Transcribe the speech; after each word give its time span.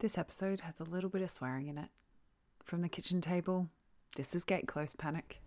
This 0.00 0.16
episode 0.16 0.60
has 0.60 0.80
a 0.80 0.84
little 0.84 1.10
bit 1.10 1.20
of 1.20 1.30
swearing 1.30 1.66
in 1.66 1.76
it. 1.76 1.90
From 2.64 2.80
the 2.80 2.88
kitchen 2.88 3.20
table, 3.20 3.68
this 4.16 4.34
is 4.34 4.44
Gate 4.44 4.66
Close 4.66 4.94
Panic. 4.94 5.42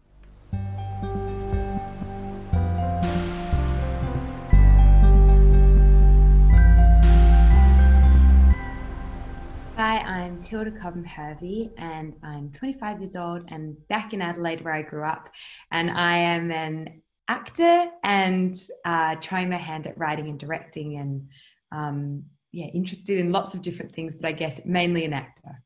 Hi, 9.76 9.98
I'm 9.98 10.40
Tilda 10.40 10.70
Cobham 10.70 11.04
Hervey 11.04 11.72
and 11.80 12.14
I'm 12.22 12.52
25 12.52 13.00
years 13.00 13.16
old 13.16 13.46
and 13.48 13.76
back 13.88 14.14
in 14.14 14.22
Adelaide 14.22 14.64
where 14.64 14.76
I 14.76 14.84
grew 14.84 15.04
up. 15.04 15.30
And 15.72 15.90
I 15.90 16.16
am 16.18 16.52
an 16.52 17.02
actor 17.28 17.88
and 18.04 18.54
uh, 18.86 19.16
trying 19.16 19.50
my 19.50 19.58
hand 19.58 19.88
at 19.88 19.98
writing 19.98 20.30
and 20.30 20.40
directing 20.40 20.98
and 20.98 21.28
um, 21.72 22.26
yeah, 22.54 22.68
interested 22.68 23.18
in 23.18 23.32
lots 23.32 23.56
of 23.56 23.62
different 23.62 23.94
things, 23.94 24.16
but 24.16 24.28
I 24.28 24.32
guess 24.32 24.62
mainly 24.64 25.04
an 25.04 25.14
actor. 25.14 25.60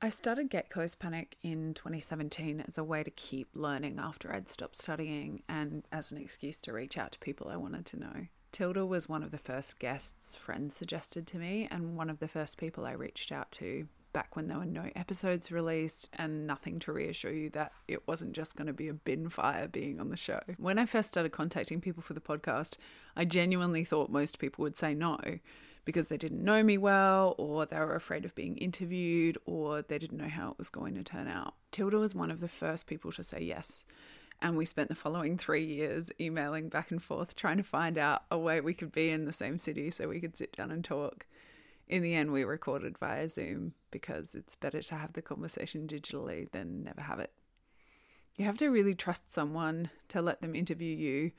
I 0.00 0.08
started 0.08 0.50
Get 0.50 0.70
Close 0.70 0.94
Panic 0.94 1.36
in 1.42 1.74
2017 1.74 2.64
as 2.66 2.78
a 2.78 2.84
way 2.84 3.02
to 3.02 3.10
keep 3.10 3.48
learning 3.54 3.98
after 3.98 4.32
I'd 4.32 4.48
stopped 4.48 4.76
studying 4.76 5.42
and 5.48 5.84
as 5.92 6.10
an 6.10 6.18
excuse 6.18 6.60
to 6.62 6.72
reach 6.72 6.96
out 6.96 7.12
to 7.12 7.18
people 7.18 7.48
I 7.48 7.56
wanted 7.56 7.86
to 7.86 7.98
know. 7.98 8.26
Tilda 8.52 8.86
was 8.86 9.08
one 9.08 9.22
of 9.22 9.32
the 9.32 9.38
first 9.38 9.78
guests 9.78 10.36
friends 10.36 10.76
suggested 10.76 11.26
to 11.28 11.38
me, 11.38 11.66
and 11.70 11.96
one 11.96 12.08
of 12.08 12.20
the 12.20 12.28
first 12.28 12.56
people 12.56 12.86
I 12.86 12.92
reached 12.92 13.32
out 13.32 13.50
to 13.52 13.88
back 14.12 14.36
when 14.36 14.46
there 14.46 14.58
were 14.58 14.64
no 14.64 14.90
episodes 14.94 15.50
released 15.50 16.10
and 16.12 16.46
nothing 16.46 16.78
to 16.80 16.92
reassure 16.92 17.32
you 17.32 17.48
that 17.50 17.72
it 17.88 18.06
wasn't 18.06 18.32
just 18.32 18.56
going 18.56 18.66
to 18.66 18.72
be 18.72 18.88
a 18.88 18.94
bin 18.94 19.28
fire 19.28 19.66
being 19.66 19.98
on 19.98 20.10
the 20.10 20.16
show. 20.16 20.40
When 20.58 20.78
I 20.78 20.86
first 20.86 21.08
started 21.08 21.32
contacting 21.32 21.80
people 21.80 22.02
for 22.02 22.12
the 22.12 22.20
podcast, 22.20 22.76
I 23.16 23.24
genuinely 23.24 23.84
thought 23.84 24.10
most 24.10 24.38
people 24.38 24.62
would 24.62 24.76
say 24.76 24.94
no 24.94 25.18
because 25.84 26.08
they 26.08 26.16
didn't 26.16 26.44
know 26.44 26.62
me 26.62 26.78
well, 26.78 27.34
or 27.38 27.66
they 27.66 27.78
were 27.78 27.96
afraid 27.96 28.24
of 28.24 28.34
being 28.34 28.56
interviewed, 28.56 29.36
or 29.44 29.82
they 29.82 29.98
didn't 29.98 30.18
know 30.18 30.28
how 30.28 30.50
it 30.50 30.58
was 30.58 30.70
going 30.70 30.94
to 30.94 31.02
turn 31.02 31.28
out. 31.28 31.54
Tilda 31.70 31.98
was 31.98 32.14
one 32.14 32.30
of 32.30 32.40
the 32.40 32.48
first 32.48 32.86
people 32.86 33.10
to 33.12 33.24
say 33.24 33.40
yes. 33.42 33.84
And 34.40 34.56
we 34.56 34.64
spent 34.64 34.88
the 34.88 34.94
following 34.94 35.38
three 35.38 35.64
years 35.64 36.10
emailing 36.20 36.68
back 36.68 36.90
and 36.90 37.02
forth, 37.02 37.36
trying 37.36 37.58
to 37.58 37.62
find 37.62 37.96
out 37.96 38.24
a 38.30 38.38
way 38.38 38.60
we 38.60 38.74
could 38.74 38.92
be 38.92 39.10
in 39.10 39.24
the 39.24 39.32
same 39.32 39.58
city 39.58 39.90
so 39.90 40.08
we 40.08 40.20
could 40.20 40.36
sit 40.36 40.56
down 40.56 40.70
and 40.70 40.84
talk. 40.84 41.26
In 41.88 42.02
the 42.02 42.14
end, 42.14 42.32
we 42.32 42.42
recorded 42.42 42.98
via 42.98 43.28
Zoom 43.28 43.74
because 43.90 44.34
it's 44.34 44.56
better 44.56 44.82
to 44.82 44.94
have 44.94 45.12
the 45.12 45.22
conversation 45.22 45.86
digitally 45.86 46.50
than 46.50 46.82
never 46.82 47.02
have 47.02 47.18
it. 47.18 47.32
You 48.36 48.44
have 48.46 48.56
to 48.58 48.68
really 48.68 48.94
trust 48.94 49.32
someone 49.32 49.90
to 50.08 50.22
let 50.22 50.40
them 50.40 50.54
interview 50.54 50.96
you 50.96 51.32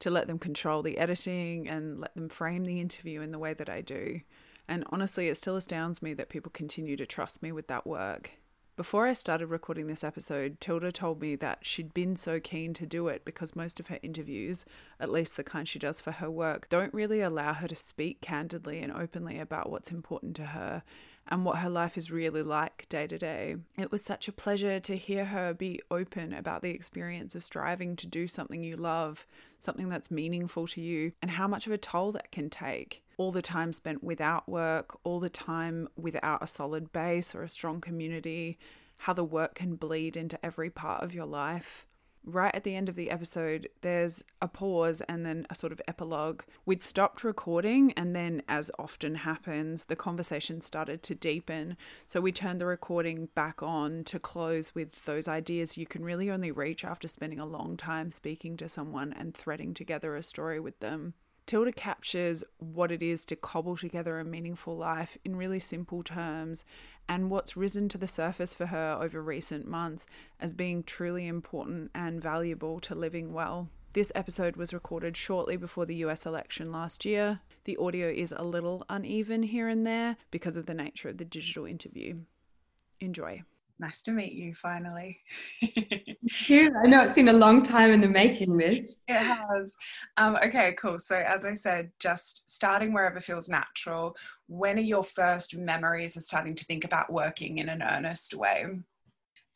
to 0.00 0.10
let 0.10 0.26
them 0.26 0.38
control 0.38 0.82
the 0.82 0.98
editing 0.98 1.68
and 1.68 2.00
let 2.00 2.14
them 2.14 2.28
frame 2.28 2.64
the 2.64 2.80
interview 2.80 3.20
in 3.20 3.32
the 3.32 3.38
way 3.38 3.54
that 3.54 3.68
I 3.68 3.80
do. 3.80 4.20
And 4.68 4.84
honestly, 4.90 5.28
it 5.28 5.36
still 5.36 5.56
astounds 5.56 6.02
me 6.02 6.14
that 6.14 6.28
people 6.28 6.50
continue 6.52 6.96
to 6.96 7.06
trust 7.06 7.42
me 7.42 7.52
with 7.52 7.68
that 7.68 7.86
work. 7.86 8.37
Before 8.78 9.08
I 9.08 9.12
started 9.12 9.48
recording 9.48 9.88
this 9.88 10.04
episode, 10.04 10.60
Tilda 10.60 10.92
told 10.92 11.20
me 11.20 11.34
that 11.34 11.66
she'd 11.66 11.92
been 11.92 12.14
so 12.14 12.38
keen 12.38 12.72
to 12.74 12.86
do 12.86 13.08
it 13.08 13.24
because 13.24 13.56
most 13.56 13.80
of 13.80 13.88
her 13.88 13.98
interviews, 14.04 14.64
at 15.00 15.10
least 15.10 15.36
the 15.36 15.42
kind 15.42 15.66
she 15.66 15.80
does 15.80 16.00
for 16.00 16.12
her 16.12 16.30
work, 16.30 16.68
don't 16.68 16.94
really 16.94 17.20
allow 17.20 17.54
her 17.54 17.66
to 17.66 17.74
speak 17.74 18.20
candidly 18.20 18.78
and 18.78 18.92
openly 18.92 19.40
about 19.40 19.68
what's 19.68 19.90
important 19.90 20.36
to 20.36 20.44
her 20.44 20.84
and 21.26 21.44
what 21.44 21.58
her 21.58 21.68
life 21.68 21.98
is 21.98 22.12
really 22.12 22.40
like 22.40 22.88
day 22.88 23.08
to 23.08 23.18
day. 23.18 23.56
It 23.76 23.90
was 23.90 24.04
such 24.04 24.28
a 24.28 24.32
pleasure 24.32 24.78
to 24.78 24.96
hear 24.96 25.24
her 25.24 25.52
be 25.52 25.80
open 25.90 26.32
about 26.32 26.62
the 26.62 26.70
experience 26.70 27.34
of 27.34 27.42
striving 27.42 27.96
to 27.96 28.06
do 28.06 28.28
something 28.28 28.62
you 28.62 28.76
love, 28.76 29.26
something 29.58 29.88
that's 29.88 30.08
meaningful 30.08 30.68
to 30.68 30.80
you, 30.80 31.10
and 31.20 31.32
how 31.32 31.48
much 31.48 31.66
of 31.66 31.72
a 31.72 31.78
toll 31.78 32.12
that 32.12 32.30
can 32.30 32.48
take. 32.48 33.02
All 33.18 33.30
the 33.30 33.42
time 33.42 33.74
spent 33.74 34.02
without 34.02 34.48
work, 34.48 34.98
all 35.04 35.20
the 35.20 35.28
time 35.28 35.88
without 35.96 36.42
a 36.42 36.46
solid 36.46 36.90
base 36.92 37.34
or 37.34 37.42
a 37.42 37.48
strong 37.48 37.82
community, 37.82 38.58
how 39.02 39.12
the 39.12 39.24
work 39.24 39.56
can 39.56 39.76
bleed 39.76 40.16
into 40.16 40.42
every 40.44 40.70
part 40.70 41.02
of 41.02 41.12
your 41.12 41.26
life 41.26 41.84
right 42.28 42.54
at 42.54 42.64
the 42.64 42.74
end 42.74 42.88
of 42.88 42.94
the 42.94 43.10
episode, 43.10 43.68
there's 43.80 44.22
a 44.40 44.48
pause 44.48 45.00
and 45.02 45.24
then 45.24 45.46
a 45.50 45.54
sort 45.54 45.72
of 45.72 45.80
epilogue. 45.88 46.42
We'd 46.66 46.84
stopped 46.84 47.24
recording, 47.24 47.92
and 47.92 48.14
then, 48.14 48.42
as 48.48 48.70
often 48.78 49.16
happens, 49.16 49.84
the 49.84 49.96
conversation 49.96 50.60
started 50.60 51.02
to 51.04 51.14
deepen. 51.14 51.76
So 52.06 52.20
we 52.20 52.32
turned 52.32 52.60
the 52.60 52.66
recording 52.66 53.28
back 53.34 53.62
on 53.62 54.04
to 54.04 54.18
close 54.18 54.74
with 54.74 55.04
those 55.04 55.26
ideas 55.28 55.76
you 55.76 55.86
can 55.86 56.04
really 56.04 56.30
only 56.30 56.50
reach 56.50 56.84
after 56.84 57.08
spending 57.08 57.40
a 57.40 57.46
long 57.46 57.76
time 57.76 58.10
speaking 58.10 58.56
to 58.58 58.68
someone 58.68 59.12
and 59.12 59.34
threading 59.34 59.74
together 59.74 60.14
a 60.14 60.22
story 60.22 60.60
with 60.60 60.78
them. 60.80 61.14
Tilda 61.48 61.72
captures 61.72 62.44
what 62.58 62.92
it 62.92 63.02
is 63.02 63.24
to 63.24 63.34
cobble 63.34 63.74
together 63.74 64.18
a 64.18 64.24
meaningful 64.24 64.76
life 64.76 65.16
in 65.24 65.34
really 65.34 65.58
simple 65.58 66.02
terms 66.02 66.66
and 67.08 67.30
what's 67.30 67.56
risen 67.56 67.88
to 67.88 67.96
the 67.96 68.06
surface 68.06 68.52
for 68.52 68.66
her 68.66 68.98
over 69.00 69.22
recent 69.22 69.66
months 69.66 70.04
as 70.38 70.52
being 70.52 70.82
truly 70.82 71.26
important 71.26 71.90
and 71.94 72.22
valuable 72.22 72.80
to 72.80 72.94
living 72.94 73.32
well. 73.32 73.70
This 73.94 74.12
episode 74.14 74.56
was 74.56 74.74
recorded 74.74 75.16
shortly 75.16 75.56
before 75.56 75.86
the 75.86 75.96
US 76.04 76.26
election 76.26 76.70
last 76.70 77.06
year. 77.06 77.40
The 77.64 77.78
audio 77.78 78.08
is 78.10 78.34
a 78.36 78.44
little 78.44 78.84
uneven 78.90 79.44
here 79.44 79.68
and 79.68 79.86
there 79.86 80.18
because 80.30 80.58
of 80.58 80.66
the 80.66 80.74
nature 80.74 81.08
of 81.08 81.16
the 81.16 81.24
digital 81.24 81.64
interview. 81.64 82.24
Enjoy 83.00 83.42
nice 83.80 84.02
to 84.02 84.12
meet 84.12 84.32
you 84.32 84.54
finally. 84.54 85.18
I 85.62 86.86
know 86.86 87.02
it's 87.02 87.16
been 87.16 87.28
a 87.28 87.32
long 87.32 87.62
time 87.62 87.90
in 87.90 88.00
the 88.00 88.08
making 88.08 88.56
this. 88.56 88.96
It 89.06 89.18
has. 89.18 89.74
Um, 90.16 90.36
okay, 90.36 90.74
cool. 90.78 90.98
So, 90.98 91.16
as 91.16 91.44
I 91.44 91.54
said, 91.54 91.90
just 91.98 92.50
starting 92.50 92.92
wherever 92.92 93.20
feels 93.20 93.48
natural, 93.48 94.16
when 94.46 94.78
are 94.78 94.82
your 94.82 95.04
first 95.04 95.56
memories 95.56 96.16
of 96.16 96.22
starting 96.22 96.54
to 96.56 96.64
think 96.64 96.84
about 96.84 97.12
working 97.12 97.58
in 97.58 97.68
an 97.68 97.82
earnest 97.82 98.34
way? 98.34 98.66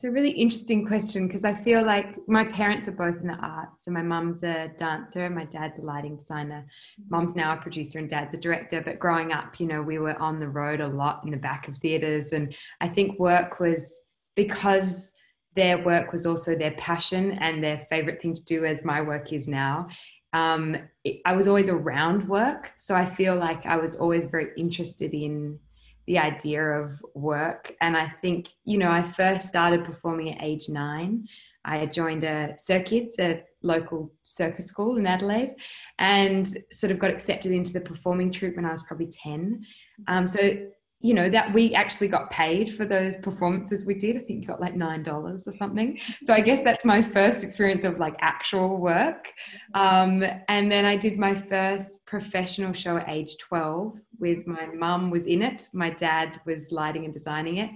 It's 0.03 0.09
a 0.09 0.11
really 0.11 0.33
interesting 0.33 0.85
question 0.85 1.29
because 1.29 1.45
I 1.45 1.55
feel 1.55 1.85
like 1.85 2.17
my 2.27 2.45
parents 2.45 2.89
are 2.89 2.93
both 2.93 3.21
in 3.21 3.29
the 3.29 3.35
arts. 3.35 3.85
So 3.85 3.93
my 3.93 4.03
mum's 4.03 4.43
a 4.43 4.73
dancer, 4.77 5.31
my 5.31 5.45
dad's 5.45 5.79
a 5.79 5.83
lighting 5.83 6.17
designer. 6.17 6.67
Mum's 7.09 7.37
now 7.37 7.53
a 7.53 7.57
producer 7.57 8.01
and 8.01 8.09
dad's 8.09 8.35
a 8.35 8.37
director. 8.37 8.81
But 8.81 8.99
growing 8.99 9.31
up, 9.31 9.61
you 9.61 9.67
know, 9.69 9.81
we 9.81 9.99
were 9.99 10.21
on 10.21 10.41
the 10.41 10.49
road 10.49 10.81
a 10.81 10.89
lot 10.89 11.23
in 11.25 11.31
the 11.31 11.37
back 11.37 11.69
of 11.69 11.77
theatres. 11.77 12.33
And 12.33 12.53
I 12.81 12.89
think 12.89 13.21
work 13.21 13.61
was 13.61 14.01
because 14.35 15.13
their 15.55 15.83
work 15.83 16.13
was 16.13 16.27
also 16.27 16.57
their 16.57 16.73
passion 16.73 17.33
and 17.33 17.63
their 17.63 17.87
favorite 17.91 18.23
thing 18.23 18.35
to 18.35 18.43
do 18.43 18.65
as 18.65 18.85
my 18.85 19.01
work 19.01 19.33
is 19.33 19.47
now 19.47 19.89
um, 20.33 20.77
it, 21.05 21.21
i 21.27 21.35
was 21.35 21.47
always 21.47 21.69
around 21.69 22.29
work. 22.29 22.73
So 22.77 22.95
i 22.95 23.05
feel 23.05 23.37
like 23.37 23.67
i 23.67 23.77
was 23.77 23.97
always 23.97 24.27
very 24.27 24.49
interested 24.57 25.15
in 25.15 25.59
the 26.07 26.19
idea 26.19 26.63
of 26.63 26.91
work. 27.15 27.75
And 27.81 27.97
i 27.97 28.09
think 28.09 28.49
you 28.65 28.79
know 28.79 28.91
i 28.91 29.03
first 29.03 29.49
started 29.49 29.85
performing 29.85 30.35
at 30.35 30.43
age 30.43 30.69
nine. 30.69 31.27
I 31.65 31.87
joined 31.87 32.25
a 32.25 32.55
circuits 32.57 33.19
a 33.21 33.45
local 33.63 34.13
circus 34.25 34.67
school 34.67 34.97
in 34.97 35.07
adelaide 35.07 35.55
and 36.01 36.59
sort 36.73 36.91
of 36.91 36.99
got 36.99 37.11
accepted 37.11 37.53
into 37.53 37.73
the 37.73 37.81
performing 37.81 38.33
troupe 38.33 38.57
when 38.57 38.65
i 38.65 38.73
was 38.73 38.83
probably 38.83 39.07
10 39.07 39.63
um, 40.09 40.27
so 40.27 40.67
you 41.03 41.15
know 41.15 41.29
that 41.29 41.53
we 41.53 41.75
actually 41.75 42.09
got 42.09 42.31
paid 42.31 42.73
for 42.73 42.85
those 42.85 43.17
performances 43.17 43.85
we 43.85 43.95
did. 43.95 44.17
I 44.17 44.21
think 44.21 44.41
you 44.41 44.47
got 44.47 44.61
like 44.61 44.77
nine 44.77 45.03
dollars 45.03 45.49
or 45.49 45.53
something. 45.53 45.99
So 46.23 46.33
i 46.33 46.41
guess 46.41 46.63
that's 46.63 46.85
my 46.85 47.03
first 47.03 47.43
experience 47.43 47.85
of 47.85 47.99
like 47.99 48.15
actual 48.21 48.79
work. 48.79 49.33
Um, 49.75 50.25
and 50.49 50.71
then 50.71 50.85
i 50.85 50.97
did 50.97 51.19
my 51.19 51.35
first 51.35 52.07
professional 52.07 52.73
show 52.73 52.97
at 52.97 53.09
age 53.09 53.37
12 53.39 54.01
with 54.21 54.47
my 54.47 54.67
mum 54.67 55.11
was 55.11 55.27
in 55.27 55.43
it. 55.43 55.69
My 55.73 55.91
dad 55.91 56.41
was 56.47 56.71
lighting 56.71 57.05
and 57.05 57.13
designing 57.13 57.57
it. 57.57 57.71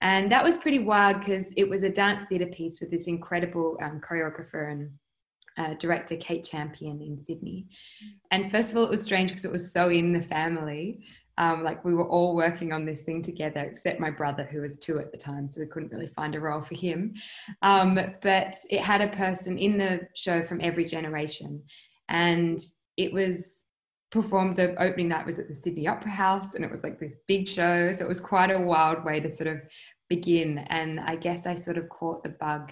And 0.00 0.32
that 0.32 0.42
was 0.42 0.56
pretty 0.56 0.78
wild 0.78 1.18
because 1.18 1.52
it 1.58 1.68
was 1.68 1.82
a 1.82 1.90
dance 1.90 2.24
theatre 2.24 2.46
piece 2.46 2.80
with 2.80 2.90
this 2.90 3.06
incredible 3.06 3.76
um, 3.82 4.00
choreographer 4.00 4.72
and 4.72 4.90
uh, 5.58 5.74
director 5.74 6.16
Kate 6.16 6.44
Champion 6.44 7.02
in 7.02 7.18
Sydney. 7.18 7.66
And 8.30 8.50
first 8.50 8.70
of 8.70 8.76
all, 8.76 8.84
it 8.84 8.90
was 8.90 9.02
strange 9.02 9.30
because 9.30 9.44
it 9.44 9.52
was 9.52 9.72
so 9.72 9.90
in 9.90 10.12
the 10.12 10.22
family. 10.22 11.04
Um, 11.40 11.64
like 11.64 11.82
we 11.86 11.94
were 11.94 12.06
all 12.06 12.36
working 12.36 12.70
on 12.70 12.84
this 12.84 13.02
thing 13.02 13.22
together, 13.22 13.60
except 13.60 13.98
my 13.98 14.10
brother, 14.10 14.44
who 14.44 14.60
was 14.60 14.76
two 14.76 14.98
at 14.98 15.10
the 15.10 15.16
time, 15.16 15.48
so 15.48 15.58
we 15.58 15.66
couldn't 15.66 15.90
really 15.90 16.06
find 16.06 16.34
a 16.34 16.40
role 16.40 16.60
for 16.60 16.74
him. 16.74 17.14
Um, 17.62 17.98
but 18.20 18.54
it 18.68 18.82
had 18.82 19.00
a 19.00 19.08
person 19.08 19.56
in 19.58 19.78
the 19.78 20.02
show 20.14 20.42
from 20.42 20.60
every 20.60 20.84
generation, 20.84 21.62
and 22.10 22.60
it 22.98 23.10
was 23.10 23.64
performed. 24.10 24.56
The 24.56 24.80
opening 24.82 25.08
night 25.08 25.24
was 25.24 25.38
at 25.38 25.48
the 25.48 25.54
Sydney 25.54 25.88
Opera 25.88 26.10
House, 26.10 26.54
and 26.54 26.62
it 26.62 26.70
was 26.70 26.84
like 26.84 27.00
this 27.00 27.16
big 27.26 27.48
show. 27.48 27.90
So 27.90 28.04
it 28.04 28.08
was 28.08 28.20
quite 28.20 28.50
a 28.50 28.60
wild 28.60 29.02
way 29.02 29.18
to 29.20 29.30
sort 29.30 29.48
of 29.48 29.60
begin. 30.10 30.58
And 30.68 31.00
I 31.00 31.16
guess 31.16 31.46
I 31.46 31.54
sort 31.54 31.78
of 31.78 31.88
caught 31.88 32.22
the 32.22 32.36
bug 32.40 32.70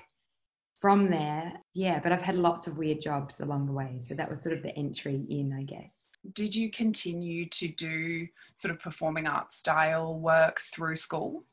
from 0.79 1.11
there. 1.11 1.55
Yeah, 1.73 2.01
but 2.01 2.13
I've 2.13 2.21
had 2.21 2.37
lots 2.37 2.67
of 2.67 2.77
weird 2.77 3.01
jobs 3.01 3.41
along 3.41 3.65
the 3.65 3.73
way, 3.73 4.01
so 4.03 4.13
that 4.15 4.29
was 4.29 4.43
sort 4.43 4.55
of 4.55 4.63
the 4.63 4.77
entry 4.77 5.25
in, 5.31 5.55
I 5.55 5.63
guess 5.63 6.08
did 6.33 6.55
you 6.55 6.71
continue 6.71 7.47
to 7.49 7.69
do 7.69 8.27
sort 8.55 8.73
of 8.73 8.81
performing 8.81 9.27
arts 9.27 9.57
style 9.57 10.19
work 10.19 10.61
through 10.61 10.97
school? 10.97 11.45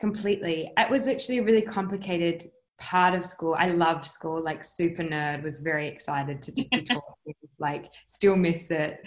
Completely. 0.00 0.72
It 0.76 0.90
was 0.90 1.06
actually 1.06 1.38
a 1.38 1.44
really 1.44 1.62
complicated 1.62 2.50
part 2.78 3.14
of 3.14 3.24
school. 3.24 3.54
I 3.58 3.68
loved 3.68 4.04
school, 4.04 4.42
like 4.42 4.64
super 4.64 5.02
nerd, 5.02 5.42
was 5.42 5.58
very 5.58 5.86
excited 5.86 6.42
to 6.42 6.52
just 6.52 6.70
be 6.70 6.82
taught 6.90 7.02
things, 7.24 7.56
like 7.60 7.86
still 8.08 8.36
miss 8.36 8.70
it. 8.70 8.98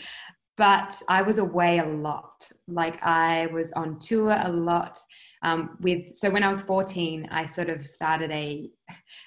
but 0.56 1.02
I 1.10 1.22
was 1.22 1.38
away 1.38 1.80
a 1.80 1.86
lot. 1.86 2.50
Like 2.68 3.04
I 3.04 3.48
was 3.48 3.72
on 3.74 4.00
tour 4.00 4.38
a 4.42 4.50
lot. 4.50 4.98
Um, 5.45 5.77
with 5.80 6.15
so 6.15 6.31
when 6.31 6.44
I 6.44 6.50
was 6.50 6.62
14, 6.62 7.27
I 7.31 7.45
sort 7.45 7.69
of 7.69 7.86
started 7.86 8.31
a 8.31 8.68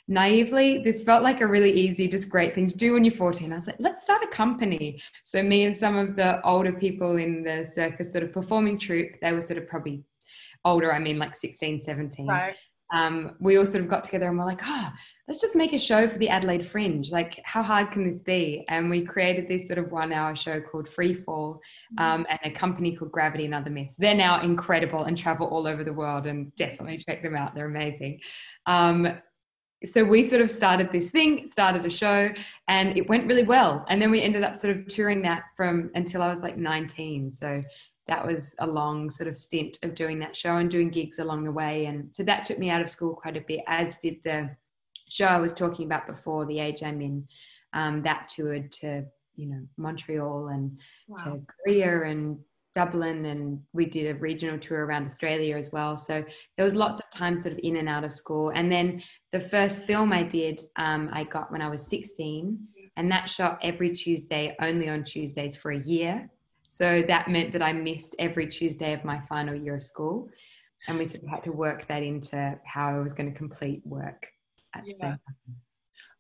naively. 0.09 0.79
This 0.79 1.05
felt 1.05 1.23
like 1.23 1.41
a 1.41 1.47
really 1.47 1.71
easy, 1.71 2.09
just 2.09 2.29
great 2.29 2.57
thing 2.57 2.67
to 2.67 2.77
do 2.77 2.95
when 2.95 3.05
you're 3.05 3.15
14. 3.15 3.53
I 3.53 3.55
was 3.55 3.69
like, 3.69 3.77
let's 3.79 4.03
start 4.03 4.25
a 4.25 4.27
company. 4.27 5.01
So 5.23 5.45
me 5.45 5.65
and 5.65 5.79
some 5.79 5.97
of 5.97 6.17
the 6.17 6.45
older 6.45 6.73
people 6.73 7.19
in 7.19 7.45
the 7.45 7.65
circus 7.65 8.11
sort 8.11 8.25
of 8.25 8.33
performing 8.33 8.81
troupe, 8.81 9.21
they 9.21 9.33
were 9.33 9.41
sort 9.41 9.59
of 9.59 9.69
probably 9.69 10.03
older. 10.65 10.93
I 10.93 10.99
mean, 10.99 11.21
like 11.21 11.37
16, 11.37 11.83
17. 11.83 12.27
Right 12.27 12.57
um, 12.93 13.37
we 13.41 13.59
all 13.59 13.67
sort 13.67 13.83
of 13.85 13.89
got 13.89 14.05
together 14.05 14.29
and 14.29 14.39
we're 14.39 14.45
like, 14.45 14.63
oh, 14.65 14.91
let's 15.27 15.41
just 15.41 15.55
make 15.55 15.73
a 15.73 15.79
show 15.79 16.09
for 16.09 16.19
the 16.19 16.29
Adelaide 16.29 16.65
Fringe. 16.65 17.11
Like, 17.11 17.41
how 17.45 17.63
hard 17.63 17.91
can 17.91 18.09
this 18.09 18.21
be? 18.21 18.65
And 18.69 18.89
we 18.89 19.05
created 19.05 19.47
this 19.47 19.67
sort 19.67 19.79
of 19.79 19.93
one 19.93 20.13
hour 20.13 20.35
show 20.35 20.61
called 20.61 20.89
Free 20.89 21.15
Fall 21.15 21.61
mm-hmm. 21.99 22.05
um, 22.05 22.27
and 22.31 22.39
a 22.45 22.51
company 22.51 22.97
called 22.97 23.13
Gravity 23.13 23.45
and 23.45 23.55
Other 23.55 23.71
Myths. 23.71 23.97
They're 23.97 24.15
now 24.15 24.41
incredible 24.41 25.05
and 25.05 25.17
travel 25.17 25.47
all 25.49 25.67
over 25.67 25.85
the 25.85 25.93
world 25.93 26.27
and 26.27 26.55
definitely 26.57 26.99
check 26.99 27.23
them 27.23 27.37
out. 27.37 27.55
They're 27.55 27.67
amazing. 27.67 28.21
Um, 28.67 29.21
so 29.85 30.03
we 30.05 30.27
sort 30.27 30.43
of 30.43 30.51
started 30.51 30.91
this 30.91 31.11
thing, 31.11 31.47
started 31.47 31.87
a 31.87 31.91
show, 31.91 32.33
and 32.67 32.97
it 32.97 33.09
went 33.09 33.29
really 33.29 33.45
well. 33.45 33.85
And 33.89 34.03
then 34.03 34.11
we 34.11 34.23
ended 34.23 34.43
up 34.43 34.57
sort 34.57 34.77
of 34.77 34.89
touring 34.89 35.23
that 35.23 35.45
from 35.57 35.91
until 35.95 36.21
I 36.21 36.29
was 36.29 36.41
like 36.41 36.57
19. 36.57 37.31
So 37.31 37.63
that 38.09 38.27
was 38.27 38.55
a 38.59 38.67
long 38.67 39.11
sort 39.11 39.29
of 39.29 39.37
stint 39.37 39.79
of 39.83 39.95
doing 39.95 40.19
that 40.19 40.35
show 40.35 40.57
and 40.57 40.71
doing 40.71 40.89
gigs 40.89 41.19
along 41.19 41.45
the 41.45 41.53
way. 41.53 41.87
And 41.87 42.15
so 42.15 42.23
that 42.25 42.47
took 42.47 42.59
me 42.59 42.71
out 42.71 42.81
of 42.81 42.89
school 42.89 43.15
quite 43.15 43.37
a 43.37 43.43
bit, 43.43 43.61
as 43.67 43.97
did 43.97 44.17
the 44.25 44.51
show 45.09 45.27
I 45.27 45.39
was 45.39 45.55
talking 45.55 45.87
about 45.87 46.07
before, 46.07 46.47
the 46.47 46.59
age 46.59 46.83
I'm 46.83 47.01
in. 47.01 47.27
Um, 47.75 48.03
that 48.03 48.31
toured 48.35 48.73
to, 48.73 49.05
you 49.37 49.47
know, 49.47 49.61
Montreal 49.77 50.49
and 50.49 50.79
wow. 51.07 51.17
to 51.23 51.43
Korea 51.65 52.05
and 52.05 52.39
Dublin, 52.75 53.27
and 53.27 53.61
we 53.75 53.85
did 53.85 54.15
a 54.15 54.19
regional 54.19 54.59
tour 54.59 54.87
around 54.87 55.05
Australia 55.05 55.57
as 55.57 55.71
well. 55.71 55.97
So 55.97 56.25
there 56.57 56.65
was 56.65 56.75
lots 56.75 57.01
of 57.01 57.11
time 57.11 57.37
sort 57.37 57.53
of 57.53 57.61
in 57.63 57.77
and 57.77 57.91
out 57.91 58.05
of 58.05 58.13
school. 58.13 58.53
And 58.55 58.73
then 58.73 59.03
the 59.33 59.41
first 59.41 59.83
film 59.83 60.13
I 60.15 60.23
did, 60.23 60.63
um, 60.77 61.11
I 61.13 61.25
got 61.25 61.53
when 61.53 61.61
I 61.61 61.69
was 61.69 61.87
16, 61.89 62.59
and 62.97 63.11
that 63.11 63.29
shot 63.29 63.59
every 63.63 63.91
Tuesday, 63.91 64.57
only 64.63 64.89
on 64.89 65.05
Tuesdays 65.05 65.57
for 65.57 65.73
a 65.73 65.79
year. 65.81 66.31
So 66.69 67.03
that 67.09 67.29
meant 67.29 67.51
that 67.53 67.63
I 67.63 67.73
missed 67.73 68.15
every 68.19 68.47
Tuesday 68.47 68.93
of 68.93 69.05
my 69.05 69.19
final 69.21 69.55
year 69.55 69.77
of 69.77 69.83
school. 69.83 70.29
And 70.87 70.99
we 70.99 71.05
sort 71.05 71.25
of 71.25 71.31
had 71.31 71.43
to 71.45 71.53
work 71.53 71.89
that 71.89 72.03
into 72.03 72.59
how 72.65 72.91
I 72.91 73.01
was 73.01 73.13
going 73.13 73.31
to 73.33 73.37
complete 73.37 73.83
work 73.85 74.31
at 74.75 74.87
yeah. 74.87 74.93
the 74.93 74.99
same 74.99 75.11
time. 75.11 75.57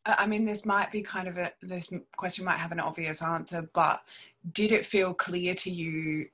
I 0.06 0.26
mean, 0.26 0.46
this 0.46 0.64
might 0.64 0.90
be 0.90 1.02
kind 1.02 1.28
of 1.28 1.36
a, 1.36 1.52
this 1.62 1.92
question 2.16 2.44
might 2.44 2.56
have 2.56 2.72
an 2.72 2.80
obvious 2.80 3.20
answer, 3.20 3.68
but 3.74 4.02
did 4.52 4.72
it 4.72 4.86
feel 4.86 5.12
clear 5.12 5.54
to 5.56 5.70
you 5.70 6.28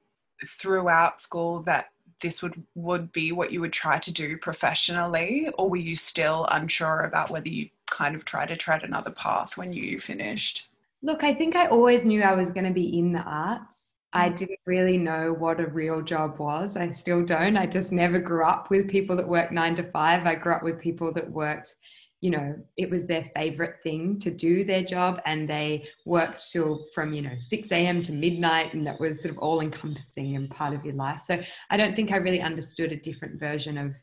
throughout 0.46 1.20
school 1.20 1.60
that 1.62 1.90
this 2.20 2.40
would, 2.40 2.62
would 2.76 3.12
be 3.12 3.32
what 3.32 3.52
you 3.52 3.60
would 3.60 3.72
try 3.72 3.98
to 3.98 4.12
do 4.12 4.38
professionally? 4.38 5.48
Or 5.58 5.68
were 5.68 5.76
you 5.76 5.96
still 5.96 6.46
unsure 6.50 7.00
about 7.00 7.30
whether 7.30 7.48
you 7.48 7.68
kind 7.90 8.14
of 8.14 8.24
try 8.24 8.46
to 8.46 8.56
tread 8.56 8.84
another 8.84 9.10
path 9.10 9.56
when 9.56 9.72
you 9.72 9.98
finished? 9.98 10.68
Look, 11.02 11.24
I 11.24 11.34
think 11.34 11.56
I 11.56 11.66
always 11.66 12.06
knew 12.06 12.22
I 12.22 12.34
was 12.34 12.50
going 12.50 12.66
to 12.66 12.72
be 12.72 12.96
in 12.98 13.12
the 13.12 13.22
arts. 13.22 13.93
I 14.14 14.30
mm. 14.30 14.36
didn't 14.36 14.60
really 14.64 14.96
know 14.96 15.34
what 15.34 15.60
a 15.60 15.66
real 15.66 16.00
job 16.00 16.38
was. 16.38 16.76
I 16.76 16.88
still 16.90 17.22
don't. 17.24 17.56
I 17.56 17.66
just 17.66 17.92
never 17.92 18.18
grew 18.18 18.44
up 18.44 18.70
with 18.70 18.88
people 18.88 19.16
that 19.16 19.28
worked 19.28 19.52
nine 19.52 19.74
to 19.76 19.82
five. 19.82 20.26
I 20.26 20.36
grew 20.36 20.54
up 20.54 20.62
with 20.62 20.80
people 20.80 21.12
that 21.12 21.30
worked, 21.30 21.74
you 22.20 22.30
know, 22.30 22.54
it 22.78 22.88
was 22.88 23.04
their 23.04 23.24
favorite 23.36 23.82
thing 23.82 24.18
to 24.20 24.30
do 24.30 24.64
their 24.64 24.82
job 24.82 25.20
and 25.26 25.48
they 25.48 25.86
worked 26.06 26.50
till 26.50 26.86
from, 26.94 27.12
you 27.12 27.22
know, 27.22 27.36
6 27.36 27.72
a.m. 27.72 28.02
to 28.04 28.12
midnight 28.12 28.72
and 28.72 28.86
that 28.86 29.00
was 29.00 29.20
sort 29.20 29.32
of 29.34 29.38
all 29.38 29.60
encompassing 29.60 30.36
and 30.36 30.48
part 30.48 30.74
of 30.74 30.84
your 30.84 30.94
life. 30.94 31.20
So 31.20 31.40
I 31.70 31.76
don't 31.76 31.96
think 31.96 32.12
I 32.12 32.16
really 32.16 32.40
understood 32.40 32.92
a 32.92 32.96
different 32.96 33.38
version 33.40 33.76
of 33.76 33.94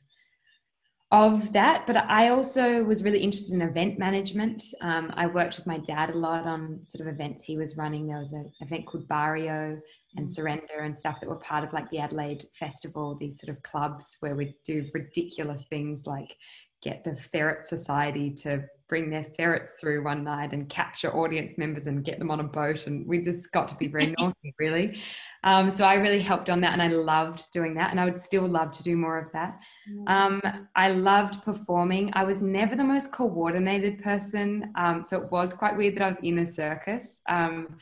of 1.11 1.51
that. 1.51 1.85
But 1.85 1.97
I 1.97 2.29
also 2.29 2.83
was 2.83 3.03
really 3.03 3.19
interested 3.19 3.53
in 3.53 3.61
event 3.61 3.99
management. 3.99 4.63
Um, 4.81 5.11
I 5.15 5.27
worked 5.27 5.57
with 5.57 5.67
my 5.67 5.77
dad 5.77 6.11
a 6.11 6.17
lot 6.17 6.45
on 6.45 6.83
sort 6.83 7.01
of 7.01 7.13
events 7.13 7.43
he 7.43 7.57
was 7.57 7.77
running. 7.77 8.07
There 8.07 8.17
was 8.17 8.33
an 8.33 8.51
event 8.61 8.85
called 8.85 9.07
Barrio 9.07 9.79
and 10.15 10.27
mm. 10.27 10.31
Surrender 10.31 10.79
and 10.81 10.97
stuff 10.97 11.19
that 11.19 11.29
were 11.29 11.35
part 11.35 11.63
of 11.63 11.73
like 11.73 11.89
the 11.89 11.99
Adelaide 11.99 12.47
Festival, 12.53 13.15
these 13.19 13.39
sort 13.39 13.55
of 13.55 13.61
clubs 13.63 14.17
where 14.21 14.35
we 14.35 14.55
do 14.65 14.89
ridiculous 14.93 15.65
things 15.65 16.05
like 16.05 16.35
get 16.81 17.03
the 17.03 17.15
Ferret 17.15 17.67
Society 17.67 18.31
to 18.31 18.63
bring 18.87 19.09
their 19.09 19.23
ferrets 19.37 19.73
through 19.79 20.03
one 20.03 20.23
night 20.23 20.51
and 20.51 20.67
capture 20.67 21.15
audience 21.15 21.57
members 21.57 21.87
and 21.87 22.03
get 22.03 22.19
them 22.19 22.31
on 22.31 22.39
a 22.39 22.43
boat. 22.43 22.87
And 22.87 23.07
we 23.07 23.21
just 23.21 23.51
got 23.51 23.67
to 23.69 23.75
be 23.75 23.87
very 23.87 24.13
naughty, 24.17 24.53
really. 24.59 24.99
Um, 25.43 25.71
so 25.71 25.85
I 25.85 25.95
really 25.95 26.19
helped 26.19 26.49
on 26.49 26.61
that 26.61 26.73
and 26.73 26.81
I 26.81 26.87
loved 26.87 27.51
doing 27.51 27.73
that. 27.75 27.91
And 27.91 27.99
I 27.99 28.05
would 28.05 28.19
still 28.19 28.47
love 28.47 28.71
to 28.73 28.83
do 28.83 28.95
more 28.95 29.17
of 29.17 29.31
that. 29.33 29.59
Mm. 29.89 30.09
Um, 30.09 30.67
I 30.75 30.89
loved 30.89 31.43
performing. 31.43 32.11
I 32.13 32.23
was 32.23 32.41
never 32.41 32.75
the 32.75 32.83
most 32.83 33.11
coordinated 33.11 34.01
person. 34.01 34.71
Um, 34.75 35.03
so 35.03 35.21
it 35.21 35.31
was 35.31 35.53
quite 35.53 35.75
weird 35.75 35.95
that 35.95 36.03
I 36.03 36.07
was 36.07 36.19
in 36.21 36.39
a 36.39 36.45
circus. 36.45 37.21
Um, 37.27 37.77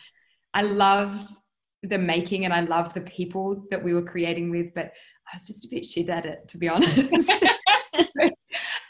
I 0.54 0.62
loved 0.62 1.32
the 1.84 1.98
making 1.98 2.46
and 2.46 2.54
I 2.54 2.62
loved 2.62 2.94
the 2.94 3.02
people 3.02 3.66
that 3.72 3.84
we 3.84 3.94
were 3.94 4.04
creating 4.04 4.50
with, 4.50 4.74
but 4.74 4.92
I 5.28 5.36
was 5.36 5.46
just 5.46 5.66
a 5.66 5.70
bit 5.70 5.86
shit 5.86 6.10
at 6.10 6.26
it, 6.26 6.48
to 6.50 6.58
be 6.58 6.70
honest. 6.70 7.12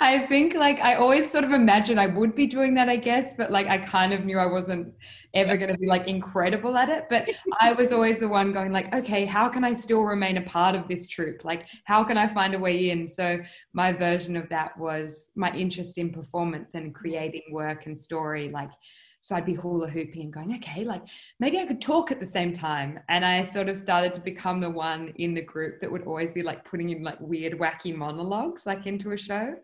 I 0.01 0.19
think 0.27 0.55
like 0.55 0.79
I 0.79 0.95
always 0.95 1.29
sort 1.29 1.43
of 1.43 1.51
imagined 1.51 1.99
I 1.99 2.07
would 2.07 2.33
be 2.33 2.47
doing 2.47 2.73
that, 2.75 2.87
I 2.87 2.95
guess, 2.95 3.33
but 3.33 3.51
like 3.51 3.67
I 3.67 3.77
kind 3.77 4.13
of 4.13 4.23
knew 4.23 4.39
I 4.39 4.45
wasn't 4.45 4.93
ever 5.33 5.57
going 5.57 5.71
to 5.71 5.77
be 5.77 5.87
like 5.87 6.07
incredible 6.07 6.77
at 6.77 6.87
it. 6.87 7.07
But 7.09 7.29
I 7.59 7.73
was 7.73 7.91
always 7.91 8.17
the 8.17 8.27
one 8.29 8.53
going 8.53 8.71
like, 8.71 8.93
okay, 8.95 9.25
how 9.25 9.49
can 9.49 9.65
I 9.65 9.73
still 9.73 10.03
remain 10.03 10.37
a 10.37 10.41
part 10.41 10.73
of 10.73 10.87
this 10.87 11.05
troupe? 11.05 11.43
Like, 11.43 11.65
how 11.83 12.03
can 12.05 12.17
I 12.17 12.27
find 12.27 12.55
a 12.55 12.59
way 12.59 12.91
in? 12.91 13.09
So 13.09 13.39
my 13.73 13.91
version 13.91 14.37
of 14.37 14.47
that 14.49 14.77
was 14.77 15.31
my 15.35 15.51
interest 15.53 15.97
in 15.97 16.11
performance 16.11 16.75
and 16.75 16.95
creating 16.95 17.43
work 17.51 17.85
and 17.85 17.97
story, 17.97 18.49
like 18.49 18.71
so 19.21 19.35
I'd 19.35 19.45
be 19.45 19.53
hula 19.53 19.89
hooping 19.89 20.21
and 20.21 20.33
going, 20.33 20.55
okay, 20.55 20.83
like 20.83 21.03
maybe 21.39 21.59
I 21.59 21.65
could 21.65 21.81
talk 21.81 22.11
at 22.11 22.19
the 22.19 22.25
same 22.25 22.53
time. 22.53 22.99
And 23.09 23.25
I 23.25 23.43
sort 23.43 23.69
of 23.69 23.77
started 23.77 24.13
to 24.13 24.21
become 24.21 24.59
the 24.59 24.69
one 24.69 25.13
in 25.15 25.33
the 25.33 25.41
group 25.41 25.79
that 25.81 25.91
would 25.91 26.03
always 26.03 26.31
be 26.31 26.41
like 26.41 26.63
putting 26.63 26.89
in 26.89 27.03
like 27.03 27.19
weird, 27.19 27.59
wacky 27.59 27.95
monologues 27.95 28.65
like 28.65 28.87
into 28.87 29.11
a 29.11 29.17
show. 29.17 29.55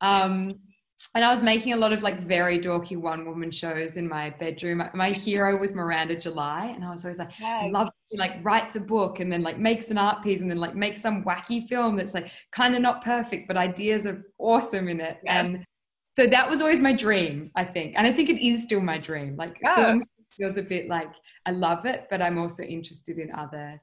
Um, 0.00 0.50
and 1.14 1.24
I 1.24 1.30
was 1.30 1.42
making 1.42 1.74
a 1.74 1.76
lot 1.76 1.92
of 1.92 2.02
like 2.02 2.20
very 2.20 2.58
dorky 2.58 2.96
one 2.96 3.24
woman 3.24 3.52
shows 3.52 3.96
in 3.96 4.08
my 4.08 4.30
bedroom. 4.30 4.82
My 4.94 5.12
hero 5.12 5.56
was 5.56 5.72
Miranda 5.72 6.16
July, 6.16 6.72
and 6.74 6.84
I 6.84 6.90
was 6.90 7.04
always 7.04 7.20
like, 7.20 7.38
yes. 7.38 7.66
I 7.66 7.68
love 7.68 7.88
like 8.12 8.44
writes 8.44 8.74
a 8.74 8.80
book 8.80 9.20
and 9.20 9.30
then 9.30 9.42
like 9.42 9.58
makes 9.58 9.90
an 9.90 9.98
art 9.98 10.24
piece 10.24 10.40
and 10.40 10.50
then 10.50 10.58
like 10.58 10.74
makes 10.74 11.00
some 11.00 11.22
wacky 11.22 11.68
film 11.68 11.94
that's 11.94 12.14
like 12.14 12.32
kind 12.50 12.74
of 12.74 12.82
not 12.82 13.04
perfect, 13.04 13.46
but 13.46 13.56
ideas 13.56 14.06
are 14.06 14.24
awesome 14.38 14.88
in 14.88 15.00
it. 15.00 15.18
Yes. 15.22 15.46
And 15.46 15.64
so 16.18 16.26
that 16.26 16.50
was 16.50 16.60
always 16.60 16.80
my 16.80 16.92
dream, 16.92 17.52
I 17.54 17.64
think. 17.64 17.94
And 17.96 18.04
I 18.04 18.12
think 18.12 18.28
it 18.28 18.44
is 18.44 18.64
still 18.64 18.80
my 18.80 18.98
dream. 18.98 19.36
Like 19.36 19.56
film 19.76 20.02
feels 20.30 20.56
a 20.56 20.62
bit 20.62 20.88
like 20.88 21.12
I 21.46 21.52
love 21.52 21.86
it, 21.86 22.08
but 22.10 22.20
I'm 22.20 22.38
also 22.38 22.64
interested 22.64 23.20
in 23.20 23.32
other 23.36 23.80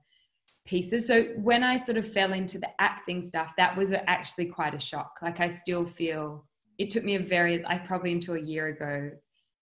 pieces. 0.65 1.07
So 1.07 1.27
when 1.37 1.63
I 1.63 1.77
sort 1.77 1.97
of 1.97 2.05
fell 2.05 2.33
into 2.33 2.59
the 2.59 2.69
acting 2.81 3.23
stuff, 3.23 3.53
that 3.55 3.77
was 3.77 3.93
actually 3.93 4.47
quite 4.47 4.73
a 4.73 4.79
shock. 4.81 5.11
Like 5.21 5.39
I 5.39 5.47
still 5.47 5.85
feel 5.85 6.45
it 6.77 6.91
took 6.91 7.05
me 7.05 7.15
a 7.15 7.21
very, 7.21 7.65
I 7.65 7.77
probably 7.77 8.11
until 8.11 8.35
a 8.35 8.41
year 8.41 8.67
ago, 8.67 9.11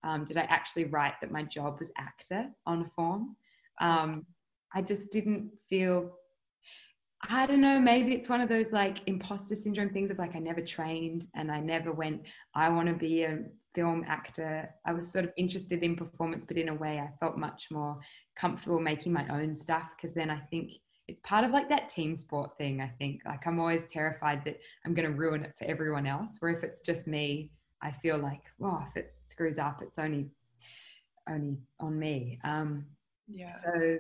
um, 0.04 0.26
did 0.26 0.38
I 0.38 0.48
actually 0.50 0.86
write 0.86 1.14
that 1.22 1.30
my 1.30 1.44
job 1.44 1.78
was 1.78 1.92
actor 2.00 2.48
on 2.66 2.82
a 2.82 2.90
form. 2.96 3.36
Um, 3.82 4.26
I 4.74 4.82
just 4.82 5.12
didn't 5.12 5.52
feel 5.70 6.16
I 7.30 7.46
don't 7.46 7.62
know, 7.62 7.80
maybe 7.80 8.14
it's 8.14 8.30
one 8.30 8.42
of 8.42 8.50
those 8.50 8.72
like 8.72 9.00
imposter 9.08 9.56
syndrome 9.56 9.90
things 9.90 10.12
of 10.12 10.18
like 10.18 10.36
I 10.36 10.40
never 10.40 10.62
trained 10.62 11.28
and 11.36 11.52
I 11.52 11.60
never 11.60 11.92
went, 11.92 12.22
I 12.54 12.70
want 12.70 12.88
to 12.90 12.94
be 12.94 13.24
a 13.24 13.40
film 13.74 14.04
actor. 14.08 14.70
I 14.86 14.94
was 14.94 15.10
sort 15.10 15.26
of 15.26 15.32
interested 15.38 15.84
in 15.84 15.96
performance, 15.96 16.46
but 16.46 16.58
in 16.58 16.70
a 16.70 16.74
way 16.74 17.00
I 17.00 17.10
felt 17.20 17.38
much 17.38 17.68
more 17.72 17.96
comfortable 18.36 18.80
making 18.80 19.14
my 19.14 19.28
own 19.30 19.54
stuff 19.54 19.92
because 19.96 20.14
then 20.14 20.30
I 20.30 20.40
think 20.50 20.74
it's 21.08 21.20
part 21.24 21.44
of 21.44 21.52
like 21.52 21.70
that 21.70 21.90
team 21.90 22.16
sport 22.16 22.58
thing. 22.58 22.82
I 22.82 22.88
think 22.88 23.22
like 23.26 23.46
I'm 23.48 23.60
always 23.60 23.86
terrified 23.86 24.44
that 24.46 24.60
I'm 24.86 24.94
going 24.94 25.10
to 25.10 25.16
ruin 25.16 25.44
it 25.44 25.54
for 25.58 25.66
everyone 25.66 26.08
else. 26.08 26.38
Where 26.40 26.52
if 26.52 26.64
it's 26.64 26.82
just 26.82 27.08
me, 27.08 27.52
I 27.82 27.92
feel 27.92 28.18
like, 28.18 28.44
well, 28.58 28.86
if 28.88 28.96
it 28.96 29.14
screws 29.28 29.60
up, 29.60 29.82
it's 29.82 30.00
only 30.00 30.30
only 31.30 31.58
on 31.80 31.98
me. 31.98 32.40
Um, 32.44 32.86
yeah. 33.28 33.52
So 33.52 33.98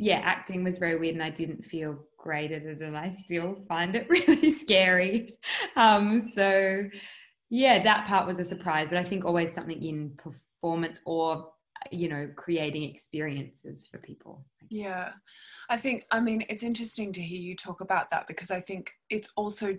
yeah, 0.00 0.20
acting 0.24 0.64
was 0.64 0.78
very 0.78 0.96
weird 0.96 1.14
and 1.14 1.22
I 1.22 1.30
didn't 1.30 1.64
feel 1.64 1.98
great 2.18 2.52
at 2.52 2.62
it 2.62 2.80
and 2.80 2.96
I 2.96 3.10
still 3.10 3.56
find 3.68 3.94
it 3.94 4.08
really 4.08 4.50
scary. 4.50 5.36
Um, 5.76 6.26
so 6.28 6.84
yeah, 7.50 7.82
that 7.82 8.06
part 8.06 8.26
was 8.26 8.38
a 8.38 8.44
surprise, 8.44 8.88
but 8.88 8.96
I 8.98 9.04
think 9.04 9.24
always 9.24 9.52
something 9.52 9.82
in 9.82 10.16
performance 10.16 11.00
or 11.04 11.50
you 11.90 12.08
know 12.08 12.28
creating 12.36 12.82
experiences 12.82 13.88
for 13.90 13.96
people 13.98 14.44
yeah. 14.68 15.10
I 15.68 15.76
think 15.76 16.04
i 16.10 16.20
mean 16.20 16.44
it's 16.48 16.62
interesting 16.62 17.12
to 17.12 17.20
hear 17.20 17.40
you 17.40 17.56
talk 17.56 17.80
about 17.80 18.10
that 18.10 18.26
because 18.26 18.50
i 18.50 18.60
think 18.60 18.90
it's 19.08 19.30
also 19.36 19.76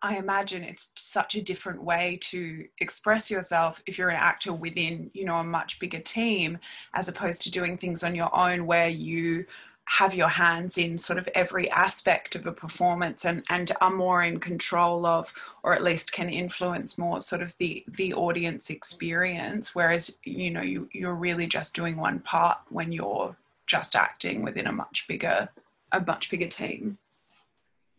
I 0.00 0.16
imagine 0.16 0.62
it's 0.62 0.90
such 0.94 1.34
a 1.34 1.42
different 1.42 1.82
way 1.82 2.18
to 2.22 2.66
express 2.78 3.30
yourself 3.30 3.82
if 3.86 3.98
you're 3.98 4.10
an 4.10 4.16
actor 4.16 4.52
within, 4.52 5.10
you 5.12 5.24
know, 5.24 5.36
a 5.36 5.44
much 5.44 5.78
bigger 5.80 5.98
team, 5.98 6.58
as 6.94 7.08
opposed 7.08 7.42
to 7.42 7.50
doing 7.50 7.76
things 7.76 8.04
on 8.04 8.14
your 8.14 8.34
own 8.34 8.66
where 8.66 8.88
you 8.88 9.46
have 9.86 10.14
your 10.14 10.28
hands 10.28 10.78
in 10.78 10.96
sort 10.96 11.18
of 11.18 11.28
every 11.34 11.68
aspect 11.70 12.36
of 12.36 12.46
a 12.46 12.52
performance 12.52 13.24
and, 13.24 13.42
and 13.50 13.72
are 13.80 13.90
more 13.90 14.22
in 14.22 14.38
control 14.38 15.04
of 15.04 15.34
or 15.64 15.74
at 15.74 15.82
least 15.82 16.12
can 16.12 16.30
influence 16.30 16.96
more 16.96 17.20
sort 17.20 17.42
of 17.42 17.52
the 17.58 17.84
the 17.88 18.14
audience 18.14 18.70
experience. 18.70 19.74
Whereas 19.74 20.18
you 20.24 20.50
know 20.50 20.62
you, 20.62 20.88
you're 20.92 21.14
really 21.14 21.46
just 21.46 21.74
doing 21.74 21.96
one 21.96 22.20
part 22.20 22.58
when 22.68 22.92
you're 22.92 23.36
just 23.66 23.96
acting 23.96 24.42
within 24.42 24.66
a 24.66 24.72
much 24.72 25.06
bigger 25.08 25.48
a 25.90 26.00
much 26.00 26.30
bigger 26.30 26.48
team 26.48 26.98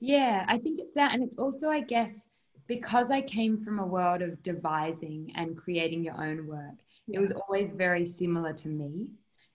yeah 0.03 0.45
i 0.47 0.57
think 0.57 0.79
it's 0.79 0.93
that 0.93 1.13
and 1.13 1.23
it's 1.23 1.37
also 1.37 1.69
i 1.69 1.79
guess 1.79 2.27
because 2.67 3.11
i 3.11 3.21
came 3.21 3.57
from 3.57 3.79
a 3.79 3.85
world 3.85 4.21
of 4.21 4.41
devising 4.43 5.31
and 5.35 5.57
creating 5.57 6.03
your 6.03 6.19
own 6.21 6.45
work 6.47 6.77
yeah. 7.07 7.17
it 7.17 7.21
was 7.21 7.31
always 7.31 7.71
very 7.71 8.05
similar 8.05 8.53
to 8.53 8.67
me 8.67 9.07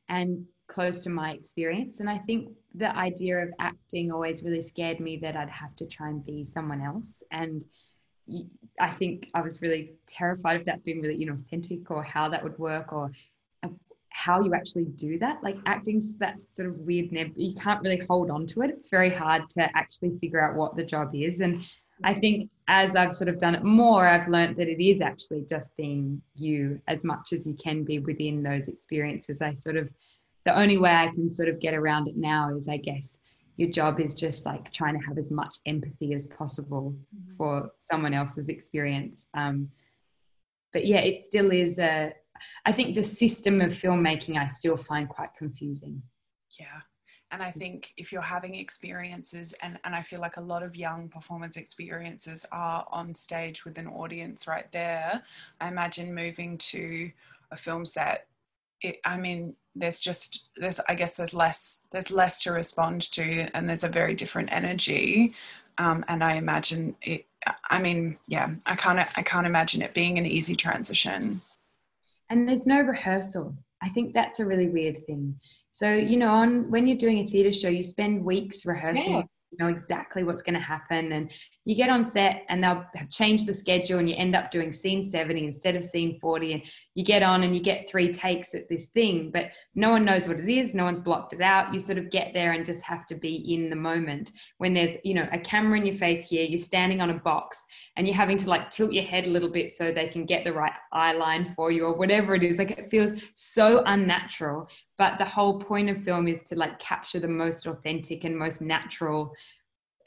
and 0.08 0.46
close 0.68 1.00
to 1.00 1.10
my 1.10 1.32
experience. 1.32 2.00
And 2.00 2.08
I 2.08 2.18
think 2.18 2.50
the 2.74 2.94
idea 2.96 3.38
of 3.38 3.48
acting 3.58 4.12
always 4.12 4.42
really 4.42 4.62
scared 4.62 5.00
me 5.00 5.16
that 5.18 5.34
I'd 5.34 5.50
have 5.50 5.74
to 5.76 5.86
try 5.86 6.08
and 6.08 6.24
be 6.24 6.44
someone 6.44 6.82
else. 6.82 7.22
And 7.32 7.64
I 8.78 8.90
think 8.90 9.30
I 9.34 9.40
was 9.40 9.62
really 9.62 9.88
terrified 10.06 10.60
of 10.60 10.66
that 10.66 10.84
being 10.84 11.00
really 11.00 11.24
inauthentic 11.24 11.90
or 11.90 12.02
how 12.02 12.28
that 12.28 12.44
would 12.44 12.58
work 12.58 12.92
or 12.92 13.10
how 14.28 14.42
you 14.42 14.52
actually 14.54 14.84
do 14.84 15.18
that. 15.18 15.42
Like 15.42 15.56
acting's 15.64 16.16
that 16.18 16.42
sort 16.54 16.68
of 16.68 16.74
weird, 16.80 17.08
you 17.36 17.54
can't 17.54 17.82
really 17.82 18.02
hold 18.10 18.30
on 18.30 18.46
to 18.48 18.62
it. 18.62 18.70
It's 18.70 18.90
very 18.90 19.12
hard 19.22 19.48
to 19.56 19.62
actually 19.74 20.18
figure 20.20 20.40
out 20.40 20.54
what 20.54 20.76
the 20.76 20.84
job 20.84 21.14
is. 21.14 21.40
And 21.40 21.64
I 22.04 22.12
think 22.12 22.50
as 22.68 22.94
I've 22.94 23.14
sort 23.14 23.28
of 23.28 23.38
done 23.38 23.54
it 23.54 23.64
more, 23.64 24.06
I've 24.06 24.28
learned 24.28 24.56
that 24.56 24.68
it 24.68 24.84
is 24.84 25.00
actually 25.00 25.46
just 25.48 25.74
being 25.78 26.20
you 26.34 26.78
as 26.88 27.04
much 27.04 27.32
as 27.32 27.46
you 27.46 27.54
can 27.54 27.84
be 27.84 28.00
within 28.00 28.42
those 28.42 28.68
experiences. 28.68 29.40
I 29.40 29.54
sort 29.54 29.78
of 29.78 29.88
the 30.44 30.56
only 30.56 30.76
way 30.78 30.90
I 30.90 31.08
can 31.08 31.30
sort 31.30 31.48
of 31.48 31.58
get 31.58 31.74
around 31.74 32.06
it 32.08 32.16
now 32.16 32.54
is, 32.54 32.68
I 32.68 32.76
guess, 32.76 33.16
your 33.56 33.70
job 33.70 33.98
is 33.98 34.14
just 34.14 34.46
like 34.46 34.70
trying 34.72 34.98
to 34.98 35.06
have 35.06 35.18
as 35.18 35.30
much 35.30 35.56
empathy 35.66 36.12
as 36.12 36.24
possible 36.24 36.94
mm-hmm. 36.94 37.36
for 37.36 37.70
someone 37.80 38.14
else's 38.14 38.48
experience. 38.48 39.26
Um, 39.34 39.70
but 40.72 40.86
yeah, 40.86 41.00
it 41.00 41.24
still 41.24 41.50
is 41.50 41.78
a. 41.78 42.12
I 42.64 42.72
think 42.72 42.94
the 42.94 43.02
system 43.02 43.60
of 43.60 43.70
filmmaking 43.70 44.36
I 44.36 44.46
still 44.46 44.76
find 44.76 45.08
quite 45.08 45.34
confusing. 45.36 46.02
Yeah. 46.58 46.80
And 47.30 47.42
I 47.42 47.50
think 47.50 47.88
if 47.98 48.10
you're 48.10 48.22
having 48.22 48.54
experiences, 48.54 49.54
and, 49.60 49.78
and 49.84 49.94
I 49.94 50.00
feel 50.00 50.18
like 50.18 50.38
a 50.38 50.42
lot 50.42 50.62
of 50.62 50.74
young 50.74 51.10
performance 51.10 51.58
experiences 51.58 52.46
are 52.52 52.86
on 52.90 53.14
stage 53.14 53.66
with 53.66 53.76
an 53.76 53.86
audience 53.86 54.46
right 54.46 54.70
there, 54.72 55.22
I 55.60 55.68
imagine 55.68 56.14
moving 56.14 56.56
to 56.58 57.10
a 57.50 57.56
film 57.56 57.84
set 57.84 58.28
it, 58.80 59.00
I 59.04 59.16
mean, 59.16 59.54
there's 59.74 60.00
just 60.00 60.48
there's 60.56 60.80
I 60.88 60.94
guess 60.94 61.14
there's 61.14 61.34
less 61.34 61.84
there's 61.92 62.10
less 62.10 62.40
to 62.42 62.52
respond 62.52 63.02
to, 63.12 63.48
and 63.54 63.68
there's 63.68 63.84
a 63.84 63.88
very 63.88 64.14
different 64.14 64.50
energy. 64.52 65.34
Um, 65.78 66.04
and 66.08 66.22
I 66.22 66.34
imagine 66.34 66.96
it. 67.02 67.26
I 67.70 67.80
mean, 67.80 68.18
yeah, 68.26 68.50
I 68.66 68.76
can't 68.76 68.98
I 69.16 69.22
can't 69.22 69.46
imagine 69.46 69.82
it 69.82 69.94
being 69.94 70.18
an 70.18 70.26
easy 70.26 70.56
transition. 70.56 71.40
And 72.30 72.48
there's 72.48 72.66
no 72.66 72.80
rehearsal. 72.80 73.56
I 73.82 73.88
think 73.88 74.14
that's 74.14 74.40
a 74.40 74.46
really 74.46 74.68
weird 74.68 75.06
thing. 75.06 75.38
So 75.70 75.92
you 75.92 76.16
know, 76.16 76.30
on 76.30 76.70
when 76.70 76.86
you're 76.86 76.96
doing 76.96 77.18
a 77.18 77.26
theatre 77.26 77.52
show, 77.52 77.68
you 77.68 77.82
spend 77.82 78.24
weeks 78.24 78.66
rehearsing. 78.66 79.14
Yeah 79.14 79.22
you 79.50 79.58
know 79.58 79.70
exactly 79.70 80.24
what's 80.24 80.42
going 80.42 80.54
to 80.54 80.60
happen 80.60 81.12
and 81.12 81.30
you 81.64 81.74
get 81.74 81.90
on 81.90 82.04
set 82.04 82.42
and 82.48 82.62
they'll 82.62 82.84
have 82.94 83.10
changed 83.10 83.46
the 83.46 83.54
schedule 83.54 83.98
and 83.98 84.08
you 84.08 84.16
end 84.16 84.36
up 84.36 84.50
doing 84.50 84.72
scene 84.72 85.08
70 85.08 85.44
instead 85.44 85.76
of 85.76 85.84
scene 85.84 86.18
40 86.20 86.54
and 86.54 86.62
you 86.98 87.04
get 87.04 87.22
on 87.22 87.44
and 87.44 87.54
you 87.54 87.62
get 87.62 87.88
three 87.88 88.12
takes 88.12 88.56
at 88.56 88.68
this 88.68 88.86
thing 88.86 89.30
but 89.30 89.50
no 89.76 89.90
one 89.90 90.04
knows 90.04 90.26
what 90.26 90.40
it 90.40 90.48
is 90.48 90.74
no 90.74 90.84
one's 90.84 90.98
blocked 90.98 91.32
it 91.32 91.40
out. 91.40 91.72
You 91.72 91.78
sort 91.78 91.96
of 91.96 92.10
get 92.10 92.32
there 92.34 92.52
and 92.52 92.66
just 92.66 92.82
have 92.82 93.06
to 93.06 93.14
be 93.14 93.36
in 93.54 93.70
the 93.70 93.76
moment. 93.76 94.32
When 94.58 94.74
there's 94.74 94.96
you 95.04 95.14
know 95.14 95.28
a 95.32 95.38
camera 95.38 95.78
in 95.78 95.86
your 95.86 95.94
face 95.94 96.28
here 96.28 96.44
you're 96.44 96.58
standing 96.58 97.00
on 97.00 97.10
a 97.10 97.14
box 97.14 97.64
and 97.96 98.06
you're 98.06 98.16
having 98.16 98.36
to 98.38 98.48
like 98.48 98.70
tilt 98.70 98.92
your 98.92 99.04
head 99.04 99.26
a 99.26 99.30
little 99.30 99.48
bit 99.48 99.70
so 99.70 99.92
they 99.92 100.06
can 100.06 100.24
get 100.24 100.42
the 100.42 100.52
right 100.52 100.72
eye 100.92 101.12
line 101.12 101.52
for 101.54 101.70
you 101.70 101.84
or 101.84 101.96
whatever 101.96 102.34
it 102.34 102.42
is. 102.42 102.58
Like 102.58 102.72
it 102.72 102.90
feels 102.90 103.12
so 103.34 103.82
unnatural. 103.86 104.68
But 104.96 105.18
the 105.18 105.24
whole 105.24 105.60
point 105.60 105.90
of 105.90 106.02
film 106.02 106.26
is 106.26 106.42
to 106.44 106.56
like 106.56 106.80
capture 106.80 107.20
the 107.20 107.28
most 107.28 107.66
authentic 107.66 108.24
and 108.24 108.36
most 108.36 108.60
natural 108.60 109.32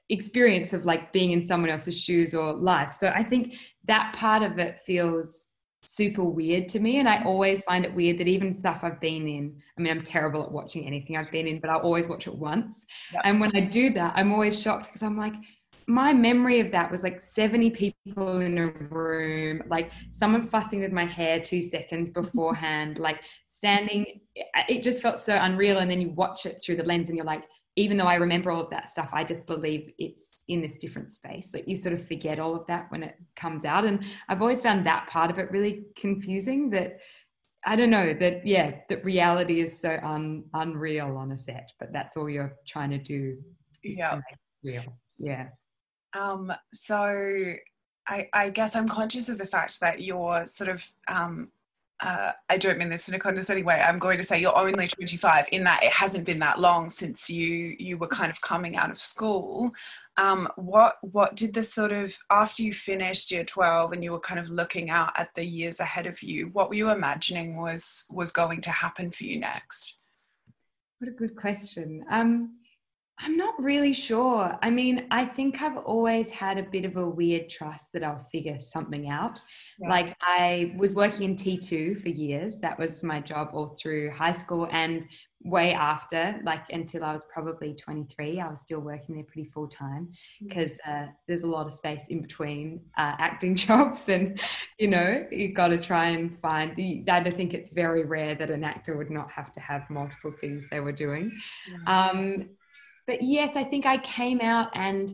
experience 0.09 0.73
of 0.73 0.83
like 0.83 1.13
being 1.13 1.31
in 1.31 1.45
someone 1.45 1.69
else's 1.69 1.97
shoes 1.97 2.33
or 2.33 2.51
life. 2.51 2.91
So 2.91 3.13
i 3.15 3.23
think 3.23 3.53
that 3.85 4.13
part 4.13 4.43
of 4.43 4.59
it 4.59 4.79
feels 4.79 5.47
super 5.83 6.23
weird 6.23 6.69
to 6.69 6.79
me 6.79 6.99
and 6.99 7.09
i 7.09 7.23
always 7.23 7.61
find 7.63 7.85
it 7.85 7.93
weird 7.93 8.17
that 8.17 8.27
even 8.27 8.55
stuff 8.55 8.83
i've 8.83 8.99
been 8.99 9.27
in 9.27 9.61
i 9.77 9.81
mean 9.81 9.91
i'm 9.91 10.03
terrible 10.03 10.43
at 10.43 10.51
watching 10.51 10.85
anything 10.85 11.17
i've 11.17 11.31
been 11.31 11.47
in 11.47 11.59
but 11.59 11.69
i'll 11.69 11.79
always 11.79 12.07
watch 12.07 12.27
it 12.27 12.35
once 12.35 12.85
yep. 13.13 13.21
and 13.25 13.39
when 13.39 13.55
i 13.55 13.59
do 13.59 13.89
that 13.89 14.13
i'm 14.15 14.31
always 14.31 14.61
shocked 14.61 14.85
because 14.87 15.01
i'm 15.01 15.17
like 15.17 15.33
my 15.87 16.13
memory 16.13 16.59
of 16.59 16.71
that 16.71 16.89
was 16.89 17.03
like 17.03 17.21
70 17.21 17.71
people 17.71 18.39
in 18.39 18.57
a 18.57 18.67
room, 18.67 19.61
like 19.67 19.91
someone 20.11 20.43
fussing 20.43 20.81
with 20.81 20.91
my 20.91 21.05
hair 21.05 21.39
two 21.39 21.61
seconds 21.61 22.09
beforehand, 22.21 22.99
like 22.99 23.21
standing. 23.47 24.21
It 24.69 24.83
just 24.83 25.01
felt 25.01 25.19
so 25.19 25.37
unreal. 25.39 25.79
And 25.79 25.89
then 25.89 26.01
you 26.01 26.11
watch 26.11 26.45
it 26.45 26.61
through 26.63 26.77
the 26.77 26.83
lens 26.83 27.09
and 27.09 27.17
you're 27.17 27.25
like, 27.25 27.43
even 27.75 27.97
though 27.97 28.05
I 28.05 28.15
remember 28.15 28.51
all 28.51 28.61
of 28.61 28.69
that 28.71 28.89
stuff, 28.89 29.09
I 29.13 29.23
just 29.23 29.47
believe 29.47 29.91
it's 29.97 30.43
in 30.47 30.61
this 30.61 30.75
different 30.75 31.11
space. 31.11 31.53
Like 31.53 31.67
you 31.67 31.75
sort 31.75 31.93
of 31.93 32.05
forget 32.05 32.39
all 32.39 32.55
of 32.55 32.65
that 32.67 32.91
when 32.91 33.03
it 33.03 33.15
comes 33.35 33.63
out. 33.63 33.85
And 33.85 34.03
I've 34.27 34.41
always 34.41 34.61
found 34.61 34.85
that 34.85 35.07
part 35.07 35.31
of 35.31 35.39
it 35.39 35.51
really 35.51 35.85
confusing 35.97 36.69
that 36.71 36.99
I 37.65 37.75
don't 37.75 37.91
know 37.91 38.13
that, 38.13 38.45
yeah, 38.45 38.75
that 38.89 39.05
reality 39.05 39.61
is 39.61 39.79
so 39.79 39.99
un, 40.03 40.43
unreal 40.53 41.15
on 41.15 41.31
a 41.31 41.37
set, 41.37 41.71
but 41.79 41.93
that's 41.93 42.17
all 42.17 42.29
you're 42.29 42.55
trying 42.67 42.89
to 42.89 42.97
do. 42.97 43.37
Yeah. 43.83 44.19
real. 44.63 44.83
Yeah. 45.17 45.47
Um, 46.13 46.51
so 46.73 47.53
I, 48.07 48.27
I, 48.33 48.49
guess 48.49 48.75
I'm 48.75 48.89
conscious 48.89 49.29
of 49.29 49.37
the 49.37 49.45
fact 49.45 49.79
that 49.79 50.01
you're 50.01 50.45
sort 50.45 50.69
of, 50.69 50.85
um, 51.07 51.51
uh, 52.01 52.31
I 52.49 52.57
don't 52.57 52.79
mean 52.79 52.89
this 52.89 53.07
in 53.07 53.13
a 53.13 53.19
condescending 53.19 53.65
way. 53.65 53.79
I'm 53.79 53.99
going 53.99 54.17
to 54.17 54.23
say 54.23 54.39
you're 54.39 54.57
only 54.57 54.87
25 54.87 55.47
in 55.51 55.63
that 55.65 55.83
it 55.83 55.91
hasn't 55.91 56.25
been 56.25 56.39
that 56.39 56.59
long 56.59 56.89
since 56.89 57.29
you 57.29 57.75
you 57.77 57.97
were 57.97 58.07
kind 58.07 58.31
of 58.31 58.41
coming 58.41 58.75
out 58.75 58.89
of 58.89 58.99
school. 58.99 59.71
Um, 60.17 60.49
what 60.55 60.95
what 61.01 61.35
did 61.35 61.53
the 61.53 61.63
sort 61.63 61.91
of 61.91 62.15
after 62.31 62.63
you 62.63 62.73
finished 62.73 63.31
year 63.31 63.43
12 63.43 63.93
and 63.93 64.03
you 64.03 64.11
were 64.11 64.19
kind 64.19 64.39
of 64.39 64.49
looking 64.49 64.89
out 64.89 65.11
at 65.15 65.33
the 65.35 65.45
years 65.45 65.79
ahead 65.79 66.07
of 66.07 66.23
you? 66.23 66.47
What 66.53 66.69
were 66.69 66.75
you 66.75 66.89
imagining 66.89 67.57
was 67.57 68.05
was 68.09 68.31
going 68.31 68.61
to 68.61 68.71
happen 68.71 69.11
for 69.11 69.25
you 69.25 69.39
next? 69.39 69.99
What 70.97 71.09
a 71.09 71.13
good 71.13 71.35
question. 71.35 72.03
Um, 72.09 72.51
I'm 73.23 73.37
not 73.37 73.61
really 73.61 73.93
sure. 73.93 74.57
I 74.61 74.69
mean, 74.69 75.07
I 75.11 75.25
think 75.25 75.61
I've 75.61 75.77
always 75.77 76.29
had 76.29 76.57
a 76.57 76.63
bit 76.63 76.85
of 76.85 76.97
a 76.97 77.07
weird 77.07 77.49
trust 77.49 77.93
that 77.93 78.03
I'll 78.03 78.23
figure 78.23 78.57
something 78.57 79.09
out. 79.09 79.41
Yeah. 79.79 79.89
Like, 79.89 80.15
I 80.21 80.73
was 80.77 80.95
working 80.95 81.29
in 81.29 81.35
T2 81.35 82.01
for 82.01 82.09
years. 82.09 82.57
That 82.59 82.79
was 82.79 83.03
my 83.03 83.19
job 83.19 83.49
all 83.53 83.75
through 83.79 84.11
high 84.11 84.31
school 84.31 84.67
and 84.71 85.07
way 85.43 85.73
after, 85.73 86.39
like 86.43 86.69
until 86.71 87.03
I 87.03 87.13
was 87.13 87.23
probably 87.31 87.73
23. 87.73 88.39
I 88.39 88.47
was 88.47 88.61
still 88.61 88.79
working 88.79 89.15
there 89.15 89.23
pretty 89.23 89.49
full 89.49 89.67
time 89.67 90.11
because 90.41 90.79
mm. 90.87 91.07
uh, 91.07 91.11
there's 91.27 91.43
a 91.43 91.47
lot 91.47 91.65
of 91.65 91.73
space 91.73 92.03
in 92.09 92.21
between 92.21 92.81
uh, 92.97 93.15
acting 93.17 93.55
jobs. 93.67 94.09
And, 94.09 94.39
you 94.79 94.87
know, 94.87 95.25
you've 95.31 95.55
got 95.55 95.69
to 95.69 95.77
try 95.77 96.09
and 96.09 96.39
find, 96.39 96.73
I 97.09 97.29
think 97.29 97.53
it's 97.53 97.71
very 97.71 98.05
rare 98.05 98.35
that 98.35 98.49
an 98.49 98.63
actor 98.63 98.97
would 98.97 99.11
not 99.11 99.31
have 99.31 99.51
to 99.53 99.59
have 99.59 99.89
multiple 99.89 100.31
things 100.31 100.65
they 100.69 100.79
were 100.79 100.91
doing. 100.91 101.31
Um, 101.87 102.49
but 103.07 103.21
yes, 103.21 103.55
I 103.55 103.63
think 103.63 103.85
I 103.85 103.97
came 103.97 104.41
out 104.41 104.69
and, 104.73 105.13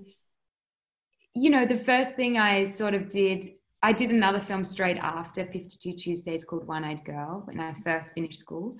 you 1.33 1.49
know, 1.49 1.65
the 1.65 1.75
first 1.75 2.15
thing 2.15 2.37
I 2.37 2.63
sort 2.63 2.93
of 2.93 3.09
did, 3.09 3.57
I 3.83 3.93
did 3.93 4.11
another 4.11 4.39
film 4.39 4.63
straight 4.63 4.97
after 4.97 5.45
52 5.45 5.93
Tuesdays 5.93 6.43
called 6.43 6.67
One 6.67 6.83
Eyed 6.83 7.03
Girl 7.05 7.43
when 7.45 7.59
I 7.59 7.73
first 7.73 8.13
finished 8.13 8.39
school. 8.39 8.75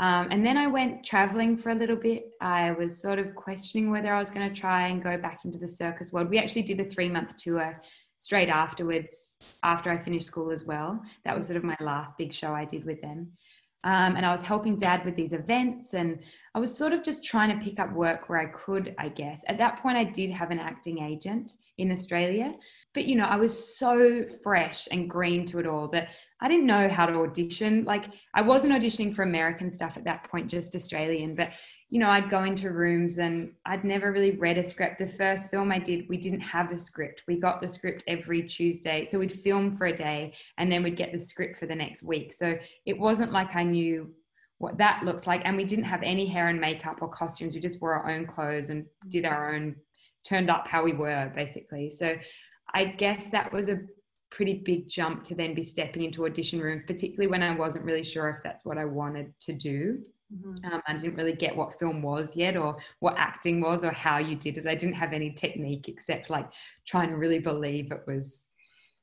Um, 0.00 0.28
and 0.30 0.44
then 0.44 0.56
I 0.56 0.66
went 0.66 1.04
traveling 1.04 1.58
for 1.58 1.70
a 1.70 1.74
little 1.74 1.96
bit. 1.96 2.30
I 2.40 2.72
was 2.72 3.00
sort 3.00 3.18
of 3.18 3.34
questioning 3.34 3.90
whether 3.90 4.12
I 4.12 4.18
was 4.18 4.30
going 4.30 4.48
to 4.48 4.60
try 4.60 4.88
and 4.88 5.02
go 5.02 5.18
back 5.18 5.44
into 5.44 5.58
the 5.58 5.68
circus 5.68 6.10
world. 6.10 6.30
We 6.30 6.38
actually 6.38 6.62
did 6.62 6.80
a 6.80 6.84
three 6.84 7.08
month 7.08 7.36
tour 7.36 7.74
straight 8.16 8.48
afterwards, 8.48 9.36
after 9.62 9.90
I 9.90 9.98
finished 9.98 10.26
school 10.26 10.50
as 10.50 10.64
well. 10.64 11.02
That 11.24 11.36
was 11.36 11.46
sort 11.46 11.58
of 11.58 11.64
my 11.64 11.76
last 11.80 12.16
big 12.16 12.32
show 12.32 12.52
I 12.52 12.64
did 12.64 12.84
with 12.84 13.00
them. 13.02 13.32
Um, 13.84 14.16
and 14.16 14.26
I 14.26 14.32
was 14.32 14.42
helping 14.42 14.76
dad 14.76 15.04
with 15.04 15.16
these 15.16 15.32
events, 15.32 15.94
and 15.94 16.18
I 16.54 16.58
was 16.58 16.76
sort 16.76 16.92
of 16.92 17.02
just 17.02 17.24
trying 17.24 17.56
to 17.56 17.64
pick 17.64 17.80
up 17.80 17.92
work 17.92 18.28
where 18.28 18.38
I 18.38 18.46
could, 18.46 18.94
I 18.98 19.08
guess. 19.08 19.42
At 19.48 19.58
that 19.58 19.80
point, 19.80 19.96
I 19.96 20.04
did 20.04 20.30
have 20.30 20.50
an 20.50 20.58
acting 20.58 20.98
agent 21.02 21.56
in 21.78 21.90
Australia, 21.90 22.52
but 22.92 23.06
you 23.06 23.16
know, 23.16 23.24
I 23.24 23.36
was 23.36 23.78
so 23.78 24.24
fresh 24.42 24.86
and 24.90 25.08
green 25.08 25.46
to 25.46 25.58
it 25.60 25.66
all 25.66 25.88
that 25.88 26.10
I 26.42 26.48
didn't 26.48 26.66
know 26.66 26.88
how 26.88 27.06
to 27.06 27.14
audition. 27.20 27.84
Like, 27.84 28.06
I 28.34 28.42
wasn't 28.42 28.74
auditioning 28.74 29.14
for 29.14 29.22
American 29.22 29.70
stuff 29.70 29.96
at 29.96 30.04
that 30.04 30.24
point, 30.30 30.48
just 30.48 30.74
Australian, 30.74 31.34
but 31.34 31.50
you 31.90 31.98
know, 31.98 32.08
I'd 32.08 32.30
go 32.30 32.44
into 32.44 32.70
rooms 32.70 33.18
and 33.18 33.52
I'd 33.66 33.84
never 33.84 34.12
really 34.12 34.30
read 34.32 34.58
a 34.58 34.64
script. 34.64 34.98
The 34.98 35.08
first 35.08 35.50
film 35.50 35.72
I 35.72 35.80
did, 35.80 36.08
we 36.08 36.16
didn't 36.16 36.40
have 36.40 36.70
a 36.70 36.78
script. 36.78 37.24
We 37.26 37.36
got 37.36 37.60
the 37.60 37.68
script 37.68 38.04
every 38.06 38.44
Tuesday. 38.44 39.04
So 39.04 39.18
we'd 39.18 39.32
film 39.32 39.76
for 39.76 39.86
a 39.86 39.96
day 39.96 40.34
and 40.56 40.70
then 40.70 40.84
we'd 40.84 40.96
get 40.96 41.10
the 41.10 41.18
script 41.18 41.58
for 41.58 41.66
the 41.66 41.74
next 41.74 42.04
week. 42.04 42.32
So 42.32 42.56
it 42.86 42.96
wasn't 42.96 43.32
like 43.32 43.56
I 43.56 43.64
knew 43.64 44.08
what 44.58 44.78
that 44.78 45.02
looked 45.04 45.26
like. 45.26 45.42
And 45.44 45.56
we 45.56 45.64
didn't 45.64 45.84
have 45.84 46.04
any 46.04 46.26
hair 46.26 46.46
and 46.46 46.60
makeup 46.60 46.98
or 47.00 47.08
costumes. 47.08 47.54
We 47.54 47.60
just 47.60 47.80
wore 47.80 47.94
our 47.94 48.08
own 48.08 48.24
clothes 48.24 48.70
and 48.70 48.86
did 49.08 49.24
our 49.24 49.52
own, 49.52 49.74
turned 50.24 50.48
up 50.48 50.68
how 50.68 50.84
we 50.84 50.92
were 50.92 51.32
basically. 51.34 51.90
So 51.90 52.16
I 52.72 52.84
guess 52.84 53.30
that 53.30 53.52
was 53.52 53.68
a 53.68 53.80
pretty 54.30 54.62
big 54.64 54.86
jump 54.86 55.24
to 55.24 55.34
then 55.34 55.54
be 55.54 55.64
stepping 55.64 56.04
into 56.04 56.24
audition 56.24 56.60
rooms, 56.60 56.84
particularly 56.84 57.26
when 57.26 57.42
I 57.42 57.52
wasn't 57.52 57.84
really 57.84 58.04
sure 58.04 58.28
if 58.28 58.36
that's 58.44 58.64
what 58.64 58.78
I 58.78 58.84
wanted 58.84 59.34
to 59.40 59.52
do. 59.52 60.04
Mm-hmm. 60.32 60.72
Um, 60.72 60.82
I 60.86 60.94
didn't 60.94 61.16
really 61.16 61.32
get 61.32 61.56
what 61.56 61.78
film 61.78 62.02
was 62.02 62.36
yet, 62.36 62.56
or 62.56 62.76
what 63.00 63.16
acting 63.18 63.60
was, 63.60 63.84
or 63.84 63.90
how 63.90 64.18
you 64.18 64.36
did 64.36 64.58
it. 64.58 64.66
I 64.66 64.74
didn't 64.74 64.94
have 64.94 65.12
any 65.12 65.32
technique 65.32 65.88
except 65.88 66.30
like 66.30 66.48
trying 66.86 67.08
to 67.10 67.16
really 67.16 67.40
believe 67.40 67.90
it 67.90 68.02
was 68.06 68.46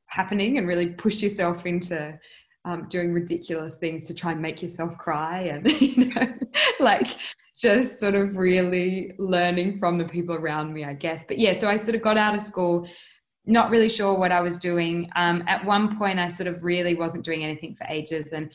happening 0.06 0.58
and 0.58 0.68
really 0.68 0.88
push 0.88 1.22
yourself 1.22 1.66
into 1.66 2.18
um, 2.64 2.88
doing 2.90 3.14
ridiculous 3.14 3.78
things 3.78 4.06
to 4.06 4.14
try 4.14 4.32
and 4.32 4.42
make 4.42 4.62
yourself 4.62 4.98
cry, 4.98 5.42
and 5.42 5.70
you 5.82 6.14
know, 6.14 6.34
like 6.80 7.08
just 7.58 8.00
sort 8.00 8.16
of 8.16 8.38
really 8.38 9.14
learning 9.18 9.80
from 9.80 9.98
the 9.98 10.06
people 10.06 10.36
around 10.36 10.74
me, 10.74 10.86
I 10.86 10.94
guess. 10.94 11.26
But 11.28 11.40
yeah, 11.40 11.54
so 11.54 11.68
I 11.68 11.76
sort 11.76 11.96
of 11.96 12.02
got 12.02 12.18
out 12.18 12.36
of 12.36 12.42
school 12.42 12.88
not 13.50 13.70
really 13.70 13.90
sure 13.90 14.14
what 14.14 14.32
I 14.32 14.42
was 14.42 14.60
doing. 14.60 15.10
Um, 15.16 15.44
at 15.48 15.66
one 15.66 15.98
point, 15.98 16.20
I 16.20 16.28
sort 16.28 16.48
of 16.48 16.64
really 16.64 16.96
wasn't 16.96 17.24
doing 17.24 17.44
anything 17.44 17.76
for 17.76 17.86
ages, 17.90 18.32
and 18.32 18.50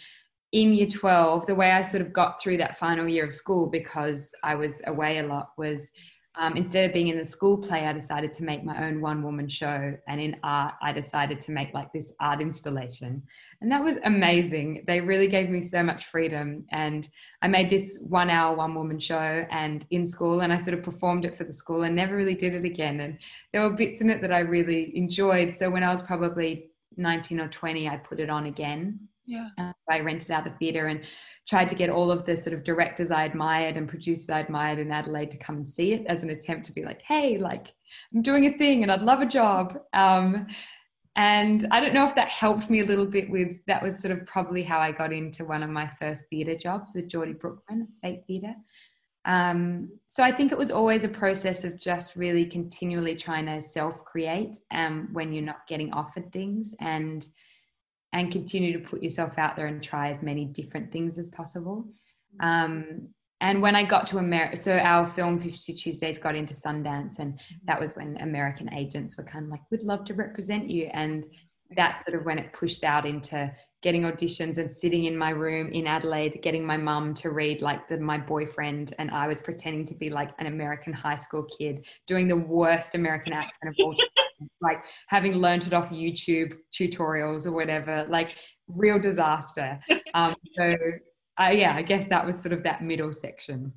in 0.53 0.75
year 0.75 0.87
12, 0.87 1.47
the 1.47 1.55
way 1.55 1.73
I 1.73 1.83
sort 1.83 2.03
of 2.03 2.13
got 2.13 2.41
through 2.41 2.59
that 2.59 2.77
final 2.77 3.09
year 3.09 3.25
of 3.25 3.35
school 3.35 3.69
because 3.69 4.35
I 4.45 4.55
was 4.55 4.83
away 4.87 5.19
a 5.19 5.27
lot 5.27 5.51
was 5.57 5.91
um, 6.35 6.57
instead 6.57 6.87
of 6.87 6.95
being 6.95 7.09
in 7.09 7.19
the 7.19 7.25
school 7.25 7.59
play, 7.59 7.87
I 7.87 7.93
decided 7.93 8.33
to 8.35 8.45
make 8.45 8.65
my 8.65 8.87
own 8.87 9.03
one 9.03 9.23
woman 9.23 9.49
show. 9.49 9.95
And 10.09 10.21
in 10.21 10.37
art, 10.43 10.75
I 10.81 10.91
decided 10.91 11.43
to 11.43 11.53
make 11.53 11.75
like 11.75 11.93
this 11.93 12.11
art 12.21 12.41
installation. 12.41 13.23
And 13.61 13.71
that 13.71 13.85
was 13.85 13.99
amazing. 14.05 14.85
They 14.87 15.01
really 15.01 15.27
gave 15.27 15.51
me 15.51 15.61
so 15.61 15.83
much 15.83 16.07
freedom. 16.07 16.65
And 16.71 17.07
I 17.43 17.49
made 17.49 17.69
this 17.69 18.01
one 18.09 18.31
hour, 18.31 18.57
one 18.57 18.75
woman 18.75 18.99
show 18.99 19.47
and 19.51 19.85
in 19.91 20.07
school, 20.07 20.41
and 20.41 20.53
I 20.53 20.57
sort 20.57 20.79
of 20.79 20.83
performed 20.83 21.27
it 21.27 21.37
for 21.37 21.45
the 21.45 21.53
school 21.53 21.83
and 21.83 21.95
never 21.95 22.17
really 22.17 22.35
did 22.35 22.55
it 22.55 22.65
again. 22.65 23.01
And 23.01 23.19
there 23.53 23.69
were 23.69 23.77
bits 23.77 24.01
in 24.01 24.09
it 24.09 24.23
that 24.23 24.33
I 24.33 24.41
really 24.41 24.97
enjoyed. 24.97 25.55
So 25.55 25.69
when 25.69 25.85
I 25.85 25.93
was 25.93 26.03
probably 26.03 26.71
19 26.97 27.41
or 27.41 27.49
20, 27.49 27.89
I 27.89 27.97
put 27.99 28.21
it 28.21 28.31
on 28.31 28.47
again 28.47 29.09
yeah. 29.25 29.49
Uh, 29.59 29.73
I 29.89 30.01
rented 30.01 30.31
out 30.31 30.47
a 30.47 30.51
theatre 30.51 30.89
and 30.89 31.03
tried 31.49 31.69
to 31.69 31.75
get 31.75 31.91
all 31.91 32.11
of 32.11 32.25
the 32.25 32.37
sort 32.37 32.55
of 32.55 32.65
directors 32.65 33.11
I 33.11 33.25
admired 33.25 33.77
and 33.77 33.89
producers 33.89 34.31
I 34.31 34.41
admired 34.41 34.79
in 34.79 34.91
Adelaide 34.91 35.31
to 35.33 35.37
come 35.37 35.57
and 35.57 35.69
see 35.69 35.93
it 35.93 36.07
as 36.07 36.23
an 36.23 36.31
attempt 36.31 36.67
to 36.67 36.73
be 36.73 36.85
like, 36.85 37.03
hey, 37.03 37.39
like 37.39 37.69
I'm 38.15 38.23
doing 38.23 38.47
a 38.47 38.57
thing 38.57 38.83
and 38.83 38.91
I'd 38.91 39.03
love 39.03 39.21
a 39.21 39.27
job. 39.27 39.79
Um, 39.93 40.47
and 41.17 41.69
I 41.71 41.81
don't 41.81 41.93
know 41.93 42.07
if 42.07 42.15
that 42.15 42.29
helped 42.29 42.71
me 42.71 42.81
a 42.81 42.87
little 42.87 43.07
bit 43.07 43.29
with 43.29 43.59
that 43.67 43.83
was 43.83 43.99
sort 43.99 44.13
of 44.13 44.25
probably 44.25 44.63
how 44.63 44.79
I 44.79 44.93
got 44.93 45.13
into 45.13 45.45
one 45.45 45.63
of 45.63 45.69
my 45.69 45.87
first 45.87 46.25
theatre 46.31 46.57
jobs 46.57 46.93
with 46.95 47.09
Geordie 47.09 47.35
Brookman 47.35 47.83
at 47.83 47.95
State 47.95 48.23
Theatre. 48.27 48.55
Um, 49.25 49.93
so 50.07 50.25
I 50.25 50.33
think 50.33 50.51
it 50.51 50.59
was 50.59 50.71
always 50.71 51.05
a 51.05 51.09
process 51.09 51.65
of 51.65 51.79
just 51.79 52.17
really 52.17 52.47
continually 52.47 53.15
trying 53.15 53.47
to 53.47 53.61
self 53.61 54.05
create 54.05 54.57
um, 54.73 55.11
when 55.13 55.33
you're 55.33 55.45
not 55.45 55.67
getting 55.69 55.93
offered 55.93 56.33
things 56.33 56.75
and 56.81 57.29
and 58.13 58.31
continue 58.31 58.73
to 58.73 58.79
put 58.79 59.03
yourself 59.03 59.39
out 59.39 59.57
there 59.57 59.67
and 59.67 59.83
try 59.83 60.11
as 60.11 60.23
many 60.23 60.45
different 60.45 60.93
things 60.93 61.19
as 61.19 61.29
possible. 61.29 61.87
Um, 62.41 63.09
and 63.41 63.61
when 63.61 63.75
I 63.75 63.83
got 63.83 64.07
to 64.09 64.19
America, 64.19 64.57
so 64.57 64.79
our 64.79 65.05
film 65.05 65.41
52 65.41 65.73
Tuesdays 65.73 66.17
got 66.17 66.37
into 66.37 66.55
Sundance, 66.55 67.19
and 67.19 67.41
that 67.65 67.81
was 67.81 67.97
when 67.97 68.17
American 68.19 68.73
agents 68.73 69.17
were 69.17 69.25
kind 69.25 69.45
of 69.45 69.51
like, 69.51 69.63
we'd 69.71 69.83
love 69.83 70.05
to 70.05 70.15
represent 70.15 70.71
you. 70.71 70.91
And 70.93 71.27
that's 71.75 72.05
sort 72.05 72.17
of 72.17 72.25
when 72.25 72.39
it 72.39 72.53
pushed 72.53 72.85
out 72.85 73.05
into 73.05 73.53
getting 73.83 74.03
auditions 74.03 74.59
and 74.59 74.71
sitting 74.71 75.05
in 75.05 75.19
my 75.19 75.31
room 75.31 75.73
in 75.73 75.89
Adelaide, 75.89 76.41
getting 76.41 76.65
my 76.65 76.77
mum 76.77 77.15
to 77.15 77.31
read 77.31 77.63
like 77.63 77.89
the, 77.89 77.99
my 77.99 78.17
boyfriend, 78.17 78.95
and 78.99 79.11
I 79.11 79.27
was 79.27 79.41
pretending 79.41 79.85
to 79.87 79.95
be 79.95 80.09
like 80.09 80.31
an 80.39 80.47
American 80.47 80.93
high 80.93 81.17
school 81.17 81.43
kid, 81.43 81.85
doing 82.07 82.29
the 82.29 82.37
worst 82.37 82.95
American 82.95 83.33
accent 83.33 83.71
of 83.71 83.75
all 83.85 83.95
time, 83.95 84.22
like 84.61 84.85
having 85.09 85.35
learned 85.35 85.67
it 85.67 85.73
off 85.73 85.91
YouTube 85.91 86.57
tutorials 86.73 87.47
or 87.47 87.53
whatever, 87.53 88.07
like 88.09 88.37
real 88.69 88.99
disaster. 88.99 89.79
Um, 90.15 90.35
so, 90.59 90.77
uh, 91.41 91.53
yeah, 91.55 91.75
I 91.75 91.81
guess 91.81 92.07
that 92.09 92.27
was 92.27 92.39
sort 92.39 92.53
of 92.53 92.63
that 92.65 92.83
middle 92.83 93.15
section. 93.15 93.73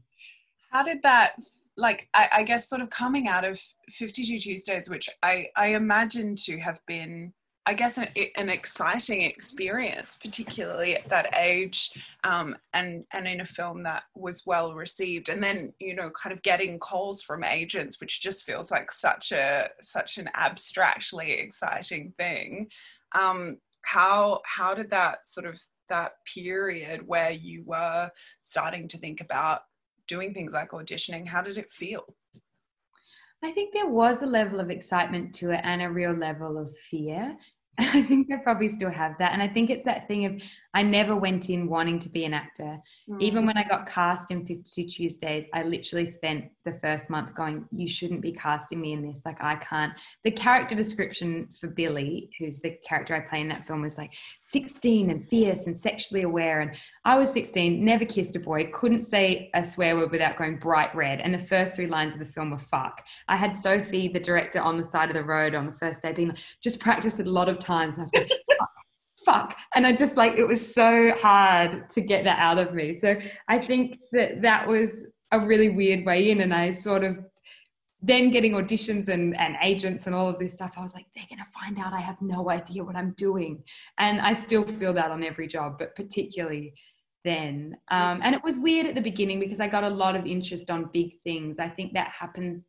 How 0.69 0.83
did 0.83 1.01
that 1.03 1.35
like 1.77 2.09
I, 2.13 2.29
I, 2.33 2.43
guess 2.43 2.67
sort 2.67 2.81
of 2.81 2.89
coming 2.89 3.29
out 3.29 3.45
of 3.45 3.57
52 3.89 4.39
tuesdays 4.39 4.89
which 4.89 5.09
i 5.23 5.47
i 5.55 5.67
imagine 5.67 6.35
to 6.45 6.57
have 6.59 6.79
been 6.87 7.33
I 7.67 7.73
guess 7.73 7.97
an, 7.97 8.09
an, 8.35 8.49
exciting 8.49 9.21
experience, 9.21 10.17
particularly 10.21 10.95
at 10.95 11.09
that 11.09 11.33
age, 11.35 11.91
um, 12.23 12.55
and 12.73 13.05
and 13.11 13.27
in 13.27 13.41
a 13.41 13.45
film 13.45 13.83
that 13.83 14.03
was 14.15 14.45
well 14.45 14.75
received. 14.75 15.29
And 15.29 15.41
then 15.41 15.73
you 15.79 15.95
know, 15.95 16.11
kind 16.11 16.31
of 16.31 16.43
getting 16.43 16.77
calls 16.77 17.23
from 17.23 17.43
agents, 17.43 17.99
which 17.99 18.21
just 18.21 18.43
feels 18.43 18.69
like 18.69 18.91
such 18.91 19.31
a 19.31 19.69
such 19.81 20.17
an 20.17 20.29
abstractly 20.35 21.31
exciting 21.31 22.13
thing. 22.17 22.67
Um, 23.13 23.57
how 23.81 24.41
how 24.45 24.75
did 24.75 24.91
that 24.91 25.25
sort 25.25 25.47
of 25.47 25.59
that 25.89 26.13
period 26.31 27.07
where 27.07 27.31
you 27.31 27.63
were 27.65 28.11
starting 28.41 28.87
to 28.89 28.97
think 28.97 29.21
about 29.21 29.61
doing 30.07 30.33
things 30.33 30.53
like 30.53 30.69
auditioning? 30.69 31.27
How 31.27 31.41
did 31.41 31.57
it 31.57 31.71
feel? 31.71 32.03
I 33.43 33.51
think 33.51 33.73
there 33.73 33.87
was 33.87 34.23
a 34.23 34.25
level 34.25 34.59
of 34.59 34.71
excitement 34.71 35.35
to 35.35 35.51
it 35.51 35.61
and 35.63 35.81
a 35.81 35.89
real 35.89 36.13
level 36.13 36.57
of 36.57 36.75
fear. 36.75 37.37
I 37.79 38.01
think 38.01 38.31
I 38.31 38.37
probably 38.37 38.69
still 38.69 38.89
have 38.89 39.17
that. 39.19 39.33
And 39.33 39.41
I 39.41 39.47
think 39.47 39.69
it's 39.69 39.83
that 39.83 40.07
thing 40.07 40.25
of 40.25 40.41
I 40.75 40.81
never 40.81 41.15
went 41.15 41.49
in 41.49 41.69
wanting 41.69 41.99
to 41.99 42.09
be 42.09 42.25
an 42.25 42.33
actor. 42.33 42.77
Mm. 43.09 43.21
Even 43.21 43.45
when 43.45 43.57
I 43.57 43.63
got 43.63 43.87
cast 43.87 44.29
in 44.29 44.45
52 44.45 44.89
Tuesdays, 44.89 45.45
I 45.53 45.63
literally 45.63 46.05
spent 46.05 46.51
the 46.65 46.73
first 46.73 47.09
month 47.09 47.33
going, 47.33 47.65
You 47.71 47.87
shouldn't 47.87 48.19
be 48.19 48.33
casting 48.33 48.81
me 48.81 48.91
in 48.91 49.01
this. 49.01 49.21
Like, 49.25 49.41
I 49.41 49.55
can't. 49.55 49.93
The 50.25 50.31
character 50.31 50.75
description 50.75 51.47
for 51.57 51.67
Billy, 51.67 52.29
who's 52.37 52.59
the 52.59 52.71
character 52.85 53.15
I 53.15 53.21
play 53.21 53.39
in 53.39 53.47
that 53.47 53.65
film, 53.65 53.83
was 53.83 53.97
like 53.97 54.13
16 54.41 55.11
and 55.11 55.25
fierce 55.25 55.65
and 55.67 55.77
sexually 55.77 56.23
aware. 56.23 56.59
And 56.59 56.71
I 57.05 57.17
was 57.17 57.31
16, 57.31 57.83
never 57.83 58.03
kissed 58.03 58.35
a 58.35 58.39
boy, 58.41 58.69
couldn't 58.73 59.01
say 59.01 59.49
a 59.53 59.63
swear 59.63 59.95
word 59.95 60.11
without 60.11 60.35
going 60.35 60.57
bright 60.57 60.93
red. 60.93 61.21
And 61.21 61.33
the 61.33 61.39
first 61.39 61.75
three 61.75 61.87
lines 61.87 62.15
of 62.15 62.19
the 62.19 62.25
film 62.25 62.51
were 62.51 62.57
fuck. 62.57 63.01
I 63.29 63.37
had 63.37 63.55
Sophie, 63.55 64.09
the 64.09 64.19
director, 64.19 64.59
on 64.59 64.77
the 64.77 64.83
side 64.83 65.09
of 65.09 65.15
the 65.15 65.23
road 65.23 65.55
on 65.55 65.67
the 65.67 65.77
first 65.79 66.01
day 66.01 66.11
being 66.11 66.29
like, 66.29 66.39
Just 66.59 66.81
practice 66.81 67.17
it 67.19 67.27
a 67.27 67.31
lot 67.31 67.47
of 67.47 67.59
times. 67.59 67.97
And 67.97 68.09
I 68.13 68.19
was 68.19 68.29
like, 68.29 68.59
fuck. 69.25 69.57
And 69.75 69.85
i 69.85 69.91
just 69.91 70.17
like 70.17 70.33
it 70.33 70.47
was 70.47 70.73
so 70.73 71.13
hard 71.17 71.89
to 71.89 72.01
get 72.01 72.23
that 72.23 72.39
out 72.39 72.57
of 72.57 72.73
me. 72.73 72.93
So 72.93 73.17
i 73.49 73.57
think 73.57 73.99
that 74.11 74.41
that 74.41 74.67
was 74.67 75.07
a 75.31 75.39
really 75.39 75.69
weird 75.69 76.05
way 76.05 76.29
in 76.29 76.41
and 76.41 76.53
i 76.53 76.71
sort 76.71 77.03
of 77.03 77.17
then 78.01 78.29
getting 78.29 78.51
auditions 78.51 79.07
and, 79.09 79.35
and 79.39 79.55
agents 79.63 80.05
and 80.05 80.13
all 80.13 80.29
of 80.29 80.37
this 80.37 80.53
stuff 80.53 80.73
i 80.77 80.83
was 80.83 80.93
like 80.93 81.07
they're 81.15 81.25
going 81.27 81.39
to 81.39 81.59
find 81.59 81.79
out 81.79 81.91
i 81.91 81.99
have 81.99 82.21
no 82.21 82.49
idea 82.49 82.83
what 82.83 82.95
i'm 82.95 83.13
doing. 83.17 83.63
And 83.97 84.21
i 84.21 84.33
still 84.33 84.65
feel 84.65 84.93
that 84.93 85.11
on 85.11 85.23
every 85.23 85.47
job 85.47 85.77
but 85.79 85.95
particularly 85.95 86.73
then. 87.23 87.75
Um, 87.89 88.19
and 88.23 88.35
it 88.35 88.43
was 88.43 88.59
weird 88.59 88.85
at 88.85 88.93
the 88.93 89.01
beginning 89.01 89.39
because 89.39 89.59
i 89.59 89.67
got 89.67 89.83
a 89.83 89.89
lot 89.89 90.15
of 90.15 90.25
interest 90.25 90.69
on 90.69 90.91
big 90.93 91.15
things. 91.23 91.57
I 91.59 91.67
think 91.67 91.93
that 91.93 92.09
happens 92.09 92.61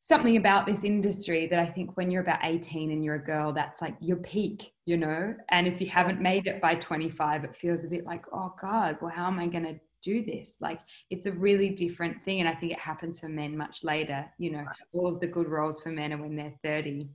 something 0.00 0.36
about 0.36 0.66
this 0.66 0.84
industry 0.84 1.46
that 1.48 1.58
I 1.58 1.66
think 1.66 1.96
when 1.96 2.10
you're 2.10 2.22
about 2.22 2.40
18 2.42 2.90
and 2.90 3.04
you're 3.04 3.16
a 3.16 3.24
girl, 3.24 3.52
that's 3.52 3.82
like 3.82 3.96
your 4.00 4.16
peak, 4.18 4.72
you 4.86 4.96
know? 4.96 5.34
And 5.50 5.66
if 5.66 5.80
you 5.80 5.88
haven't 5.88 6.20
made 6.20 6.46
it 6.46 6.60
by 6.60 6.76
25, 6.76 7.44
it 7.44 7.56
feels 7.56 7.84
a 7.84 7.88
bit 7.88 8.04
like, 8.04 8.24
oh 8.32 8.54
God, 8.60 8.98
well, 9.00 9.10
how 9.10 9.26
am 9.26 9.38
I 9.38 9.46
going 9.46 9.64
to 9.64 9.78
do 10.02 10.24
this? 10.24 10.56
Like 10.60 10.80
it's 11.10 11.26
a 11.26 11.32
really 11.32 11.70
different 11.70 12.22
thing. 12.24 12.40
And 12.40 12.48
I 12.48 12.54
think 12.54 12.72
it 12.72 12.78
happens 12.78 13.20
for 13.20 13.28
men 13.28 13.56
much 13.56 13.82
later, 13.82 14.24
you 14.38 14.50
know, 14.50 14.64
all 14.92 15.08
of 15.08 15.20
the 15.20 15.26
good 15.26 15.48
roles 15.48 15.80
for 15.80 15.90
men 15.90 16.12
are 16.12 16.22
when 16.22 16.36
they're 16.36 16.54
30. 16.62 17.08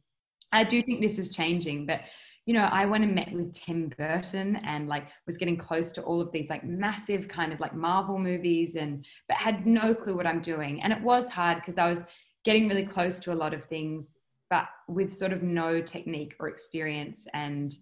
I 0.51 0.63
do 0.63 0.81
think 0.81 1.01
this 1.01 1.17
is 1.17 1.31
changing, 1.31 1.85
but 1.85 2.01
you 2.45 2.53
know, 2.53 2.65
I 2.71 2.85
went 2.85 3.05
and 3.05 3.15
met 3.15 3.31
with 3.31 3.53
Tim 3.53 3.91
Burton 3.97 4.57
and 4.57 4.89
like 4.89 5.07
was 5.25 5.37
getting 5.37 5.55
close 5.55 5.93
to 5.93 6.01
all 6.01 6.19
of 6.19 6.31
these 6.31 6.49
like 6.49 6.65
massive 6.65 7.29
kind 7.29 7.53
of 7.53 7.61
like 7.61 7.73
Marvel 7.73 8.19
movies 8.19 8.75
and 8.75 9.05
but 9.29 9.37
had 9.37 9.65
no 9.65 9.95
clue 9.95 10.17
what 10.17 10.27
I'm 10.27 10.41
doing. 10.41 10.81
And 10.83 10.91
it 10.91 11.01
was 11.01 11.29
hard 11.29 11.59
because 11.59 11.77
I 11.77 11.89
was 11.89 12.03
getting 12.43 12.67
really 12.67 12.85
close 12.85 13.19
to 13.19 13.31
a 13.31 13.35
lot 13.35 13.53
of 13.53 13.63
things, 13.63 14.17
but 14.49 14.67
with 14.87 15.13
sort 15.13 15.33
of 15.33 15.41
no 15.41 15.81
technique 15.81 16.35
or 16.39 16.47
experience. 16.47 17.25
And 17.33 17.73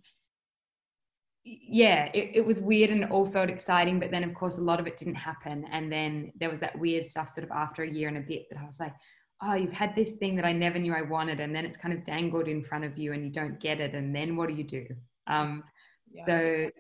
yeah, 1.44 2.10
it, 2.14 2.36
it 2.36 2.46
was 2.46 2.62
weird 2.62 2.92
and 2.92 3.04
it 3.04 3.12
all 3.12 3.26
felt 3.26 3.50
exciting. 3.50 4.00
But 4.00 4.12
then, 4.12 4.24
of 4.24 4.34
course, 4.34 4.58
a 4.58 4.62
lot 4.62 4.80
of 4.80 4.88
it 4.88 4.98
didn't 4.98 5.16
happen. 5.16 5.66
And 5.72 5.92
then 5.92 6.32
there 6.40 6.50
was 6.50 6.60
that 6.60 6.78
weird 6.78 7.08
stuff 7.08 7.30
sort 7.30 7.44
of 7.44 7.52
after 7.52 7.84
a 7.84 7.90
year 7.90 8.08
and 8.08 8.18
a 8.18 8.22
bit 8.22 8.46
that 8.52 8.60
I 8.60 8.66
was 8.66 8.80
like, 8.80 8.94
oh, 9.44 9.56
you've 9.56 9.72
had 9.72 9.96
this 9.96 10.14
thing 10.14 10.36
that 10.36 10.46
I 10.46 10.52
never 10.52 10.78
knew 10.78 10.94
I 10.94 11.02
wanted. 11.02 11.40
And 11.40 11.56
then 11.56 11.66
it's 11.66 11.78
kind 11.78 11.94
of 11.94 12.06
dangled 12.06 12.48
in 12.48 12.64
front 12.64 12.84
of 12.84 12.98
you 12.98 13.14
and 13.14 13.24
you 13.24 13.32
don't 13.32 13.60
get 13.60 13.80
it. 13.80 13.96
And 13.96 14.16
then 14.16 14.36
what 14.36 14.50
do 14.50 14.56
you 14.56 14.64
do? 14.64 14.86
Um, 15.26 15.64
yeah. 16.12 16.26
So 16.26 16.72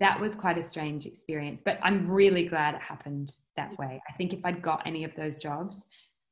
that 0.00 0.18
was 0.18 0.34
quite 0.34 0.58
a 0.58 0.64
strange 0.64 1.06
experience. 1.06 1.62
But 1.64 1.78
I'm 1.82 2.10
really 2.10 2.48
glad 2.48 2.74
it 2.74 2.82
happened 2.82 3.32
that 3.56 3.78
way. 3.78 4.02
I 4.08 4.12
think 4.14 4.32
if 4.32 4.40
I'd 4.44 4.60
got 4.60 4.82
any 4.86 5.04
of 5.04 5.14
those 5.14 5.38
jobs, 5.38 5.84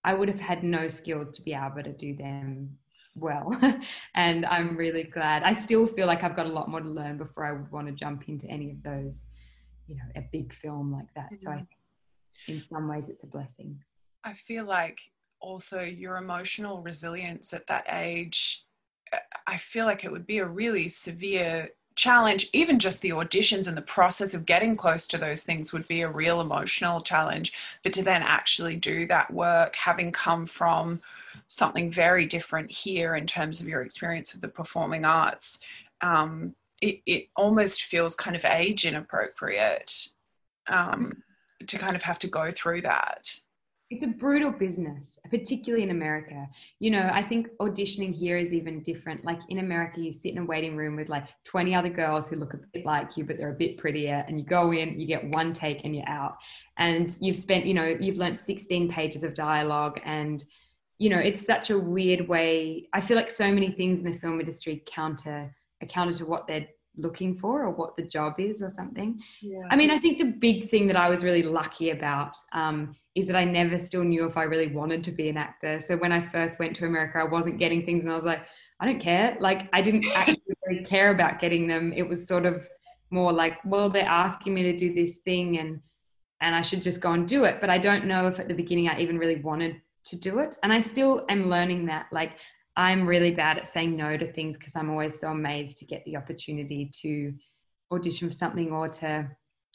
I 0.04 0.14
would 0.14 0.28
have 0.28 0.40
had 0.40 0.62
no 0.62 0.88
skills 0.88 1.32
to 1.34 1.42
be 1.42 1.54
able 1.54 1.82
to 1.82 1.92
do 1.92 2.16
them 2.16 2.78
well. 3.14 3.50
and 4.14 4.46
I'm 4.46 4.76
really 4.76 5.04
glad. 5.04 5.42
I 5.42 5.54
still 5.54 5.87
feel 5.87 6.06
like 6.06 6.22
I've 6.22 6.37
got 6.37 6.46
a 6.46 6.52
lot 6.52 6.68
more 6.68 6.80
to 6.80 6.88
learn 6.88 7.18
before 7.18 7.44
I 7.44 7.52
would 7.52 7.70
want 7.70 7.87
to 7.88 7.92
jump 7.92 8.28
into 8.28 8.46
any 8.46 8.70
of 8.70 8.82
those, 8.82 9.24
you 9.87 9.96
know, 9.96 10.02
a 10.16 10.24
big 10.32 10.52
film 10.52 10.92
like 10.92 11.12
that. 11.14 11.26
Mm-hmm. 11.26 11.37
So 11.40 11.50
I 11.50 11.54
mm-hmm. 11.54 11.64
think 12.46 12.61
in 12.62 12.64
some 12.72 12.88
ways 12.88 13.08
it's 13.08 13.24
a 13.24 13.26
blessing. 13.26 13.80
I 14.24 14.34
feel 14.34 14.64
like 14.64 15.00
also 15.40 15.80
your 15.80 16.16
emotional 16.16 16.82
resilience 16.82 17.52
at 17.52 17.66
that 17.68 17.87
age, 17.90 18.64
I 19.46 19.56
feel 19.56 19.87
like 19.87 20.04
it 20.04 20.12
would 20.12 20.26
be 20.26 20.38
a 20.38 20.46
really 20.46 20.88
severe 20.88 21.70
challenge. 21.98 22.48
Even 22.52 22.78
just 22.78 23.02
the 23.02 23.11
auditions 23.11 23.66
and 23.66 23.76
the 23.76 23.82
process 23.82 24.32
of 24.32 24.46
getting 24.46 24.76
close 24.76 25.06
to 25.08 25.18
those 25.18 25.42
things 25.42 25.72
would 25.72 25.87
be 25.88 26.00
a 26.00 26.08
real 26.08 26.40
emotional 26.40 27.00
challenge. 27.02 27.52
But 27.82 27.92
to 27.94 28.02
then 28.02 28.22
actually 28.22 28.76
do 28.76 29.06
that 29.08 29.32
work, 29.32 29.76
having 29.76 30.12
come 30.12 30.46
from 30.46 31.02
something 31.48 31.90
very 31.90 32.24
different 32.24 32.70
here 32.70 33.16
in 33.16 33.26
terms 33.26 33.61
of 33.61 33.68
your 33.68 33.82
experience 33.82 34.32
of 34.32 34.40
the 34.40 34.48
performing 34.48 35.04
arts, 35.04 35.61
um, 36.00 36.54
it, 36.80 37.00
it 37.04 37.28
almost 37.37 37.82
feels 37.82 38.14
kind 38.14 38.37
of 38.37 38.44
age 38.44 38.87
inappropriate 38.87 40.08
um, 40.68 41.22
to 41.66 41.78
kind 41.78 41.96
of 41.96 42.02
have 42.04 42.20
to 42.20 42.28
go 42.28 42.50
through 42.52 42.82
that. 42.82 43.40
It's 43.90 44.03
a 44.03 44.09
brutal 44.09 44.51
business, 44.51 45.18
particularly 45.31 45.83
in 45.83 45.90
America. 45.90 46.46
You 46.79 46.90
know, 46.90 47.11
I 47.11 47.22
think 47.22 47.48
auditioning 47.59 48.14
here 48.14 48.37
is 48.37 48.53
even 48.53 48.83
different. 48.83 49.24
Like 49.24 49.40
in 49.48 49.61
America, 49.61 50.01
you 50.01 50.12
sit 50.12 50.33
in 50.33 50.38
a 50.38 50.44
waiting 50.44 50.77
room 50.77 50.94
with 50.94 51.09
like 51.09 51.27
20 51.44 51.74
other 51.74 51.88
girls 51.88 52.29
who 52.29 52.37
look 52.37 52.53
a 52.53 52.59
bit 52.74 52.85
like 52.85 53.16
you, 53.16 53.24
but 53.24 53.38
they're 53.38 53.53
a 53.53 53.57
bit 53.57 53.79
prettier. 53.79 54.24
And 54.29 54.38
you 54.38 54.44
go 54.44 54.72
in, 54.72 55.01
you 55.01 55.07
get 55.07 55.24
one 55.35 55.55
take, 55.55 55.85
and 55.85 55.96
you're 55.96 56.09
out. 56.09 56.37
And 56.77 57.16
you've 57.20 57.38
spent, 57.38 57.64
you 57.64 57.72
know, 57.72 57.96
you've 57.98 58.18
learned 58.18 58.38
16 58.38 58.90
pages 58.90 59.24
of 59.24 59.33
dialogue 59.33 60.01
and 60.05 60.44
you 60.98 61.09
know, 61.09 61.18
it's 61.18 61.46
such 61.46 61.70
a 61.70 61.79
weird 61.79 62.27
way. 62.27 62.88
I 62.92 63.01
feel 63.01 63.16
like 63.16 63.31
so 63.31 63.53
many 63.53 63.70
things 63.70 64.01
in 64.01 64.05
the 64.05 64.18
film 64.18 64.40
industry 64.40 64.83
counter 64.85 65.55
counter 65.87 66.18
to 66.18 66.27
what 66.27 66.46
they're 66.48 66.66
looking 66.98 67.34
for 67.34 67.62
or 67.62 67.70
what 67.70 67.96
the 67.96 68.02
job 68.02 68.34
is 68.38 68.62
or 68.62 68.68
something. 68.68 69.20
Yeah. 69.40 69.62
I 69.70 69.76
mean, 69.76 69.90
I 69.90 69.98
think 69.98 70.18
the 70.18 70.24
big 70.24 70.68
thing 70.68 70.87
that 70.88 70.96
I 70.96 71.08
was 71.08 71.24
really 71.24 71.42
lucky 71.42 71.90
about 71.90 72.37
um, 72.52 72.94
is 73.14 73.26
that 73.28 73.37
I 73.37 73.44
never 73.44 73.78
still 73.78 74.04
knew 74.04 74.26
if 74.26 74.37
I 74.37 74.44
really 74.44 74.68
wanted 74.68 75.02
to 75.04 75.12
be 75.12 75.28
an 75.28 75.37
actor. 75.37 75.80
So 75.80 75.96
when 75.96 76.12
I 76.12 76.20
first 76.20 76.58
went 76.58 76.76
to 76.76 76.87
America, 76.87 77.18
I 77.18 77.24
wasn't 77.24 77.58
getting 77.58 77.84
things 77.84 78.04
and 78.04 78.12
I 78.12 78.16
was 78.16 78.24
like, 78.24 78.42
I 78.80 78.87
don't 78.87 79.00
care. 79.00 79.37
Like, 79.40 79.68
I 79.72 79.80
didn't 79.80 80.06
actually 80.14 80.42
really 80.66 80.84
care 80.84 81.11
about 81.11 81.40
getting 81.40 81.66
them. 81.66 81.92
It 81.92 82.08
was 82.08 82.26
sort 82.26 82.46
of 82.46 82.68
more 83.11 83.32
like, 83.32 83.58
well, 83.64 83.88
they're 83.88 84.04
asking 84.04 84.54
me 84.54 84.62
to 84.64 84.76
do 84.76 84.92
this 84.92 85.18
thing 85.18 85.58
and 85.58 85.80
and 86.40 86.54
I 86.54 86.62
should 86.62 86.84
just 86.84 87.00
go 87.00 87.12
and 87.12 87.26
do 87.26 87.44
it. 87.44 87.61
But 87.61 87.68
I 87.68 87.78
don't 87.78 88.04
know 88.04 88.28
if 88.28 88.38
at 88.38 88.46
the 88.46 88.54
beginning 88.54 88.88
I 88.88 89.00
even 89.00 89.18
really 89.18 89.40
wanted 89.40 89.80
to 90.04 90.16
do 90.16 90.38
it. 90.38 90.56
And 90.62 90.72
I 90.72 90.80
still 90.80 91.24
am 91.28 91.50
learning 91.50 91.87
that. 91.87 92.06
Like, 92.12 92.37
I'm 92.79 93.09
really 93.09 93.33
bad 93.33 93.59
at 93.59 93.67
saying 93.67 93.97
no 93.97 94.17
to 94.17 94.33
things 94.33 94.57
because 94.57 94.77
I'm 94.77 94.88
always 94.88 95.19
so 95.19 95.29
amazed 95.33 95.79
to 95.79 95.85
get 95.85 96.05
the 96.05 96.17
opportunity 96.17 96.88
to 97.03 97.35
audition 97.91 98.29
for 98.29 98.37
something 98.37 98.71
or 98.71 98.88
to 98.88 99.29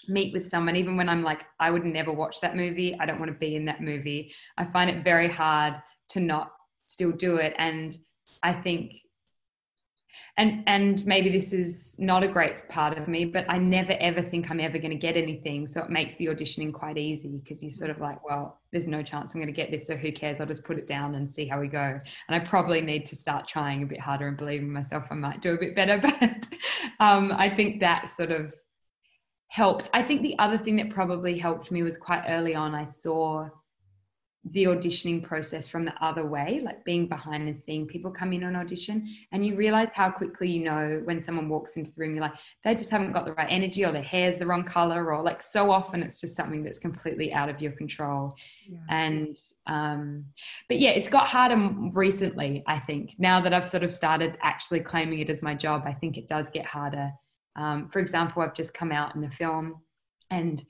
meet 0.08 0.32
with 0.32 0.48
someone, 0.48 0.78
even 0.78 0.96
when 0.96 1.10
I'm 1.10 1.22
like, 1.22 1.42
I 1.60 1.70
would 1.70 1.84
never 1.84 2.14
watch 2.14 2.40
that 2.40 2.56
movie. 2.56 2.98
I 2.98 3.06
don't 3.06 3.20
want 3.20 3.30
to 3.30 3.38
be 3.38 3.58
in 3.58 3.66
that 3.66 3.82
movie. 3.82 4.34
I 4.58 4.64
find 4.64 4.90
it 4.90 5.04
very 5.04 5.28
hard 5.28 5.76
to 6.12 6.22
not 6.22 6.54
still 6.86 7.12
do 7.12 7.36
it. 7.36 7.54
And 7.58 7.98
I 8.42 8.54
think 8.54 8.94
and 10.38 10.64
and 10.68 11.06
maybe 11.06 11.30
this 11.30 11.54
is 11.54 11.96
not 12.00 12.24
a 12.24 12.28
great 12.28 12.68
part 12.70 12.98
of 12.98 13.08
me 13.08 13.26
but 13.26 13.46
i 13.50 13.58
never 13.58 13.94
ever 14.00 14.22
think 14.22 14.50
i'm 14.50 14.60
ever 14.60 14.78
going 14.78 14.92
to 14.92 14.98
get 14.98 15.16
anything. 15.18 15.68
So 15.68 15.82
it 15.82 15.90
makes 15.90 16.16
the 16.16 16.28
auditioning 16.28 16.74
quite 16.74 16.98
easy 16.98 17.38
because 17.38 17.62
you're 17.62 17.72
sort 17.72 17.92
of 17.92 18.00
like 18.00 18.24
well 18.24 18.60
there's 18.72 18.88
no 18.88 19.04
chance 19.04 19.34
i'm 19.34 19.42
going 19.42 19.54
to 19.54 19.54
get 19.54 19.72
this 19.72 19.88
so 19.88 19.96
who 19.96 20.12
cares? 20.12 20.40
I'll 20.40 20.48
just 20.48 20.64
put 20.64 20.78
it 20.78 20.88
down 20.88 21.16
and 21.16 21.32
see 21.32 21.46
how 21.48 21.60
we 21.60 21.68
go. 21.68 22.00
And 22.28 22.36
i 22.36 22.40
probably 22.40 22.82
need 22.82 23.06
to 23.08 23.16
start 23.16 23.48
trying 23.48 23.84
a 23.84 23.86
bit 23.86 24.00
harder 24.00 24.28
and 24.28 24.38
believing 24.38 24.72
myself 24.72 25.08
i 25.12 25.16
might 25.16 25.42
do 25.42 25.54
a 25.54 25.58
bit 25.58 25.76
better 25.76 25.98
but 26.02 26.48
um, 27.00 27.34
i 27.36 27.50
think 27.50 27.80
that 27.80 28.10
sort 28.10 28.32
of 28.32 28.54
helps. 29.48 29.88
I 29.94 30.02
think 30.02 30.24
the 30.24 30.38
other 30.40 30.58
thing 30.58 30.78
that 30.78 30.90
probably 30.90 31.38
helped 31.38 31.70
me 31.70 31.84
was 31.84 31.96
quite 31.96 32.24
early 32.28 32.56
on 32.56 32.74
i 32.74 32.86
saw 32.86 33.50
the 34.52 34.66
auditioning 34.66 35.24
process 35.24 35.70
from 35.70 35.86
the 35.86 35.94
other 36.04 36.26
way, 36.26 36.60
like 36.62 36.84
being 36.84 37.08
behind 37.08 37.48
and 37.48 37.58
seeing 37.58 37.88
people 37.88 38.12
come 38.12 38.34
in 38.34 38.44
on 38.44 38.58
audition. 38.58 39.08
And 39.32 39.46
you 39.46 39.56
realize 39.56 39.88
how 39.94 40.12
quickly 40.12 40.52
you 40.52 40.66
know 40.66 41.02
when 41.06 41.22
someone 41.22 41.48
walks 41.48 41.78
into 41.78 41.92
the 41.92 42.02
room, 42.02 42.14
you're 42.14 42.24
like, 42.24 42.34
they 42.62 42.76
just 42.76 42.90
haven't 42.90 43.14
got 43.14 43.26
the 43.26 43.32
right 43.34 43.48
energy 43.50 43.86
or 43.86 43.94
their 43.94 44.04
hair's 44.04 44.40
the 44.40 44.46
wrong 44.46 44.66
color, 44.66 45.14
or 45.14 45.24
like 45.24 45.42
so 45.42 45.72
often 45.72 46.04
it's 46.04 46.20
just 46.20 46.36
something 46.36 46.62
that's 46.62 46.78
completely 46.78 47.32
out 47.32 47.48
of 47.48 47.62
your 47.62 47.72
control. 47.72 48.36
Yeah. 48.68 48.80
And, 48.90 49.38
um, 49.68 50.26
but 50.68 50.78
yeah, 50.78 50.92
it's 50.92 51.08
got 51.08 51.26
harder 51.26 51.58
recently, 51.94 52.64
I 52.68 52.80
think. 52.80 53.12
Now 53.20 53.40
that 53.40 53.54
I've 53.54 53.68
sort 53.68 53.84
of 53.84 53.94
started 53.94 54.38
actually 54.42 54.82
claiming 54.82 55.20
it 55.20 55.30
as 55.30 55.42
my 55.42 55.56
job, 55.56 55.84
I 55.86 55.94
think 55.94 56.18
it 56.18 56.28
does 56.28 56.50
get 56.50 56.66
harder. 56.66 57.12
Um, 57.56 57.88
for 57.88 58.00
example, 58.00 58.42
I've 58.42 58.56
just 58.56 58.74
come 58.74 58.92
out 58.92 59.16
in 59.16 59.24
a 59.24 59.32
film 59.32 59.80
and 60.32 60.66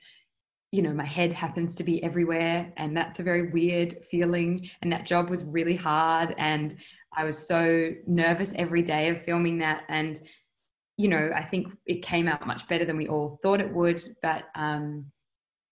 you 0.73 0.81
know, 0.81 0.91
my 0.91 1.05
head 1.05 1.31
happens 1.31 1.75
to 1.75 1.83
be 1.83 2.03
everywhere. 2.03 2.73
And 2.77 2.97
that's 2.97 3.19
a 3.19 3.23
very 3.23 3.51
weird 3.51 3.93
feeling. 4.09 4.67
And 4.81 4.91
that 4.91 5.05
job 5.05 5.29
was 5.29 5.45
really 5.45 5.75
hard. 5.75 6.33
And 6.39 6.75
I 7.15 7.25
was 7.25 7.47
so 7.47 7.91
nervous 8.07 8.53
every 8.55 8.81
day 8.81 9.09
of 9.09 9.21
filming 9.21 9.59
that. 9.59 9.83
And, 9.87 10.19
you 10.97 11.09
know, 11.09 11.29
I 11.35 11.43
think 11.43 11.67
it 11.85 12.01
came 12.01 12.27
out 12.27 12.47
much 12.47 12.67
better 12.67 12.85
than 12.85 12.97
we 12.97 13.07
all 13.07 13.39
thought 13.43 13.61
it 13.61 13.71
would. 13.71 14.01
But 14.23 14.45
um, 14.55 15.05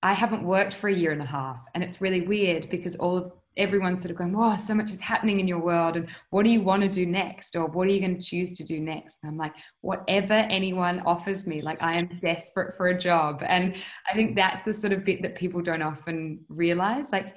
I 0.03 0.13
haven't 0.13 0.43
worked 0.43 0.75
for 0.75 0.87
a 0.87 0.93
year 0.93 1.11
and 1.11 1.23
a 1.23 1.25
half. 1.25 1.65
And 1.73 1.83
it's 1.83 1.99
really 1.99 2.21
weird 2.21 2.69
because 2.69 2.95
all 2.97 3.17
of 3.17 3.31
everyone's 3.57 4.01
sort 4.01 4.11
of 4.11 4.17
going, 4.17 4.31
wow, 4.31 4.55
so 4.55 4.73
much 4.73 4.91
is 4.91 5.01
happening 5.01 5.39
in 5.39 5.47
your 5.47 5.59
world. 5.59 5.97
And 5.97 6.07
what 6.29 6.43
do 6.43 6.49
you 6.49 6.61
want 6.61 6.83
to 6.83 6.87
do 6.87 7.05
next? 7.05 7.55
Or 7.55 7.67
what 7.67 7.87
are 7.87 7.91
you 7.91 7.99
going 7.99 8.15
to 8.15 8.23
choose 8.23 8.53
to 8.53 8.63
do 8.63 8.79
next? 8.79 9.17
And 9.21 9.31
I'm 9.31 9.37
like, 9.37 9.53
whatever 9.81 10.33
anyone 10.33 11.01
offers 11.01 11.45
me, 11.45 11.61
like 11.61 11.81
I 11.81 11.95
am 11.95 12.07
desperate 12.21 12.75
for 12.75 12.87
a 12.87 12.97
job. 12.97 13.43
And 13.45 13.75
I 14.09 14.15
think 14.15 14.35
that's 14.35 14.63
the 14.63 14.73
sort 14.73 14.93
of 14.93 15.03
bit 15.03 15.21
that 15.23 15.35
people 15.35 15.61
don't 15.61 15.81
often 15.81 16.45
realize, 16.47 17.11
like 17.11 17.35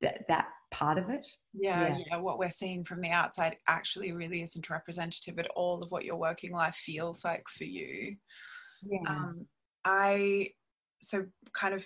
that, 0.00 0.24
that 0.28 0.48
part 0.70 0.98
of 0.98 1.08
it. 1.08 1.26
Yeah, 1.54 1.88
yeah, 1.88 1.98
yeah. 2.10 2.16
What 2.18 2.38
we're 2.38 2.50
seeing 2.50 2.84
from 2.84 3.00
the 3.00 3.10
outside 3.10 3.56
actually 3.68 4.12
really 4.12 4.42
isn't 4.42 4.68
representative 4.68 5.38
at 5.38 5.48
all 5.54 5.82
of 5.82 5.90
what 5.90 6.04
your 6.04 6.16
working 6.16 6.52
life 6.52 6.74
feels 6.74 7.24
like 7.24 7.44
for 7.48 7.64
you. 7.64 8.16
Yeah. 8.82 9.08
Um, 9.08 9.46
I, 9.84 10.48
so 11.00 11.26
kind 11.54 11.74
of 11.74 11.84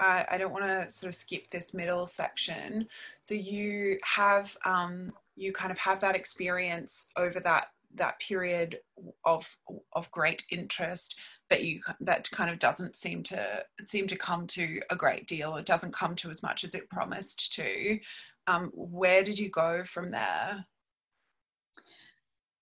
I, 0.00 0.26
I 0.32 0.38
don't 0.38 0.52
want 0.52 0.64
to 0.64 0.90
sort 0.90 1.08
of 1.08 1.14
skip 1.14 1.50
this 1.50 1.74
middle 1.74 2.06
section. 2.06 2.88
So 3.20 3.34
you 3.34 3.98
have 4.04 4.56
um, 4.64 5.12
you 5.36 5.52
kind 5.52 5.70
of 5.70 5.78
have 5.78 6.00
that 6.00 6.16
experience 6.16 7.08
over 7.16 7.40
that 7.40 7.68
that 7.94 8.18
period 8.20 8.78
of 9.24 9.56
of 9.92 10.10
great 10.10 10.44
interest 10.50 11.16
that 11.48 11.64
you 11.64 11.80
that 12.00 12.30
kind 12.30 12.50
of 12.50 12.58
doesn't 12.58 12.96
seem 12.96 13.22
to 13.22 13.64
seem 13.86 14.06
to 14.08 14.16
come 14.16 14.46
to 14.48 14.80
a 14.90 14.96
great 14.96 15.26
deal. 15.26 15.56
It 15.56 15.66
doesn't 15.66 15.94
come 15.94 16.14
to 16.16 16.30
as 16.30 16.42
much 16.42 16.64
as 16.64 16.74
it 16.74 16.90
promised 16.90 17.54
to. 17.54 17.98
Um, 18.46 18.70
where 18.74 19.22
did 19.22 19.38
you 19.38 19.50
go 19.50 19.84
from 19.84 20.10
there? 20.10 20.64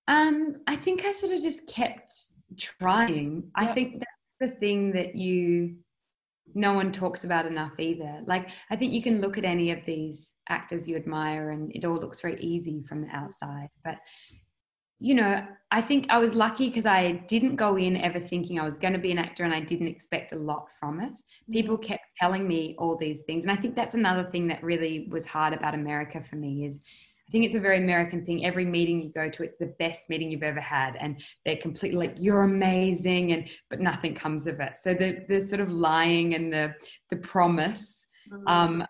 Um, 0.07 0.57
I 0.67 0.77
think 0.77 1.05
I 1.05 1.13
sort 1.13 1.33
of 1.33 1.43
just 1.43 1.67
kept 1.67 2.13
trying. 2.59 3.35
Yep. 3.37 3.45
I 3.55 3.67
think 3.73 3.93
that's 4.01 4.53
the 4.53 4.59
thing 4.59 4.93
that 4.93 5.15
you 5.15 5.77
no 6.55 6.75
one 6.75 6.93
talks 6.93 7.25
about 7.25 7.47
enough 7.47 7.79
either. 7.81 8.19
Like, 8.27 8.49
I 8.71 8.77
think 8.77 8.93
you 8.93 9.03
can 9.03 9.21
look 9.21 9.39
at 9.39 9.45
any 9.45 9.71
of 9.71 9.85
these 9.85 10.35
actors 10.49 10.87
you 10.87 10.97
admire 10.97 11.51
and 11.51 11.75
it 11.75 11.85
all 11.85 11.97
looks 11.97 12.21
very 12.21 12.39
easy 12.41 12.83
from 12.83 13.03
the 13.03 13.09
outside. 13.09 13.69
But, 13.85 13.97
you 14.99 15.15
know, 15.15 15.45
I 15.71 15.81
think 15.81 16.07
I 16.11 16.19
was 16.19 16.35
lucky 16.35 16.69
because 16.69 16.87
I 16.87 17.13
didn't 17.29 17.57
go 17.57 17.77
in 17.77 17.97
ever 17.97 18.21
thinking 18.21 18.61
I 18.61 18.65
was 18.65 18.77
going 18.77 18.93
to 18.93 18.99
be 18.99 19.11
an 19.11 19.19
actor 19.19 19.45
and 19.45 19.55
I 19.55 19.61
didn't 19.61 19.89
expect 19.89 20.33
a 20.33 20.39
lot 20.39 20.69
from 20.79 21.01
it. 21.01 21.21
People 21.51 21.77
mm-hmm. 21.77 21.87
kept 21.87 22.05
telling 22.21 22.47
me 22.47 22.77
all 22.79 22.97
these 22.97 23.23
things. 23.23 23.45
And 23.45 23.57
I 23.57 23.61
think 23.61 23.75
that's 23.75 23.95
another 23.95 24.29
thing 24.31 24.47
that 24.49 24.63
really 24.63 25.09
was 25.11 25.27
hard 25.27 25.53
about 25.53 25.75
America 25.75 26.23
for 26.23 26.37
me 26.37 26.67
is 26.67 26.81
I 27.29 27.31
think 27.33 27.45
it's 27.45 27.55
a 27.55 27.61
very 27.61 27.79
American 27.79 28.25
thing. 28.25 28.45
Every 28.45 28.67
meeting 28.67 29.01
you 29.01 29.11
go 29.11 29.31
to, 29.31 29.43
it's 29.43 29.59
the 29.59 29.75
best 29.79 30.09
meeting 30.11 30.31
you've 30.31 30.43
ever 30.43 30.61
had, 30.61 30.97
and 31.01 31.21
they're 31.45 31.57
completely 31.57 31.99
like, 31.99 32.15
"You're 32.19 32.43
amazing," 32.43 33.33
and 33.33 33.49
but 33.71 33.81
nothing 33.81 34.15
comes 34.15 34.47
of 34.47 34.61
it. 34.61 34.77
So 34.77 34.95
the 34.95 35.25
the 35.29 35.41
sort 35.41 35.61
of 35.61 35.71
lying 35.71 36.35
and 36.35 36.53
the 36.53 36.75
the 37.11 37.17
promise, 37.17 38.07
mm-hmm. 38.31 38.47
um, 38.47 38.87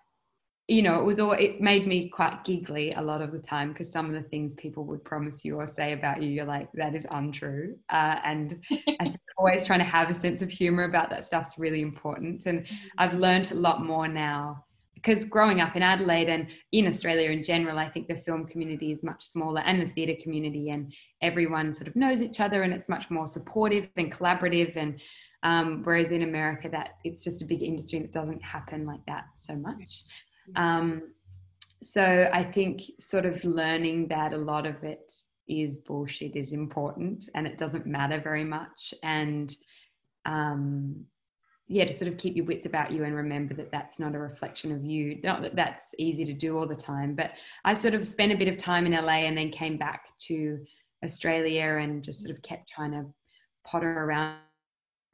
you 0.67 0.83
know, 0.83 0.99
it 0.99 1.05
was 1.05 1.21
all 1.21 1.33
it 1.33 1.61
made 1.61 1.87
me 1.87 2.09
quite 2.09 2.43
giggly 2.45 2.93
a 2.93 3.03
lot 3.03 3.23
of 3.23 3.31
the 3.31 3.39
time 3.39 3.69
because 3.69 3.93
some 3.93 4.07
of 4.07 4.21
the 4.21 4.29
things 4.29 4.53
people 4.55 4.85
would 4.85 5.05
promise 5.05 5.45
you 5.45 5.57
or 5.57 5.67
say 5.67 5.93
about 5.93 6.23
you, 6.23 6.29
you're 6.29 6.45
like, 6.45 6.69
that 6.75 6.95
is 6.95 7.07
untrue. 7.13 7.77
Uh, 7.91 8.19
and 8.25 8.65
I 9.01 9.05
think 9.05 9.21
always 9.37 9.67
trying 9.67 9.81
to 9.81 9.85
have 9.85 10.11
a 10.11 10.15
sense 10.15 10.43
of 10.43 10.51
humor 10.51 10.85
about 10.85 11.11
that 11.11 11.25
stuff's 11.25 11.59
really 11.59 11.83
important. 11.83 12.47
And 12.47 12.61
mm-hmm. 12.61 12.75
I've 12.99 13.15
learned 13.15 13.53
a 13.53 13.57
lot 13.57 13.85
more 13.85 14.09
now 14.09 14.64
because 15.05 15.25
growing 15.25 15.61
up 15.61 15.77
in 15.77 15.83
Adelaide 15.83 16.31
and 16.31 16.47
in 16.73 16.87
Australia 16.87 17.31
in 17.31 17.43
general, 17.43 17.79
I 17.79 17.89
think 17.89 18.09
the 18.09 18.17
film 18.17 18.47
community 18.47 18.91
is 18.91 19.05
much 19.05 19.23
smaller 19.23 19.61
and 19.61 19.83
the 19.83 19.87
theatre 19.87 20.19
community, 20.23 20.71
and 20.71 20.93
everyone 21.21 21.73
sort 21.73 21.89
of 21.89 21.97
knows 21.97 22.23
each 22.23 22.41
other 22.41 22.63
and 22.63 22.73
it's 22.73 22.89
much 22.89 23.11
more 23.11 23.27
supportive 23.27 23.91
and 23.97 24.11
collaborative. 24.11 24.77
And 24.77 25.01
um, 25.43 25.83
whereas 25.85 26.11
in 26.11 26.23
America, 26.23 26.71
that 26.71 26.97
it's 27.05 27.23
just 27.23 27.43
a 27.43 27.45
big 27.45 27.63
industry 27.63 27.99
that 27.99 28.13
doesn't 28.13 28.43
happen 28.43 28.87
like 28.87 29.05
that 29.07 29.25
so 29.35 29.55
much. 29.57 30.05
Um, 30.57 31.13
so 31.83 32.31
I 32.33 32.43
think 32.43 32.81
sort 32.99 33.27
of 33.27 33.45
learning 33.45 34.09
that 34.09 34.33
a 34.33 34.39
lot 34.39 34.67
of 34.67 34.83
it 34.85 35.13
is 35.47 35.79
bullshit 35.79 36.35
is 36.35 36.55
important 36.55 37.29
and 37.35 37.47
it 37.47 37.59
doesn't 37.59 37.85
matter 37.85 38.19
very 38.19 38.45
much 38.45 38.95
and 39.03 39.55
um, 40.25 41.05
yeah 41.67 41.85
to 41.85 41.93
sort 41.93 42.09
of 42.11 42.19
keep 42.19 42.37
your 42.37 42.45
wits 42.45 42.67
about 42.67 42.91
you 42.91 43.05
and 43.05 43.15
remember 43.15 43.55
that 43.55 43.73
that's 43.73 43.99
not 43.99 44.15
a 44.15 44.19
reflection 44.19 44.71
of 44.71 44.85
you 44.85 45.19
not 45.23 45.43
that 45.43 45.57
that's 45.57 45.95
easy 45.99 46.25
to 46.25 46.33
do 46.33 46.59
all 46.59 46.67
the 46.67 46.75
time. 46.75 47.15
But 47.15 47.35
i 47.65 47.75
sort 47.75 47.95
of 47.95 48.07
spent 48.07 48.33
a 48.33 48.37
bit 48.37 48.49
of 48.49 48.57
time 48.57 48.87
in 48.87 48.93
la 48.93 49.13
and 49.13 49.37
then 49.37 49.51
came 49.51 49.77
back 49.77 50.09
to 50.27 50.59
australia 51.05 51.79
and 51.81 52.03
just 52.03 52.21
sort 52.21 52.35
of 52.35 52.43
kept 52.43 52.69
trying 52.69 52.93
to 52.93 53.05
potter 53.67 54.05
around 54.05 54.39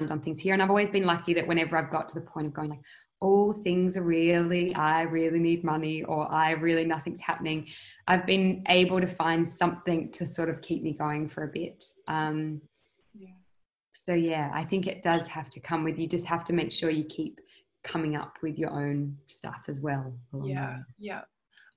on 0.09 0.21
things 0.21 0.41
here. 0.41 0.55
And 0.55 0.63
i've 0.63 0.71
always 0.71 0.89
been 0.91 1.05
lucky 1.05 1.35
that 1.35 1.47
whenever 1.47 1.77
i've 1.77 1.91
got 1.91 2.09
to 2.09 2.15
the 2.15 2.27
point 2.27 2.49
of 2.49 2.53
going 2.55 2.71
like 2.71 2.81
oh 3.23 3.53
things 3.53 3.97
are 3.97 4.03
really 4.03 4.75
i 4.75 5.03
really 5.03 5.39
need 5.39 5.63
money 5.63 6.03
or 6.05 6.31
i 6.33 6.53
really 6.53 6.87
nothing's 6.87 7.21
happening 7.21 7.67
i've 8.09 8.25
been 8.27 8.65
able 8.69 8.99
to 8.99 9.07
find 9.07 9.47
something 9.47 10.11
to 10.11 10.27
sort 10.27 10.49
of 10.49 10.63
keep 10.63 10.83
me 10.83 10.93
going 10.95 11.29
for 11.29 11.45
a 11.45 11.49
bit. 11.49 11.85
Um, 12.09 12.61
so 13.95 14.15
yeah 14.15 14.51
i 14.55 14.65
think 14.65 14.87
it 14.87 15.03
does 15.03 15.27
have 15.27 15.51
to 15.51 15.61
come 15.61 15.85
with 15.85 15.99
you 15.99 16.07
just 16.07 16.27
have 16.27 16.45
to 16.45 16.53
make 16.53 16.73
sure 16.73 16.91
you 16.91 17.05
keep 17.05 17.41
coming 17.83 18.17
up 18.17 18.37
with 18.43 18.59
your 18.59 18.71
own 18.71 19.17
stuff 19.27 19.63
as 19.69 19.81
well 19.81 20.13
yeah 20.45 20.79
yeah. 20.99 21.23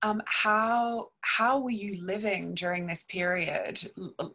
Um, 0.04 0.21
how 0.26 1.12
how 1.21 1.60
were 1.60 1.69
you 1.69 2.06
living 2.06 2.56
during 2.56 2.86
this 2.86 3.06
period? 3.06 3.82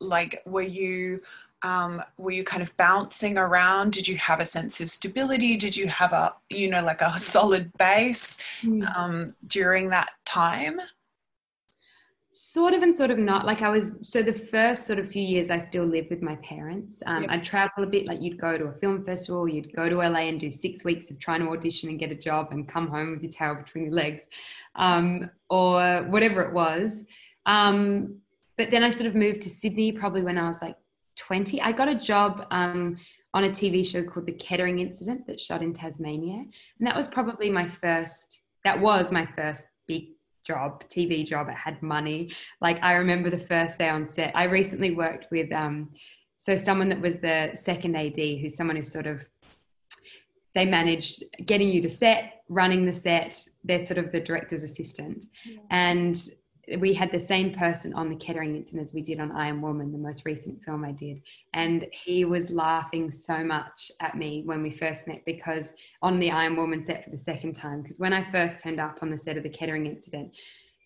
Like 0.01 0.43
were 0.47 0.63
you 0.63 1.21
um, 1.63 2.03
were 2.17 2.31
you 2.31 2.43
kind 2.43 2.63
of 2.63 2.75
bouncing 2.79 3.37
around? 3.37 3.93
Did 3.93 4.09
you 4.09 4.17
have 4.17 4.41
a 4.41 4.47
sense 4.47 4.81
of 4.81 4.91
stability? 4.91 5.57
Did 5.57 5.77
you 5.77 5.87
have 5.89 6.15
a 6.15 6.33
you 6.49 6.71
know 6.71 6.83
like 6.83 7.03
a 7.03 7.19
solid 7.19 7.71
base 7.77 8.41
mm. 8.63 8.97
um, 8.97 9.35
during 9.47 9.91
that 9.91 10.09
time 10.25 10.81
sort 12.41 12.73
of 12.73 12.83
and 12.83 12.95
sort 12.95 13.11
of 13.11 13.19
not. 13.19 13.45
Like 13.45 13.63
i 13.63 13.69
was 13.69 13.97
so 14.01 14.23
the 14.23 14.33
first 14.33 14.87
sort 14.87 15.01
of 15.01 15.09
few 15.09 15.23
years 15.23 15.51
i 15.51 15.59
still 15.59 15.85
lived 15.85 16.09
with 16.09 16.23
my 16.23 16.37
parents. 16.37 17.03
Um, 17.05 17.23
yep. 17.23 17.33
i'd 17.33 17.43
travel 17.43 17.83
a 17.83 17.87
bit 17.87 18.07
like 18.07 18.21
you'd 18.21 18.41
go 18.41 18.57
to 18.57 18.67
a 18.67 18.73
film 18.73 19.05
festival 19.05 19.49
you'd 19.49 19.75
go 19.75 19.89
to 19.89 19.97
la 19.97 20.05
and 20.05 20.39
do 20.39 20.49
six 20.49 20.85
weeks 20.85 21.11
of 21.11 21.19
trying 21.19 21.41
to 21.41 21.49
audition 21.49 21.89
and 21.89 21.99
get 21.99 22.13
a 22.13 22.15
job 22.15 22.53
and 22.53 22.69
come 22.69 22.87
home 22.87 23.11
with 23.11 23.23
your 23.25 23.33
tail 23.33 23.57
between 23.57 23.87
your 23.87 23.95
legs 23.95 24.29
um, 24.77 25.29
or 25.51 26.05
whatever 26.05 26.43
it 26.43 26.53
was. 26.53 27.05
Um, 27.47 28.19
but 28.57 28.71
then 28.71 28.85
i 28.85 28.91
sort 28.91 29.07
of 29.07 29.17
moved 29.17 29.43
to 29.43 29.51
sydney 29.51 29.91
probably 29.91 30.23
when 30.23 30.39
i 30.39 30.47
was 30.47 30.63
like 30.63 30.77
20 31.17 31.61
i 31.63 31.73
got 31.73 31.89
a 31.89 31.95
job 31.95 32.47
um, 32.53 32.97
on 33.35 33.45
a 33.45 33.49
tv 33.49 33.85
show 33.85 34.05
called 34.05 34.27
the 34.27 34.33
kettering 34.33 34.79
incident 34.79 35.27
that 35.27 35.41
shot 35.41 35.61
in 35.61 35.73
tasmania. 35.73 36.45
And 36.79 36.87
that 36.87 36.95
was 36.95 37.09
probably 37.09 37.51
my 37.51 37.67
first 37.67 38.43
that 38.65 38.79
was 38.81 39.11
my 39.11 39.27
first 39.27 39.67
big 39.89 40.18
job, 40.49 40.83
TV 40.89 41.25
job. 41.25 41.49
It 41.49 41.55
had 41.55 41.81
money. 41.83 42.33
Like 42.61 42.79
I 42.83 42.95
remember 42.95 43.29
the 43.31 43.39
first 43.53 43.79
day 43.79 43.89
on 43.89 44.07
set. 44.07 44.33
I 44.35 44.45
recently 44.45 44.91
worked 44.93 45.29
with 45.31 45.55
um, 45.55 45.91
so 46.39 46.57
someone 46.57 46.89
that 46.89 47.01
was 47.01 47.19
the 47.19 47.51
second 47.55 47.95
AD, 47.95 48.17
who's 48.17 48.57
someone 48.57 48.77
who 48.77 48.83
sort 48.83 49.07
of 49.07 49.29
they 50.55 50.65
managed 50.65 51.23
getting 51.45 51.69
you 51.69 51.83
to 51.83 51.91
set, 51.91 52.43
running 52.49 52.87
the 52.87 52.95
set. 52.95 53.39
They're 53.63 53.85
sort 53.85 53.99
of 53.99 54.11
the 54.11 54.21
director's 54.21 54.63
assistant, 54.63 55.27
yeah. 55.45 55.61
and 55.71 56.17
we 56.79 56.93
had 56.93 57.11
the 57.11 57.21
same 57.21 57.53
person 57.53 57.95
on 57.95 58.09
the 58.09 58.17
Kettering 58.17 58.57
incident 58.57 58.85
as 58.85 58.95
we 58.95 59.03
did 59.03 59.21
on 59.21 59.33
I 59.33 59.49
Am 59.49 59.63
Woman, 59.63 59.91
the 59.93 59.99
most 59.99 60.25
recent 60.25 60.63
film 60.63 60.85
I 60.85 60.93
did. 60.93 61.23
And 61.55 61.87
he 61.93 62.25
was 62.25 62.51
laughing 62.51 63.11
so 63.11 63.43
much 63.43 63.91
at 64.01 64.17
me 64.17 64.43
when 64.45 64.63
we 64.63 64.71
first 64.71 65.07
met 65.07 65.25
because 65.25 65.73
on 66.03 66.19
the 66.19 66.31
I 66.31 66.45
Am 66.45 66.57
Woman 66.57 66.85
set 66.85 67.05
for 67.05 67.11
the 67.11 67.19
second 67.19 67.55
time, 67.55 67.83
because 67.83 67.99
when 67.99 68.13
I 68.13 68.23
first 68.23 68.61
turned 68.61 68.81
up 68.81 68.99
on 69.03 69.11
the 69.11 69.19
set 69.19 69.37
of 69.37 69.43
the 69.43 69.49
Kettering 69.49 69.87
incident, 69.87 70.33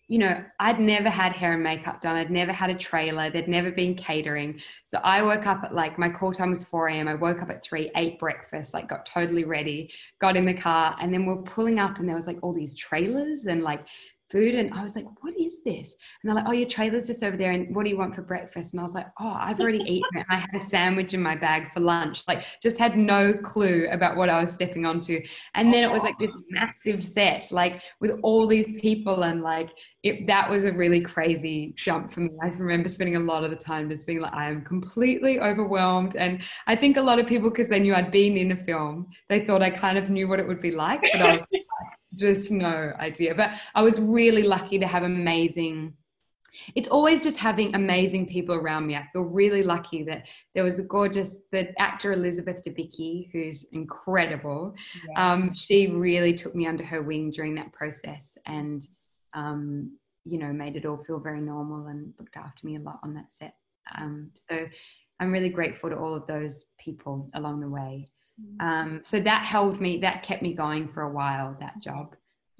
you 0.07 0.19
know, 0.19 0.37
I'd 0.59 0.79
never 0.79 1.09
had 1.09 1.31
hair 1.31 1.53
and 1.53 1.63
makeup 1.63 2.01
done. 2.01 2.17
I'd 2.17 2.29
never 2.29 2.51
had 2.51 2.69
a 2.69 2.75
trailer. 2.75 3.29
There'd 3.29 3.47
never 3.47 3.71
been 3.71 3.95
catering. 3.95 4.59
So 4.83 4.99
I 4.99 5.21
woke 5.21 5.47
up 5.47 5.63
at 5.63 5.73
like 5.73 5.97
my 5.97 6.09
call 6.09 6.33
time 6.33 6.49
was 6.49 6.63
4 6.63 6.89
a.m. 6.89 7.07
I 7.07 7.15
woke 7.15 7.41
up 7.41 7.49
at 7.49 7.63
3, 7.63 7.89
ate 7.95 8.19
breakfast, 8.19 8.73
like 8.73 8.89
got 8.89 9.05
totally 9.05 9.45
ready, 9.45 9.91
got 10.19 10.35
in 10.35 10.45
the 10.45 10.53
car, 10.53 10.93
and 10.99 11.13
then 11.13 11.25
we're 11.25 11.41
pulling 11.43 11.79
up 11.79 11.99
and 11.99 12.07
there 12.07 12.17
was 12.17 12.27
like 12.27 12.37
all 12.41 12.53
these 12.53 12.75
trailers 12.75 13.45
and 13.45 13.63
like 13.63 13.87
food 14.33 14.55
and 14.55 14.73
I 14.73 14.81
was 14.81 14.95
like, 14.95 15.05
what 15.21 15.39
is 15.39 15.61
this? 15.63 15.95
And 16.21 16.27
they're 16.27 16.35
like, 16.35 16.45
oh, 16.47 16.51
your 16.51 16.67
trailer's 16.67 17.05
just 17.05 17.23
over 17.23 17.37
there. 17.37 17.51
And 17.51 17.73
what 17.73 17.83
do 17.83 17.91
you 17.91 17.97
want 17.97 18.15
for 18.15 18.23
breakfast? 18.23 18.73
And 18.73 18.79
I 18.79 18.83
was 18.83 18.95
like, 18.95 19.05
oh, 19.19 19.37
I've 19.39 19.61
already 19.61 19.77
eaten 19.87 20.17
it. 20.17 20.25
I 20.29 20.37
had 20.37 20.49
a 20.59 20.65
sandwich 20.65 21.13
in 21.13 21.21
my 21.21 21.35
bag 21.35 21.71
for 21.71 21.79
lunch. 21.79 22.23
Like 22.27 22.43
just 22.61 22.79
had 22.79 22.97
no 22.97 23.31
clue 23.33 23.87
about 23.91 24.17
what 24.17 24.29
I 24.29 24.41
was 24.41 24.51
stepping 24.51 24.85
onto. 24.85 25.21
And 25.53 25.71
then 25.71 25.83
it 25.83 25.91
was 25.91 26.01
like 26.01 26.17
this 26.19 26.31
massive 26.49 27.05
set, 27.05 27.47
like 27.51 27.81
with 28.01 28.19
all 28.23 28.47
these 28.47 28.81
people 28.81 29.23
and 29.23 29.43
like 29.43 29.69
it, 30.03 30.27
that 30.27 30.49
was 30.49 30.65
a 30.65 30.73
really 30.73 30.99
crazy 30.99 31.73
jump 31.77 32.11
for 32.11 32.21
me. 32.21 32.29
I 32.41 32.47
remember 32.47 32.89
spending 32.89 33.15
a 33.15 33.21
lot 33.21 33.45
of 33.45 33.51
the 33.51 33.55
time 33.55 33.89
just 33.89 34.05
being 34.05 34.19
like, 34.19 34.33
I 34.33 34.49
am 34.49 34.61
completely 34.65 35.39
overwhelmed. 35.39 36.17
And 36.17 36.41
I 36.67 36.75
think 36.75 36.97
a 36.97 37.01
lot 37.01 37.19
of 37.19 37.27
people, 37.27 37.49
because 37.49 37.69
they 37.69 37.79
knew 37.79 37.95
I'd 37.95 38.11
been 38.11 38.35
in 38.35 38.51
a 38.51 38.57
film, 38.57 39.07
they 39.29 39.45
thought 39.45 39.61
I 39.61 39.69
kind 39.69 39.97
of 39.97 40.09
knew 40.09 40.27
what 40.27 40.39
it 40.41 40.47
would 40.47 40.59
be 40.59 40.71
like. 40.71 41.01
But 41.13 41.21
I 41.21 41.31
was 41.33 41.45
just 42.15 42.51
no 42.51 42.93
idea. 42.99 43.35
But 43.35 43.51
I 43.75 43.81
was 43.81 43.99
really 43.99 44.43
lucky 44.43 44.79
to 44.79 44.87
have 44.87 45.03
amazing. 45.03 45.93
It's 46.75 46.87
always 46.87 47.23
just 47.23 47.37
having 47.37 47.75
amazing 47.75 48.27
people 48.27 48.55
around 48.55 48.85
me. 48.85 48.95
I 48.95 49.07
feel 49.11 49.23
really 49.23 49.63
lucky 49.63 50.03
that 50.03 50.27
there 50.53 50.63
was 50.63 50.79
a 50.79 50.83
gorgeous 50.83 51.41
the 51.51 51.73
actor 51.81 52.13
Elizabeth 52.13 52.63
Debicki, 52.63 53.31
who's 53.31 53.65
incredible. 53.71 54.75
Yeah. 55.09 55.33
Um, 55.33 55.53
she 55.53 55.87
really 55.87 56.33
took 56.33 56.53
me 56.55 56.67
under 56.67 56.85
her 56.85 57.01
wing 57.01 57.31
during 57.31 57.55
that 57.55 57.73
process, 57.73 58.37
and 58.45 58.85
um, 59.33 59.97
you 60.23 60.37
know 60.37 60.53
made 60.53 60.75
it 60.75 60.85
all 60.85 60.97
feel 60.97 61.19
very 61.19 61.41
normal 61.41 61.87
and 61.87 62.13
looked 62.19 62.37
after 62.37 62.67
me 62.67 62.75
a 62.75 62.81
lot 62.81 62.99
on 63.03 63.13
that 63.15 63.33
set. 63.33 63.55
Um, 63.97 64.29
so 64.33 64.67
I'm 65.19 65.31
really 65.31 65.49
grateful 65.49 65.89
to 65.89 65.97
all 65.97 66.13
of 66.13 66.27
those 66.27 66.65
people 66.77 67.29
along 67.33 67.61
the 67.61 67.69
way. 67.69 68.05
Mm. 68.41 68.61
Um, 68.61 69.01
so 69.05 69.19
that 69.19 69.45
held 69.45 69.79
me, 69.79 69.97
that 69.99 70.23
kept 70.23 70.41
me 70.41 70.53
going 70.53 70.87
for 70.87 71.03
a 71.03 71.11
while, 71.11 71.55
that 71.59 71.79
job. 71.79 72.15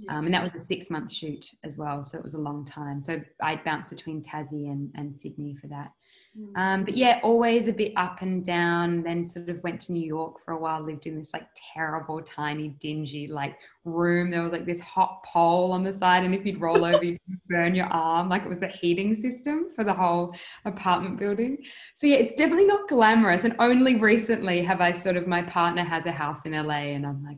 Um, 0.09 0.25
and 0.25 0.33
that 0.33 0.43
was 0.43 0.53
a 0.53 0.59
six 0.59 0.89
month 0.89 1.11
shoot 1.11 1.45
as 1.63 1.77
well. 1.77 2.03
So 2.03 2.17
it 2.17 2.23
was 2.23 2.33
a 2.33 2.39
long 2.39 2.65
time. 2.65 2.99
So 2.99 3.21
I 3.41 3.55
bounced 3.55 3.89
between 3.89 4.21
Tassie 4.21 4.69
and, 4.71 4.91
and 4.95 5.15
Sydney 5.15 5.55
for 5.55 5.67
that. 5.67 5.91
Mm. 6.37 6.57
Um, 6.57 6.83
but 6.83 6.97
yeah, 6.97 7.19
always 7.21 7.67
a 7.67 7.73
bit 7.73 7.93
up 7.95 8.21
and 8.21 8.43
down. 8.43 9.03
Then 9.03 9.25
sort 9.25 9.49
of 9.49 9.61
went 9.63 9.81
to 9.81 9.91
New 9.91 10.05
York 10.05 10.43
for 10.43 10.53
a 10.53 10.57
while, 10.57 10.81
lived 10.81 11.05
in 11.05 11.17
this 11.17 11.31
like 11.33 11.47
terrible, 11.73 12.21
tiny, 12.21 12.69
dingy 12.79 13.27
like 13.27 13.55
room. 13.85 14.31
There 14.31 14.41
was 14.41 14.51
like 14.51 14.65
this 14.65 14.79
hot 14.79 15.23
pole 15.23 15.71
on 15.71 15.83
the 15.83 15.93
side, 15.93 16.23
and 16.23 16.33
if 16.33 16.45
you'd 16.45 16.59
roll 16.59 16.83
over, 16.85 17.03
you'd 17.03 17.19
burn 17.47 17.75
your 17.75 17.87
arm. 17.87 18.29
Like 18.29 18.43
it 18.43 18.49
was 18.49 18.59
the 18.59 18.67
heating 18.67 19.13
system 19.13 19.67
for 19.75 19.83
the 19.83 19.93
whole 19.93 20.35
apartment 20.65 21.19
building. 21.19 21.57
So 21.95 22.07
yeah, 22.07 22.17
it's 22.17 22.35
definitely 22.35 22.67
not 22.67 22.87
glamorous. 22.87 23.43
And 23.43 23.55
only 23.59 23.95
recently 23.95 24.63
have 24.63 24.81
I 24.81 24.91
sort 24.91 25.17
of 25.17 25.27
my 25.27 25.43
partner 25.43 25.83
has 25.83 26.05
a 26.05 26.11
house 26.11 26.45
in 26.45 26.53
LA, 26.53 26.93
and 26.93 27.05
I'm 27.05 27.23
like, 27.23 27.37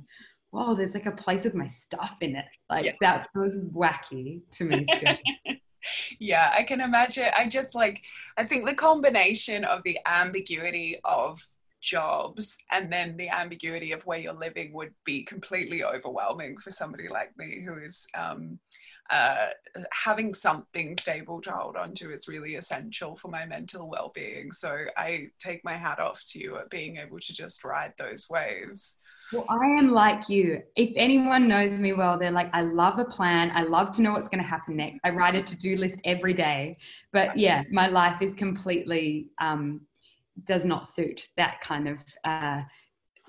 whoa, 0.52 0.74
there's 0.74 0.94
like 0.94 1.06
a 1.06 1.12
place 1.12 1.44
with 1.44 1.54
my 1.54 1.68
stuff 1.68 2.16
in 2.22 2.38
it. 2.38 2.46
Like 2.70 2.86
yeah. 2.86 2.94
that 3.02 3.28
feels 3.34 3.58
wacky 3.58 4.42
to 4.52 4.64
me 4.64 4.86
still. 4.86 5.18
yeah, 6.20 6.52
I 6.54 6.64
can 6.64 6.82
imagine. 6.82 7.30
I 7.36 7.48
just 7.48 7.76
like, 7.76 8.02
I 8.38 8.44
think 8.46 8.66
the 8.66 8.76
combination 8.76 9.66
of 9.66 9.84
the 9.84 10.00
ambiguity 10.06 11.00
of 11.04 11.46
jobs 11.82 12.58
and 12.72 12.92
then 12.92 13.16
the 13.16 13.30
ambiguity 13.30 13.92
of 13.92 14.02
where 14.06 14.18
you're 14.18 14.34
living 14.34 14.74
would 14.74 14.94
be 15.06 15.24
completely 15.24 15.84
overwhelming 15.84 16.58
for 16.58 16.72
somebody 16.72 17.08
like 17.08 17.38
me 17.38 17.62
who 17.64 17.78
is 17.78 18.08
um, 18.18 18.60
uh, 19.12 19.50
having 19.92 20.34
something 20.34 20.98
stable 20.98 21.40
to 21.40 21.52
hold 21.52 21.76
on 21.76 21.94
to 21.94 22.12
is 22.12 22.28
really 22.28 22.56
essential 22.56 23.16
for 23.16 23.28
my 23.28 23.46
mental 23.46 23.88
well-being 23.88 24.52
so 24.52 24.76
i 24.98 25.28
take 25.40 25.64
my 25.64 25.76
hat 25.76 26.00
off 26.00 26.24
to 26.26 26.40
you 26.40 26.58
at 26.58 26.72
being 26.72 26.98
able 26.98 27.20
to 27.20 27.34
just 27.34 27.64
ride 27.64 27.94
those 28.00 28.28
waves 28.32 28.98
well, 29.32 29.46
I 29.50 29.66
am 29.66 29.92
like 29.92 30.30
you. 30.30 30.62
If 30.76 30.92
anyone 30.96 31.48
knows 31.48 31.78
me 31.80 31.94
well, 31.94 32.18
they're 32.18 32.32
like, 32.32 32.50
I 32.54 32.62
love 32.62 33.00
a 33.00 33.06
plan. 33.06 33.52
I 33.54 33.64
love 33.64 33.92
to 33.94 34.02
know 34.02 34.12
what's 34.12 34.30
going 34.30 34.42
to 34.42 34.48
happen 34.48 34.78
next. 34.78 35.00
I 35.04 35.10
write 35.10 35.36
a 35.36 35.42
to 35.42 35.56
do 35.56 35.76
list 35.78 36.02
every 36.06 36.34
day. 36.34 36.76
But 37.12 37.38
yeah, 37.38 37.64
my 37.72 37.88
life 37.88 38.22
is 38.22 38.34
completely, 38.34 39.30
um, 39.40 39.82
does 40.44 40.66
not 40.66 40.88
suit 40.88 41.28
that 41.38 41.62
kind 41.62 41.88
of 41.88 42.04
uh, 42.24 42.62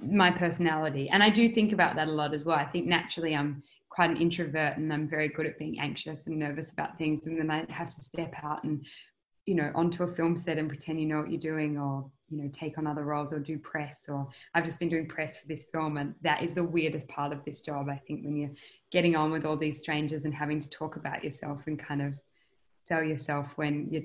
my 0.01 0.31
personality. 0.31 1.09
And 1.09 1.23
I 1.23 1.31
do 1.31 1.49
think 1.49 1.73
about 1.73 1.97
that 1.97 2.09
a 2.09 2.13
lot 2.13 2.35
as 2.35 2.45
well. 2.45 2.57
I 2.57 2.67
think 2.67 2.87
naturally 2.87 3.35
I'm 3.35 3.63
quite 3.89 4.11
an 4.11 4.19
introvert 4.19 4.77
and 4.77 4.93
I'm 4.93 5.09
very 5.09 5.29
good 5.29 5.47
at 5.47 5.59
being 5.59 5.81
anxious 5.81 6.27
and 6.27 6.39
nervous 6.39 6.73
about 6.73 6.99
things. 6.99 7.27
And 7.27 7.39
then 7.39 7.51
I 7.51 7.65
have 7.71 7.91
to 7.91 8.05
step 8.05 8.35
out 8.43 8.65
and 8.65 8.85
you 9.47 9.55
know 9.55 9.71
onto 9.75 10.03
a 10.03 10.09
film 10.09 10.37
set 10.37 10.59
and 10.59 10.69
pretend 10.69 11.01
you 11.01 11.07
know 11.07 11.21
what 11.21 11.31
you're 11.31 11.41
doing 11.41 11.79
or 11.79 12.05
you 12.29 12.43
know 12.43 12.51
take 12.53 12.77
on 12.79 12.87
other 12.87 13.05
roles 13.05 13.33
or 13.33 13.39
do 13.39 13.59
press 13.59 14.09
or 14.09 14.29
i've 14.55 14.65
just 14.65 14.81
been 14.81 14.89
doing 14.89 15.07
press 15.07 15.37
for 15.37 15.47
this 15.47 15.65
film 15.65 15.97
and 15.97 16.15
that 16.21 16.43
is 16.43 16.53
the 16.53 16.63
weirdest 16.63 17.07
part 17.09 17.33
of 17.33 17.45
this 17.45 17.61
job 17.61 17.89
i 17.89 17.97
think 17.97 18.25
when 18.25 18.37
you're 18.37 18.51
getting 18.91 19.15
on 19.15 19.31
with 19.31 19.45
all 19.45 19.57
these 19.57 19.79
strangers 19.79 20.25
and 20.25 20.35
having 20.35 20.61
to 20.61 20.69
talk 20.69 20.97
about 20.97 21.23
yourself 21.23 21.63
and 21.67 21.79
kind 21.79 22.03
of 22.03 22.21
sell 22.85 23.03
yourself 23.03 23.53
when 23.57 23.89
you're 23.91 24.03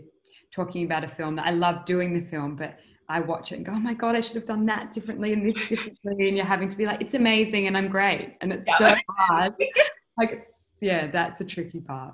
talking 0.52 0.86
about 0.86 1.04
a 1.04 1.08
film 1.08 1.36
that 1.36 1.48
i 1.48 1.52
love 1.52 1.84
doing 1.86 2.14
the 2.14 2.26
film 2.30 2.56
but 2.56 2.78
i 3.10 3.20
watch 3.20 3.52
it 3.52 3.56
and 3.56 3.66
go 3.66 3.72
oh 3.72 3.80
my 3.80 3.96
god 3.96 4.16
i 4.16 4.22
should 4.22 4.36
have 4.36 4.46
done 4.46 4.66
that 4.66 4.92
differently 4.92 5.34
and 5.34 5.48
this 5.48 5.68
differently 5.68 6.28
and 6.28 6.38
you're 6.38 6.46
having 6.46 6.70
to 6.70 6.78
be 6.78 6.86
like 6.86 7.02
it's 7.02 7.16
amazing 7.16 7.66
and 7.66 7.76
i'm 7.76 7.88
great 7.88 8.38
and 8.42 8.54
it's 8.54 8.70
yeah. 8.70 8.78
so 8.78 8.96
hard 9.18 9.56
like 10.22 10.32
it's 10.32 10.74
yeah 10.82 11.08
that's 11.08 11.40
the 11.40 11.46
tricky 11.46 11.80
part. 11.80 12.14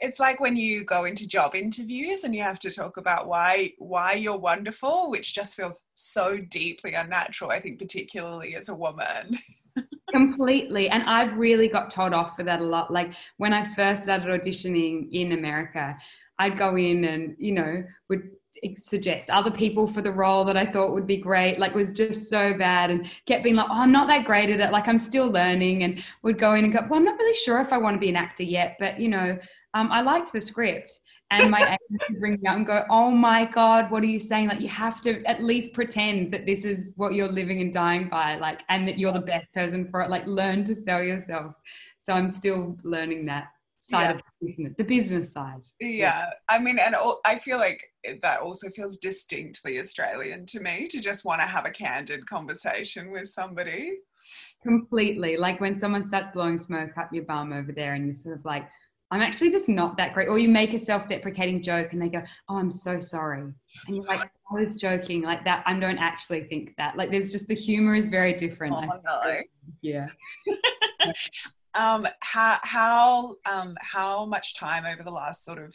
It's 0.00 0.20
like 0.20 0.40
when 0.40 0.56
you 0.56 0.84
go 0.84 1.04
into 1.04 1.26
job 1.26 1.54
interviews 1.54 2.24
and 2.24 2.34
you 2.34 2.42
have 2.42 2.58
to 2.60 2.70
talk 2.70 2.96
about 2.96 3.26
why 3.26 3.72
why 3.78 4.14
you're 4.14 4.38
wonderful 4.38 5.10
which 5.10 5.34
just 5.34 5.54
feels 5.56 5.82
so 5.94 6.38
deeply 6.38 6.94
unnatural 6.94 7.50
i 7.50 7.60
think 7.60 7.78
particularly 7.78 8.54
as 8.56 8.68
a 8.68 8.74
woman. 8.74 9.38
Completely. 10.10 10.88
And 10.88 11.02
i've 11.04 11.36
really 11.36 11.68
got 11.68 11.90
told 11.90 12.12
off 12.12 12.36
for 12.36 12.44
that 12.44 12.60
a 12.60 12.64
lot. 12.64 12.90
Like 12.92 13.12
when 13.38 13.52
i 13.52 13.62
first 13.74 14.04
started 14.04 14.28
auditioning 14.28 15.08
in 15.12 15.32
america 15.32 15.96
i'd 16.38 16.56
go 16.56 16.76
in 16.76 17.04
and 17.04 17.36
you 17.38 17.52
know 17.52 17.84
would 18.08 18.30
suggest 18.76 19.30
other 19.30 19.50
people 19.50 19.86
for 19.86 20.02
the 20.02 20.10
role 20.10 20.44
that 20.44 20.56
I 20.56 20.66
thought 20.66 20.92
would 20.92 21.06
be 21.06 21.16
great, 21.16 21.58
like 21.58 21.74
was 21.74 21.92
just 21.92 22.28
so 22.28 22.54
bad 22.54 22.90
and 22.90 23.10
kept 23.26 23.44
being 23.44 23.56
like, 23.56 23.68
oh, 23.70 23.80
I'm 23.80 23.92
not 23.92 24.08
that 24.08 24.24
great 24.24 24.50
at 24.50 24.60
it. 24.60 24.72
Like 24.72 24.88
I'm 24.88 24.98
still 24.98 25.30
learning 25.30 25.84
and 25.84 26.02
would 26.22 26.38
go 26.38 26.54
in 26.54 26.64
and 26.64 26.72
go, 26.72 26.80
well, 26.88 26.98
I'm 26.98 27.04
not 27.04 27.18
really 27.18 27.36
sure 27.36 27.60
if 27.60 27.72
I 27.72 27.78
want 27.78 27.94
to 27.94 28.00
be 28.00 28.08
an 28.08 28.16
actor 28.16 28.42
yet, 28.42 28.76
but 28.78 29.00
you 29.00 29.08
know, 29.08 29.38
um, 29.74 29.90
I 29.92 30.02
liked 30.02 30.32
the 30.32 30.40
script. 30.40 31.00
And 31.32 31.50
my 31.50 31.60
agent 31.62 32.02
would 32.10 32.20
bring 32.20 32.32
me 32.40 32.48
out 32.48 32.56
and 32.56 32.66
go, 32.66 32.84
oh 32.90 33.10
my 33.10 33.44
God, 33.44 33.90
what 33.90 34.02
are 34.02 34.06
you 34.06 34.18
saying? 34.18 34.48
Like 34.48 34.60
you 34.60 34.68
have 34.68 35.00
to 35.02 35.22
at 35.24 35.42
least 35.42 35.72
pretend 35.72 36.32
that 36.32 36.44
this 36.44 36.64
is 36.64 36.92
what 36.96 37.14
you're 37.14 37.28
living 37.28 37.60
and 37.60 37.72
dying 37.72 38.08
by, 38.08 38.36
like, 38.36 38.62
and 38.68 38.86
that 38.88 38.98
you're 38.98 39.12
the 39.12 39.20
best 39.20 39.46
person 39.54 39.88
for 39.88 40.00
it. 40.00 40.10
Like 40.10 40.26
learn 40.26 40.64
to 40.64 40.74
sell 40.74 41.02
yourself. 41.02 41.54
So 42.00 42.12
I'm 42.12 42.30
still 42.30 42.76
learning 42.82 43.26
that 43.26 43.48
side 43.80 44.02
yeah. 44.02 44.10
of 44.10 44.16
the 44.18 44.46
business, 44.46 44.74
the 44.76 44.84
business 44.84 45.32
side. 45.32 45.62
Yeah. 45.80 45.88
yeah. 45.88 46.26
I 46.48 46.58
mean, 46.58 46.78
and 46.78 46.94
I 47.24 47.38
feel 47.38 47.58
like 47.58 47.82
that 48.22 48.40
also 48.40 48.70
feels 48.70 48.98
distinctly 48.98 49.80
Australian 49.80 50.46
to 50.46 50.60
me 50.60 50.88
to 50.88 51.00
just 51.00 51.24
want 51.24 51.40
to 51.40 51.46
have 51.46 51.66
a 51.66 51.70
candid 51.70 52.26
conversation 52.26 53.10
with 53.10 53.28
somebody. 53.28 53.98
Completely. 54.62 55.36
Like 55.36 55.60
when 55.60 55.76
someone 55.76 56.04
starts 56.04 56.28
blowing 56.32 56.58
smoke 56.58 56.96
up 56.96 57.12
your 57.12 57.24
bum 57.24 57.52
over 57.52 57.72
there 57.72 57.94
and 57.94 58.06
you're 58.06 58.14
sort 58.14 58.38
of 58.38 58.44
like, 58.44 58.68
I'm 59.12 59.22
actually 59.22 59.50
just 59.50 59.68
not 59.68 59.96
that 59.96 60.14
great. 60.14 60.28
Or 60.28 60.38
you 60.38 60.48
make 60.48 60.72
a 60.72 60.78
self 60.78 61.08
deprecating 61.08 61.60
joke 61.60 61.92
and 61.92 62.00
they 62.00 62.08
go, 62.08 62.22
Oh, 62.48 62.58
I'm 62.58 62.70
so 62.70 63.00
sorry. 63.00 63.52
And 63.86 63.96
you're 63.96 64.04
like, 64.04 64.30
I 64.52 64.60
was 64.60 64.76
joking 64.76 65.22
like 65.22 65.44
that. 65.44 65.64
I 65.66 65.78
don't 65.78 65.98
actually 65.98 66.44
think 66.44 66.74
that. 66.78 66.96
Like 66.96 67.10
there's 67.10 67.30
just 67.30 67.48
the 67.48 67.54
humor 67.54 67.96
is 67.96 68.06
very 68.06 68.34
different. 68.34 68.74
Oh, 68.74 69.00
no. 69.04 69.40
Yeah. 69.82 70.06
um 71.74 72.06
how 72.20 72.58
how 72.62 73.34
um 73.46 73.76
how 73.80 74.24
much 74.24 74.56
time 74.56 74.84
over 74.84 75.02
the 75.02 75.10
last 75.10 75.44
sort 75.44 75.58
of 75.58 75.74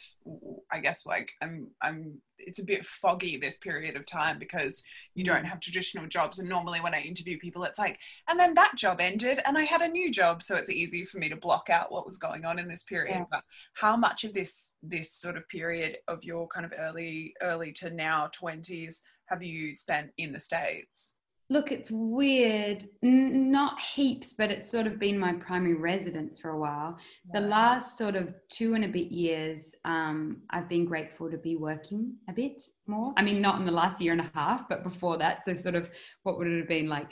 i 0.70 0.78
guess 0.78 1.06
like 1.06 1.32
i'm 1.40 1.68
i'm 1.82 2.20
it's 2.38 2.58
a 2.58 2.64
bit 2.64 2.84
foggy 2.84 3.38
this 3.38 3.56
period 3.56 3.96
of 3.96 4.04
time 4.04 4.38
because 4.38 4.82
you 5.14 5.24
don't 5.24 5.44
mm. 5.44 5.48
have 5.48 5.58
traditional 5.58 6.06
jobs 6.06 6.38
and 6.38 6.48
normally 6.48 6.80
when 6.80 6.94
i 6.94 7.00
interview 7.00 7.38
people 7.38 7.64
it's 7.64 7.78
like 7.78 7.98
and 8.28 8.38
then 8.38 8.52
that 8.54 8.76
job 8.76 9.00
ended 9.00 9.40
and 9.46 9.56
i 9.56 9.62
had 9.62 9.80
a 9.80 9.88
new 9.88 10.12
job 10.12 10.42
so 10.42 10.54
it's 10.54 10.70
easy 10.70 11.04
for 11.04 11.18
me 11.18 11.30
to 11.30 11.36
block 11.36 11.70
out 11.70 11.90
what 11.90 12.06
was 12.06 12.18
going 12.18 12.44
on 12.44 12.58
in 12.58 12.68
this 12.68 12.82
period 12.82 13.16
yeah. 13.16 13.24
but 13.30 13.42
how 13.74 13.96
much 13.96 14.24
of 14.24 14.34
this 14.34 14.74
this 14.82 15.12
sort 15.12 15.36
of 15.36 15.48
period 15.48 15.96
of 16.08 16.22
your 16.22 16.46
kind 16.48 16.66
of 16.66 16.74
early 16.78 17.32
early 17.40 17.72
to 17.72 17.90
now 17.90 18.28
20s 18.38 19.00
have 19.26 19.42
you 19.42 19.74
spent 19.74 20.10
in 20.18 20.32
the 20.32 20.40
states 20.40 21.16
Look, 21.48 21.70
it's 21.70 21.92
weird. 21.92 22.88
N- 23.04 23.52
not 23.52 23.80
heaps, 23.80 24.34
but 24.34 24.50
it's 24.50 24.68
sort 24.68 24.88
of 24.88 24.98
been 24.98 25.16
my 25.16 25.32
primary 25.34 25.74
residence 25.74 26.40
for 26.40 26.50
a 26.50 26.58
while. 26.58 26.98
The 27.32 27.40
last 27.40 27.96
sort 27.96 28.16
of 28.16 28.34
two 28.48 28.74
and 28.74 28.84
a 28.84 28.88
bit 28.88 29.12
years, 29.12 29.72
um, 29.84 30.38
I've 30.50 30.68
been 30.68 30.84
grateful 30.84 31.30
to 31.30 31.38
be 31.38 31.54
working 31.54 32.16
a 32.28 32.32
bit 32.32 32.62
more. 32.88 33.12
I 33.16 33.22
mean, 33.22 33.40
not 33.40 33.60
in 33.60 33.66
the 33.66 33.70
last 33.70 34.00
year 34.00 34.10
and 34.10 34.22
a 34.22 34.30
half, 34.34 34.68
but 34.68 34.82
before 34.82 35.18
that. 35.18 35.44
So, 35.44 35.54
sort 35.54 35.76
of, 35.76 35.88
what 36.24 36.36
would 36.36 36.48
it 36.48 36.58
have 36.58 36.68
been 36.68 36.88
like 36.88 37.10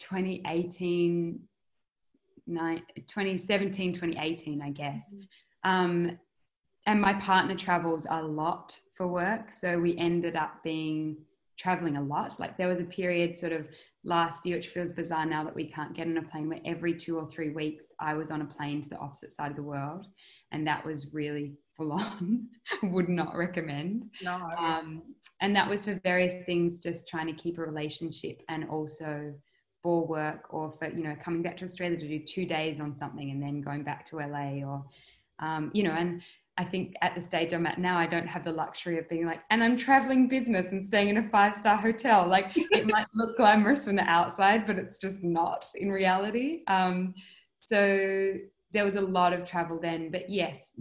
2018, 0.00 1.38
2017, 2.48 3.92
2018, 3.92 4.60
I 4.60 4.70
guess. 4.70 5.14
Mm-hmm. 5.14 5.70
Um, 5.70 6.18
and 6.86 7.00
my 7.00 7.14
partner 7.14 7.54
travels 7.54 8.08
a 8.10 8.20
lot 8.20 8.76
for 8.96 9.06
work. 9.06 9.54
So, 9.54 9.78
we 9.78 9.96
ended 9.98 10.34
up 10.34 10.64
being 10.64 11.18
traveling 11.56 11.96
a 11.96 12.02
lot. 12.02 12.38
Like 12.38 12.56
there 12.56 12.68
was 12.68 12.80
a 12.80 12.84
period 12.84 13.38
sort 13.38 13.52
of 13.52 13.68
last 14.04 14.44
year, 14.44 14.56
which 14.56 14.68
feels 14.68 14.92
bizarre 14.92 15.26
now 15.26 15.44
that 15.44 15.54
we 15.54 15.66
can't 15.66 15.94
get 15.94 16.06
on 16.06 16.18
a 16.18 16.22
plane, 16.22 16.48
where 16.48 16.60
every 16.64 16.94
two 16.94 17.16
or 17.16 17.28
three 17.28 17.50
weeks 17.50 17.92
I 18.00 18.14
was 18.14 18.30
on 18.30 18.42
a 18.42 18.46
plane 18.46 18.82
to 18.82 18.88
the 18.88 18.98
opposite 18.98 19.32
side 19.32 19.50
of 19.50 19.56
the 19.56 19.62
world. 19.62 20.06
And 20.52 20.66
that 20.66 20.84
was 20.84 21.12
really 21.12 21.54
full 21.76 21.92
on. 21.92 22.48
Would 22.82 23.08
not 23.08 23.36
recommend. 23.36 24.10
No. 24.22 24.34
Um, 24.58 25.02
and 25.40 25.54
that 25.56 25.68
was 25.68 25.84
for 25.84 26.00
various 26.04 26.44
things, 26.44 26.78
just 26.78 27.08
trying 27.08 27.26
to 27.26 27.32
keep 27.32 27.58
a 27.58 27.62
relationship 27.62 28.42
and 28.48 28.68
also 28.68 29.34
for 29.82 30.06
work 30.06 30.46
or 30.50 30.70
for, 30.70 30.88
you 30.88 31.02
know, 31.02 31.16
coming 31.22 31.42
back 31.42 31.56
to 31.58 31.64
Australia 31.64 31.98
to 31.98 32.08
do 32.08 32.18
two 32.18 32.46
days 32.46 32.80
on 32.80 32.94
something 32.94 33.30
and 33.30 33.42
then 33.42 33.60
going 33.60 33.82
back 33.82 34.06
to 34.06 34.16
LA 34.16 34.64
or, 34.64 34.82
um, 35.40 35.70
you 35.74 35.82
know, 35.82 35.90
and 35.90 36.22
I 36.56 36.64
think 36.64 36.94
at 37.02 37.14
the 37.16 37.20
stage 37.20 37.52
I'm 37.52 37.66
at 37.66 37.78
now, 37.78 37.98
I 37.98 38.06
don't 38.06 38.26
have 38.26 38.44
the 38.44 38.52
luxury 38.52 38.98
of 38.98 39.08
being 39.08 39.26
like, 39.26 39.40
and 39.50 39.62
I'm 39.62 39.76
traveling 39.76 40.28
business 40.28 40.70
and 40.70 40.84
staying 40.86 41.08
in 41.08 41.16
a 41.16 41.28
five 41.28 41.54
star 41.56 41.76
hotel. 41.76 42.28
Like 42.28 42.52
it 42.56 42.86
might 42.94 43.06
look 43.14 43.36
glamorous 43.36 43.84
from 43.84 43.96
the 43.96 44.08
outside, 44.08 44.64
but 44.64 44.78
it's 44.78 44.98
just 44.98 45.24
not 45.24 45.66
in 45.74 45.90
reality. 45.90 46.62
Um, 46.68 47.14
so 47.60 48.34
there 48.72 48.84
was 48.84 48.94
a 48.94 49.00
lot 49.00 49.32
of 49.32 49.48
travel 49.48 49.80
then. 49.80 50.10
But 50.10 50.30
yes, 50.30 50.72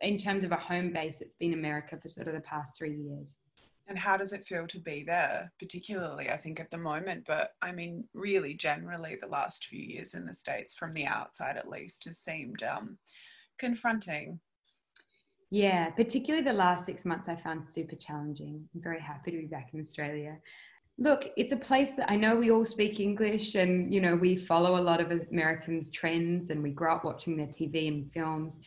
in 0.00 0.16
terms 0.16 0.44
of 0.44 0.52
a 0.52 0.56
home 0.56 0.92
base, 0.92 1.20
it's 1.20 1.36
been 1.36 1.52
America 1.52 1.98
for 2.00 2.08
sort 2.08 2.28
of 2.28 2.34
the 2.34 2.40
past 2.40 2.78
three 2.78 2.96
years. 2.96 3.36
And 3.86 3.98
how 3.98 4.18
does 4.18 4.34
it 4.34 4.46
feel 4.46 4.66
to 4.66 4.78
be 4.78 5.02
there, 5.02 5.50
particularly, 5.58 6.28
I 6.28 6.36
think, 6.36 6.60
at 6.60 6.70
the 6.70 6.76
moment? 6.76 7.24
But 7.26 7.52
I 7.62 7.72
mean, 7.72 8.04
really, 8.12 8.52
generally, 8.54 9.16
the 9.20 9.28
last 9.28 9.66
few 9.66 9.80
years 9.80 10.14
in 10.14 10.26
the 10.26 10.34
States, 10.34 10.74
from 10.74 10.92
the 10.92 11.06
outside 11.06 11.56
at 11.56 11.70
least, 11.70 12.04
has 12.04 12.18
seemed 12.18 12.62
um, 12.62 12.98
confronting 13.58 14.40
yeah, 15.50 15.90
particularly 15.90 16.44
the 16.44 16.52
last 16.52 16.84
six 16.84 17.04
months 17.04 17.28
I 17.28 17.36
found 17.36 17.64
super 17.64 17.96
challenging. 17.96 18.68
I'm 18.74 18.82
very 18.82 19.00
happy 19.00 19.30
to 19.30 19.38
be 19.38 19.46
back 19.46 19.70
in 19.72 19.80
Australia. 19.80 20.36
Look, 20.98 21.30
it's 21.36 21.52
a 21.52 21.56
place 21.56 21.92
that 21.92 22.10
I 22.10 22.16
know 22.16 22.36
we 22.36 22.50
all 22.50 22.64
speak 22.64 23.00
English 23.00 23.54
and, 23.54 23.92
you 23.94 24.00
know, 24.00 24.16
we 24.16 24.36
follow 24.36 24.80
a 24.80 24.82
lot 24.82 25.00
of 25.00 25.10
Americans' 25.30 25.90
trends 25.90 26.50
and 26.50 26.62
we 26.62 26.70
grow 26.70 26.96
up 26.96 27.04
watching 27.04 27.36
their 27.36 27.46
TV 27.46 27.88
and 27.88 28.12
films. 28.12 28.58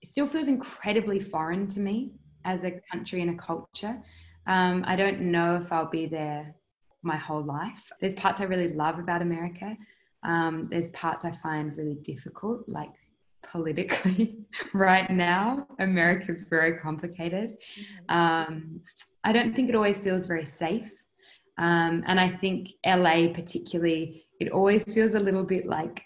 It 0.00 0.08
still 0.08 0.26
feels 0.26 0.48
incredibly 0.48 1.20
foreign 1.20 1.66
to 1.68 1.80
me 1.80 2.12
as 2.44 2.64
a 2.64 2.80
country 2.90 3.20
and 3.22 3.30
a 3.30 3.42
culture. 3.42 4.00
Um, 4.46 4.84
I 4.86 4.96
don't 4.96 5.20
know 5.20 5.56
if 5.56 5.72
I'll 5.72 5.90
be 5.90 6.06
there 6.06 6.54
my 7.02 7.16
whole 7.16 7.42
life. 7.42 7.90
There's 8.00 8.14
parts 8.14 8.40
I 8.40 8.44
really 8.44 8.72
love 8.72 8.98
about 8.98 9.20
America. 9.20 9.76
Um, 10.22 10.68
there's 10.70 10.88
parts 10.88 11.24
I 11.24 11.32
find 11.32 11.76
really 11.76 11.96
difficult, 12.02 12.68
like 12.68 12.92
politically 13.50 14.38
right 14.74 15.10
now. 15.10 15.66
America's 15.78 16.44
very 16.44 16.78
complicated. 16.78 17.56
Mm-hmm. 18.08 18.16
Um, 18.16 18.80
I 19.24 19.32
don't 19.32 19.54
think 19.54 19.68
it 19.68 19.74
always 19.74 19.98
feels 19.98 20.26
very 20.26 20.44
safe. 20.44 20.92
Um, 21.58 22.04
and 22.06 22.18
I 22.18 22.30
think 22.30 22.70
LA, 22.86 23.28
particularly, 23.32 24.26
it 24.40 24.50
always 24.50 24.84
feels 24.84 25.14
a 25.14 25.20
little 25.20 25.44
bit 25.44 25.66
like 25.66 26.02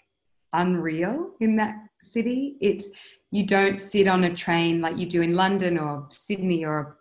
unreal 0.53 1.31
in 1.39 1.55
that 1.57 1.75
city. 2.03 2.57
It 2.61 2.83
you 3.31 3.45
don't 3.45 3.79
sit 3.79 4.07
on 4.07 4.23
a 4.25 4.35
train 4.35 4.81
like 4.81 4.97
you 4.97 5.05
do 5.05 5.21
in 5.21 5.35
London 5.35 5.77
or 5.77 6.07
Sydney 6.09 6.63
or 6.63 6.97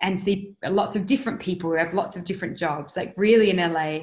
and 0.00 0.18
see 0.18 0.54
lots 0.64 0.96
of 0.96 1.06
different 1.06 1.40
people 1.40 1.70
who 1.70 1.76
have 1.76 1.92
lots 1.92 2.16
of 2.16 2.24
different 2.24 2.56
jobs. 2.56 2.96
Like 2.96 3.14
really 3.16 3.50
in 3.50 3.56
LA, 3.56 4.00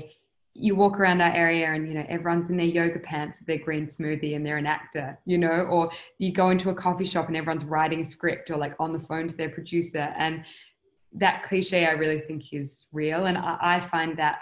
you 0.58 0.74
walk 0.74 1.00
around 1.02 1.20
our 1.20 1.34
area 1.34 1.70
and 1.74 1.86
you 1.88 1.94
know 1.94 2.06
everyone's 2.08 2.50
in 2.50 2.56
their 2.56 2.66
yoga 2.66 2.98
pants 2.98 3.40
with 3.40 3.48
their 3.48 3.58
green 3.58 3.86
smoothie 3.86 4.38
and 4.38 4.46
they're 4.46 4.58
an 4.58 4.66
actor 4.66 5.20
you 5.26 5.38
know 5.38 5.50
or 5.50 5.90
you 6.18 6.32
go 6.32 6.50
into 6.50 6.70
a 6.70 6.74
coffee 6.74 7.04
shop 7.04 7.28
and 7.28 7.36
everyone's 7.36 7.66
writing 7.66 8.00
a 8.00 8.06
script 8.06 8.50
or 8.50 8.56
like 8.56 8.74
on 8.80 8.94
the 8.94 9.00
phone 9.00 9.28
to 9.28 9.36
their 9.36 9.50
producer 9.50 10.14
and 10.18 10.46
that 11.12 11.44
cliche 11.44 11.86
i 11.86 11.92
really 11.92 12.22
think 12.22 12.54
is 12.54 12.88
real 12.94 13.26
and 13.26 13.38
i, 13.38 13.58
I 13.62 13.80
find 13.82 14.18
that 14.18 14.40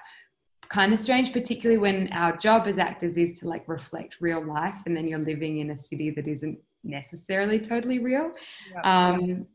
kind 0.69 0.93
of 0.93 0.99
strange 0.99 1.33
particularly 1.33 1.79
when 1.79 2.11
our 2.13 2.37
job 2.37 2.67
as 2.67 2.77
actors 2.77 3.17
is 3.17 3.39
to 3.39 3.47
like 3.47 3.67
reflect 3.67 4.17
real 4.21 4.45
life 4.45 4.83
and 4.85 4.95
then 4.95 5.07
you're 5.07 5.19
living 5.19 5.59
in 5.59 5.71
a 5.71 5.77
city 5.77 6.11
that 6.11 6.27
isn't 6.27 6.57
necessarily 6.83 7.59
totally 7.59 7.97
real 7.97 8.31
yeah. 8.71 9.09
um, 9.09 9.47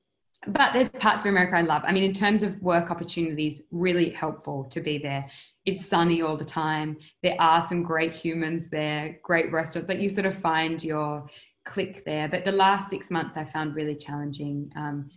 but 0.46 0.72
there's 0.72 0.88
parts 0.88 1.22
of 1.22 1.26
America 1.26 1.56
I 1.56 1.62
love. 1.62 1.82
I 1.84 1.92
mean, 1.92 2.04
in 2.04 2.12
terms 2.12 2.44
of 2.44 2.62
work 2.62 2.92
opportunities, 2.92 3.62
really 3.72 4.10
helpful 4.10 4.64
to 4.70 4.80
be 4.80 4.96
there 4.96 5.28
it's 5.68 5.84
sunny 5.84 6.22
all 6.22 6.36
the 6.36 6.44
time. 6.46 6.96
There 7.22 7.36
are 7.38 7.66
some 7.68 7.82
great 7.82 8.14
humans 8.14 8.68
there, 8.70 9.18
great 9.22 9.52
restaurants. 9.52 9.90
Like 9.90 10.00
you 10.00 10.08
sort 10.08 10.24
of 10.24 10.34
find 10.34 10.82
your 10.82 11.28
click 11.66 12.06
there. 12.06 12.26
But 12.26 12.46
the 12.46 12.52
last 12.52 12.88
six 12.88 13.10
months 13.10 13.36
I 13.36 13.44
found 13.44 13.74
really 13.74 13.94
challenging. 13.94 14.72
Um, 14.76 15.10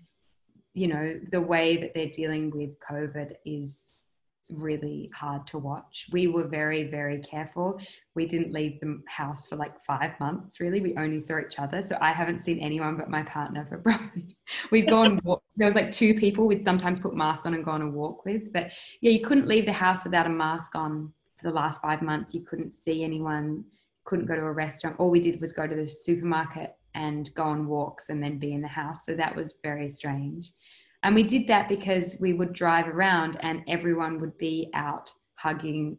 you 0.73 0.87
know, 0.87 1.19
the 1.31 1.39
way 1.39 1.77
that 1.77 1.93
they're 1.93 2.09
dealing 2.09 2.51
with 2.51 2.71
COVID 2.79 3.35
is 3.45 3.90
really 4.49 5.09
hard 5.13 5.45
to 5.47 5.57
watch. 5.57 6.07
We 6.11 6.27
were 6.27 6.47
very, 6.47 6.83
very 6.83 7.19
careful. 7.19 7.79
We 8.15 8.25
didn't 8.25 8.51
leave 8.51 8.79
the 8.79 9.01
house 9.07 9.45
for 9.45 9.55
like 9.55 9.81
five 9.81 10.19
months, 10.19 10.59
really. 10.59 10.81
We 10.81 10.95
only 10.97 11.19
saw 11.19 11.39
each 11.39 11.59
other. 11.59 11.81
So 11.81 11.97
I 12.01 12.11
haven't 12.11 12.39
seen 12.39 12.59
anyone 12.59 12.97
but 12.97 13.09
my 13.09 13.23
partner 13.23 13.65
for 13.67 13.77
probably, 13.85 14.35
we'd 14.71 14.89
gone, 14.89 15.19
there 15.55 15.67
was 15.67 15.75
like 15.75 15.91
two 15.91 16.15
people 16.15 16.47
we'd 16.47 16.63
sometimes 16.63 16.99
put 16.99 17.15
masks 17.15 17.45
on 17.45 17.53
and 17.53 17.63
go 17.63 17.71
on 17.71 17.81
a 17.81 17.89
walk 17.89 18.25
with. 18.25 18.51
But 18.51 18.71
yeah, 19.01 19.11
you 19.11 19.21
couldn't 19.21 19.47
leave 19.47 19.65
the 19.65 19.73
house 19.73 20.03
without 20.03 20.25
a 20.25 20.29
mask 20.29 20.75
on 20.75 21.13
for 21.37 21.47
the 21.47 21.53
last 21.53 21.81
five 21.81 22.01
months. 22.01 22.33
You 22.33 22.41
couldn't 22.41 22.73
see 22.73 23.03
anyone, 23.03 23.63
couldn't 24.05 24.25
go 24.25 24.35
to 24.35 24.41
a 24.41 24.51
restaurant. 24.51 24.95
All 24.99 25.09
we 25.09 25.19
did 25.19 25.39
was 25.41 25.51
go 25.51 25.67
to 25.67 25.75
the 25.75 25.87
supermarket 25.87 26.75
and 26.93 27.33
go 27.35 27.43
on 27.43 27.67
walks 27.67 28.09
and 28.09 28.21
then 28.21 28.37
be 28.37 28.53
in 28.53 28.61
the 28.61 28.67
house. 28.67 29.05
So 29.05 29.15
that 29.15 29.35
was 29.35 29.55
very 29.63 29.89
strange. 29.89 30.51
And 31.03 31.15
we 31.15 31.23
did 31.23 31.47
that 31.47 31.67
because 31.67 32.17
we 32.19 32.33
would 32.33 32.53
drive 32.53 32.87
around 32.87 33.37
and 33.41 33.63
everyone 33.67 34.19
would 34.19 34.37
be 34.37 34.69
out 34.73 35.13
hugging, 35.35 35.97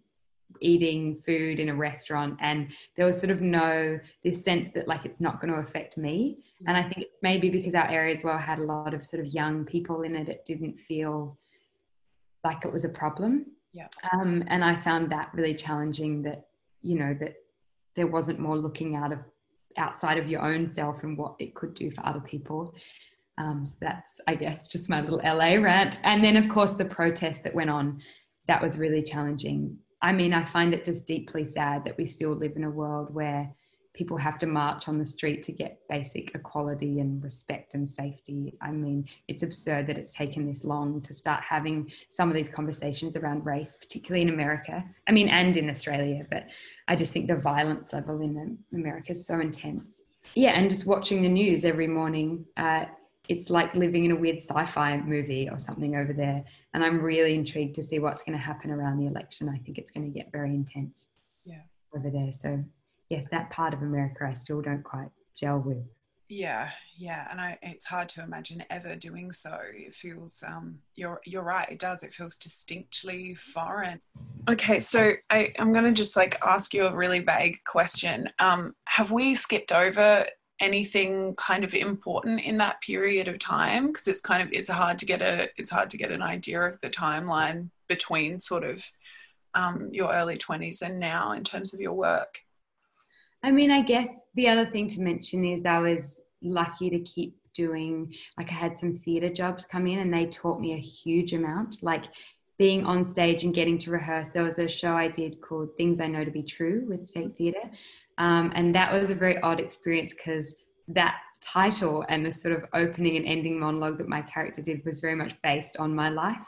eating 0.61 1.21
food 1.27 1.59
in 1.59 1.71
a 1.71 1.75
restaurant. 1.75 2.39
And 2.41 2.69
there 2.97 3.07
was 3.07 3.19
sort 3.19 3.31
of 3.31 3.41
no, 3.41 3.99
this 4.23 4.45
sense 4.45 4.71
that 4.73 4.87
like 4.87 5.05
it's 5.05 5.21
not 5.21 5.41
going 5.41 5.53
to 5.53 5.59
affect 5.59 5.99
me. 5.99 6.45
And 6.67 6.77
I 6.77 6.85
think 6.85 7.07
maybe 7.23 7.51
because 7.51 7.75
our 7.75 7.89
area 7.89 8.15
as 8.15 8.23
well 8.23 8.39
had 8.39 8.61
a 8.61 8.65
lot 8.65 8.95
of 8.95 9.05
sort 9.05 9.21
of 9.21 9.35
young 9.35 9.65
people 9.65 10.03
in 10.03 10.15
it, 10.15 10.29
it 10.29 10.45
didn't 10.47 10.79
feel 10.79 11.37
like 12.45 12.65
it 12.65 12.73
was 12.73 12.85
a 12.85 12.89
problem. 12.89 13.47
Yeah. 13.73 13.89
Um, 14.13 14.45
and 14.49 14.65
I 14.65 14.77
found 14.77 15.11
that 15.11 15.31
really 15.33 15.55
challenging 15.55 16.23
that, 16.23 16.47
you 16.83 16.99
know, 16.99 17.17
that 17.21 17.35
there 17.97 18.07
wasn't 18.07 18.39
more 18.39 18.57
looking 18.57 18.97
out 18.97 19.13
of 19.13 19.19
outside 19.79 20.19
of 20.19 20.29
your 20.29 20.43
own 20.43 20.67
self 20.67 21.03
and 21.03 21.17
what 21.17 21.35
it 21.39 21.55
could 21.55 21.75
do 21.75 21.91
for 21.91 22.05
other 22.07 22.21
people. 22.21 22.75
Um, 23.39 23.65
so 23.65 23.77
that's, 23.81 24.21
I 24.27 24.35
guess, 24.35 24.67
just 24.67 24.89
my 24.89 25.01
little 25.01 25.21
LA 25.25 25.55
rant. 25.55 26.01
And 26.05 26.23
then, 26.23 26.37
of 26.37 26.49
course, 26.49 26.73
the 26.73 26.85
protest 26.85 27.45
that 27.45 27.55
went 27.55 27.71
on, 27.71 28.01
that 28.47 28.61
was 28.61 28.79
really 28.79 29.03
challenging. 29.03 29.79
I 30.03 30.13
mean, 30.13 30.35
I 30.35 30.45
find 30.45 30.75
it 30.75 30.85
just 30.85 31.07
deeply 31.07 31.45
sad 31.45 31.85
that 31.85 31.97
we 31.97 32.05
still 32.05 32.33
live 32.33 32.53
in 32.57 32.65
a 32.65 32.71
world 32.71 33.15
where 33.15 33.49
people 33.95 34.17
have 34.17 34.39
to 34.39 34.47
march 34.47 34.89
on 34.89 34.99
the 34.99 35.05
street 35.05 35.43
to 35.43 35.53
get 35.53 35.79
basic 35.89 36.35
equality 36.35 37.01
and 37.01 37.23
respect 37.23 37.75
and 37.75 37.89
safety. 37.89 38.57
I 38.63 38.73
mean, 38.73 39.07
it's 39.29 39.43
absurd 39.43 39.87
that 39.87 39.99
it's 39.99 40.15
taken 40.15 40.47
this 40.47 40.65
long 40.65 41.03
to 41.03 41.13
start 41.13 41.45
having 41.45 41.91
some 42.09 42.31
of 42.31 42.35
these 42.35 42.49
conversations 42.49 43.17
around 43.17 43.45
race, 43.45 43.77
particularly 43.77 44.23
in 44.23 44.33
America. 44.33 44.83
I 45.09 45.13
mean, 45.13 45.29
and 45.29 45.57
in 45.57 45.69
Australia, 45.69 46.25
but 46.31 46.47
I 46.89 46.97
just 46.97 47.13
think 47.13 47.29
the 47.29 47.37
violence 47.37 47.93
level 47.93 48.21
in 48.23 48.59
America 48.73 49.13
is 49.13 49.27
so 49.27 49.41
intense. 49.41 50.03
Yeah, 50.35 50.53
and 50.53 50.71
just 50.71 50.87
watching 50.87 51.23
the 51.23 51.29
news 51.29 51.65
every 51.65 51.89
morning, 51.89 52.47
uh, 52.57 52.87
it's 53.29 53.51
like 53.51 53.75
living 53.75 54.05
in 54.05 54.13
a 54.13 54.17
weird 54.17 54.37
sci-fi 54.37 54.99
movie 54.99 55.49
or 55.49 55.59
something 55.59 55.97
over 55.97 56.13
there. 56.13 56.45
And 56.75 56.85
I'm 56.85 57.01
really 57.01 57.35
intrigued 57.35 57.75
to 57.77 57.83
see 57.83 57.99
what's 57.99 58.23
going 58.23 58.37
to 58.37 58.43
happen 58.43 58.71
around 58.71 58.99
the 58.99 59.07
election. 59.07 59.49
I 59.49 59.59
think 59.59 59.79
it's 59.79 59.91
going 59.91 60.11
to 60.11 60.19
get 60.19 60.33
very 60.33 60.51
intense. 60.51 61.09
Yeah. 61.45 61.63
Over 61.97 62.11
there. 62.11 62.33
So 62.33 62.61
yes, 63.11 63.27
that 63.31 63.51
part 63.51 63.75
of 63.75 63.83
America 63.83 64.27
I 64.29 64.33
still 64.33 64.61
don't 64.61 64.83
quite 64.83 65.11
gel 65.37 65.61
with. 65.61 65.85
Yeah, 66.29 66.71
yeah, 66.97 67.29
and 67.31 67.39
I, 67.39 67.59
it's 67.61 67.85
hard 67.85 68.09
to 68.11 68.23
imagine 68.23 68.65
ever 68.71 68.97
doing 68.97 69.33
so. 69.33 69.59
It 69.75 69.95
feels, 69.95 70.43
um, 70.47 70.79
you're 70.95 71.21
you're 71.27 71.43
right. 71.43 71.69
It 71.71 71.79
does. 71.79 72.03
It 72.03 72.15
feels 72.15 72.39
distinctly 72.39 73.35
foreign. 73.35 74.01
Okay, 74.49 74.81
so 74.81 75.13
I, 75.29 75.53
I'm 75.59 75.75
going 75.75 75.85
to 75.85 75.93
just 75.93 76.17
like 76.17 76.39
ask 76.43 76.73
you 76.73 76.87
a 76.87 76.97
really 76.97 77.19
vague 77.19 77.59
question. 77.67 78.31
Um, 78.39 78.75
have 78.85 79.11
we 79.11 79.35
skipped 79.35 79.73
over 79.73 80.25
anything 80.63 81.35
kind 81.35 81.65
of 81.65 81.75
important 81.75 82.41
in 82.41 82.57
that 82.59 82.81
period 82.81 83.27
of 83.27 83.39
time 83.39 83.89
because 83.89 84.07
it's 84.07 84.21
kind 84.21 84.41
of 84.41 84.49
it's 84.53 84.71
hard 84.71 84.99
to 85.01 85.05
get 85.05 85.21
a 85.21 85.49
it's 85.57 85.73
hard 85.73 85.91
to 85.91 85.99
get 85.99 86.13
an 86.13 86.23
idea 86.23 86.61
of 86.63 86.81
the 86.81 86.89
timeline 86.89 87.69
between 87.89 88.39
sort 88.39 88.63
of 88.63 88.83
um, 89.55 89.91
your 89.93 90.15
early 90.15 90.39
20s 90.39 90.81
and 90.81 90.99
now 90.99 91.33
in 91.33 91.45
terms 91.45 91.75
of 91.75 91.81
your 91.81 91.93
work. 91.93 92.39
I 93.43 93.51
mean 93.51 93.73
i 93.73 93.83
guess 93.83 94.29
the 94.35 94.49
other 94.49 94.65
thing 94.65 94.87
to 94.89 95.01
mention 95.01 95.45
is 95.45 95.67
i 95.67 95.81
was 95.81 96.21
lucky 96.43 96.89
to 96.91 97.01
keep 97.01 97.37
doing 97.55 98.15
like 98.39 98.51
i 98.51 98.55
had 98.55 98.79
some 98.79 98.97
theatre 98.97 99.29
jobs 99.29 99.67
come 99.67 99.87
in 99.89 99.99
and 99.99 100.15
they 100.15 100.27
taught 100.27 100.61
me 100.61 100.75
a 100.75 100.79
huge 100.79 101.33
amount. 101.33 101.83
Like 101.83 102.05
being 102.57 102.87
on 102.87 103.03
stage 103.03 103.43
and 103.43 103.53
getting 103.53 103.79
to 103.79 103.91
rehearse 103.91 104.29
there 104.29 104.45
was 104.45 104.61
a 104.61 104.69
show 104.69 104.95
i 104.95 105.09
did 105.09 105.41
called 105.41 105.71
things 105.77 105.99
i 105.99 106.07
know 106.07 106.25
to 106.25 106.31
be 106.31 106.43
true 106.45 106.85
with 106.87 107.05
state 107.05 107.37
theatre 107.37 107.69
um, 108.23 108.53
and 108.55 108.73
that 108.73 108.93
was 108.93 109.11
a 109.11 109.17
very 109.17 109.37
odd 109.41 109.59
experience 109.59 110.15
because 110.15 110.55
that 110.87 111.17
title 111.41 112.07
and 112.09 112.25
the 112.25 112.31
sort 112.31 112.55
of 112.55 112.65
opening 112.73 113.17
and 113.17 113.27
ending 113.27 113.59
monologue 113.59 113.99
that 113.99 114.09
my 114.09 114.23
character 114.23 114.63
did 114.63 114.81
was 114.85 115.01
very 115.01 115.17
much 115.17 115.35
based 115.43 115.77
on 115.79 115.93
my 115.93 116.09
life 116.09 116.47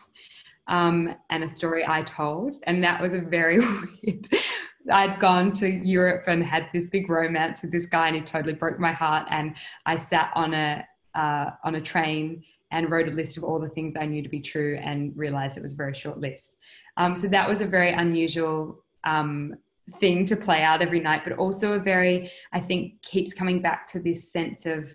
um, 0.69 1.13
and 1.31 1.43
a 1.43 1.49
story 1.49 1.85
I 1.85 2.03
told. 2.03 2.59
And 2.69 2.83
that 2.85 3.03
was 3.03 3.13
a 3.13 3.21
very 3.21 3.59
weird. 4.03 4.29
I'd 4.89 5.19
gone 5.19 5.51
to 5.55 5.69
Europe 5.69 6.29
and 6.29 6.45
had 6.45 6.69
this 6.73 6.87
big 6.87 7.11
romance 7.11 7.63
with 7.63 7.73
this 7.73 7.87
guy, 7.87 8.07
and 8.07 8.17
he 8.17 8.23
totally 8.23 8.55
broke 8.55 8.79
my 8.79 8.93
heart. 8.93 9.27
And 9.31 9.57
I 9.85 9.97
sat 9.97 10.31
on 10.37 10.55
a 10.55 10.87
uh, 11.17 11.51
on 11.65 11.75
a 11.75 11.81
train 11.81 12.45
and 12.71 12.89
wrote 12.89 13.09
a 13.09 13.11
list 13.11 13.37
of 13.37 13.43
all 13.43 13.59
the 13.59 13.69
things 13.71 13.95
I 13.99 14.07
knew 14.07 14.23
to 14.23 14.29
be 14.29 14.41
true, 14.41 14.79
and 14.81 15.13
realized 15.17 15.57
it 15.57 15.63
was 15.63 15.73
a 15.73 15.77
very 15.77 15.95
short 15.95 16.21
list. 16.21 16.57
Um, 16.99 17.17
so 17.17 17.27
that 17.29 17.49
was 17.49 17.63
a 17.63 17.67
very 17.67 17.93
unusual 17.93 18.85
um, 19.05 19.57
thing 19.93 20.25
to 20.27 20.37
play 20.37 20.63
out 20.63 20.83
every 20.83 21.01
night, 21.01 21.25
but 21.25 21.35
also 21.35 21.75
a 21.75 21.79
very, 21.79 22.31
I 22.53 22.61
think, 22.61 23.01
keeps 23.03 23.33
coming 23.33 23.61
back 23.61 23.87
to 23.89 24.01
this 24.01 24.33
sense 24.33 24.67
of 24.67 24.95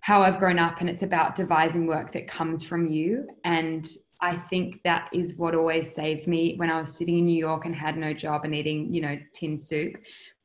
how 0.00 0.22
I've 0.22 0.38
grown 0.38 0.58
up 0.58 0.80
and 0.80 0.88
it's 0.88 1.02
about 1.02 1.34
devising 1.34 1.86
work 1.86 2.12
that 2.12 2.28
comes 2.28 2.62
from 2.62 2.86
you. 2.86 3.28
And 3.44 3.88
I 4.20 4.36
think 4.36 4.82
that 4.82 5.10
is 5.12 5.36
what 5.36 5.54
always 5.54 5.92
saved 5.92 6.26
me 6.26 6.56
when 6.56 6.70
I 6.70 6.80
was 6.80 6.96
sitting 6.96 7.18
in 7.18 7.26
New 7.26 7.36
York 7.36 7.66
and 7.66 7.74
had 7.74 7.96
no 7.96 8.12
job 8.12 8.44
and 8.44 8.54
eating, 8.54 8.92
you 8.92 9.00
know, 9.00 9.18
tin 9.32 9.58
soup 9.58 9.96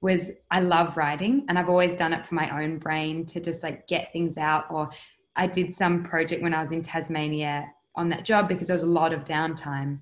was 0.01 0.32
I 0.51 0.59
love 0.59 0.97
writing 0.97 1.45
and 1.47 1.57
I've 1.57 1.70
always 1.70 1.93
done 1.93 2.14
it 2.14 2.26
for 2.26 2.36
my 2.36 2.61
own 2.61 2.78
brain 2.78 3.26
to 3.28 3.39
just 3.39 3.64
like 3.64 3.88
get 3.88 4.11
things 4.11 4.38
out 4.38 4.66
or 4.70 4.89
I 5.36 5.47
did 5.47 5.74
some 5.74 6.03
project 6.03 6.43
when 6.43 6.53
I 6.53 6.61
was 6.61 6.72
in 6.72 6.82
Tasmania 6.82 7.66
on 7.95 8.09
that 8.09 8.26
job 8.26 8.47
because 8.47 8.68
there 8.68 8.76
was 8.76 8.84
a 8.84 8.88
lot 8.88 9.14
of 9.14 9.24
downtime 9.24 9.99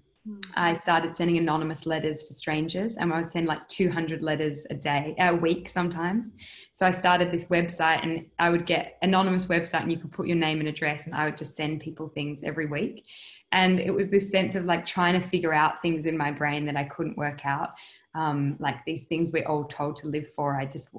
I 0.56 0.76
started 0.76 1.16
sending 1.16 1.38
anonymous 1.38 1.88
letters 1.88 2.28
to 2.28 2.34
strangers, 2.34 2.98
and 2.98 3.12
I 3.12 3.18
would 3.18 3.26
send 3.26 3.48
like 3.48 3.68
200 3.68 4.22
letters 4.22 4.68
a 4.70 4.76
day, 4.76 5.16
a 5.18 5.34
week 5.34 5.68
sometimes. 5.68 6.32
So 6.74 6.86
I 6.86 6.92
started 6.92 7.32
this 7.32 7.46
website, 7.46 8.04
and 8.04 8.28
I 8.38 8.52
would 8.52 8.68
get 8.68 8.98
anonymous 9.02 9.48
website, 9.48 9.82
and 9.82 9.92
you 9.92 9.98
could 9.98 10.12
put 10.12 10.28
your 10.28 10.36
name 10.36 10.60
and 10.60 10.70
address, 10.70 11.06
and 11.06 11.16
I 11.16 11.26
would 11.26 11.38
just 11.38 11.56
send 11.56 11.82
people 11.82 12.08
things 12.10 12.44
every 12.44 12.68
week. 12.68 13.08
And 13.52 13.80
it 13.80 13.92
was 13.92 14.10
this 14.10 14.30
sense 14.30 14.54
of 14.54 14.66
like 14.66 14.86
trying 14.86 15.20
to 15.20 15.28
figure 15.28 15.54
out 15.54 15.82
things 15.82 16.06
in 16.06 16.16
my 16.16 16.32
brain 16.32 16.66
that 16.66 16.78
I 16.78 16.84
couldn't 16.84 17.18
work 17.18 17.46
out, 17.46 17.74
um, 18.14 18.58
like 18.60 18.86
these 18.86 19.06
things 19.06 19.32
we're 19.32 19.48
all 19.48 19.66
told 19.66 19.96
to 19.98 20.08
live 20.08 20.32
for. 20.36 20.56
I 20.56 20.66
just 20.66 20.90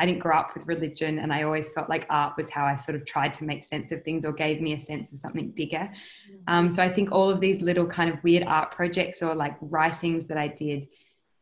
I 0.00 0.06
didn't 0.06 0.20
grow 0.20 0.36
up 0.36 0.54
with 0.54 0.66
religion, 0.66 1.18
and 1.18 1.30
I 1.30 1.42
always 1.42 1.68
felt 1.68 1.90
like 1.90 2.06
art 2.08 2.34
was 2.38 2.48
how 2.48 2.64
I 2.64 2.74
sort 2.74 2.96
of 2.96 3.04
tried 3.04 3.34
to 3.34 3.44
make 3.44 3.62
sense 3.62 3.92
of 3.92 4.02
things 4.02 4.24
or 4.24 4.32
gave 4.32 4.62
me 4.62 4.72
a 4.72 4.80
sense 4.80 5.12
of 5.12 5.18
something 5.18 5.50
bigger. 5.50 5.90
Um, 6.48 6.70
so 6.70 6.82
I 6.82 6.88
think 6.88 7.12
all 7.12 7.28
of 7.28 7.38
these 7.38 7.60
little 7.60 7.86
kind 7.86 8.08
of 8.10 8.22
weird 8.24 8.44
art 8.44 8.70
projects 8.70 9.22
or 9.22 9.34
like 9.34 9.56
writings 9.60 10.26
that 10.28 10.38
I 10.38 10.48
did 10.48 10.88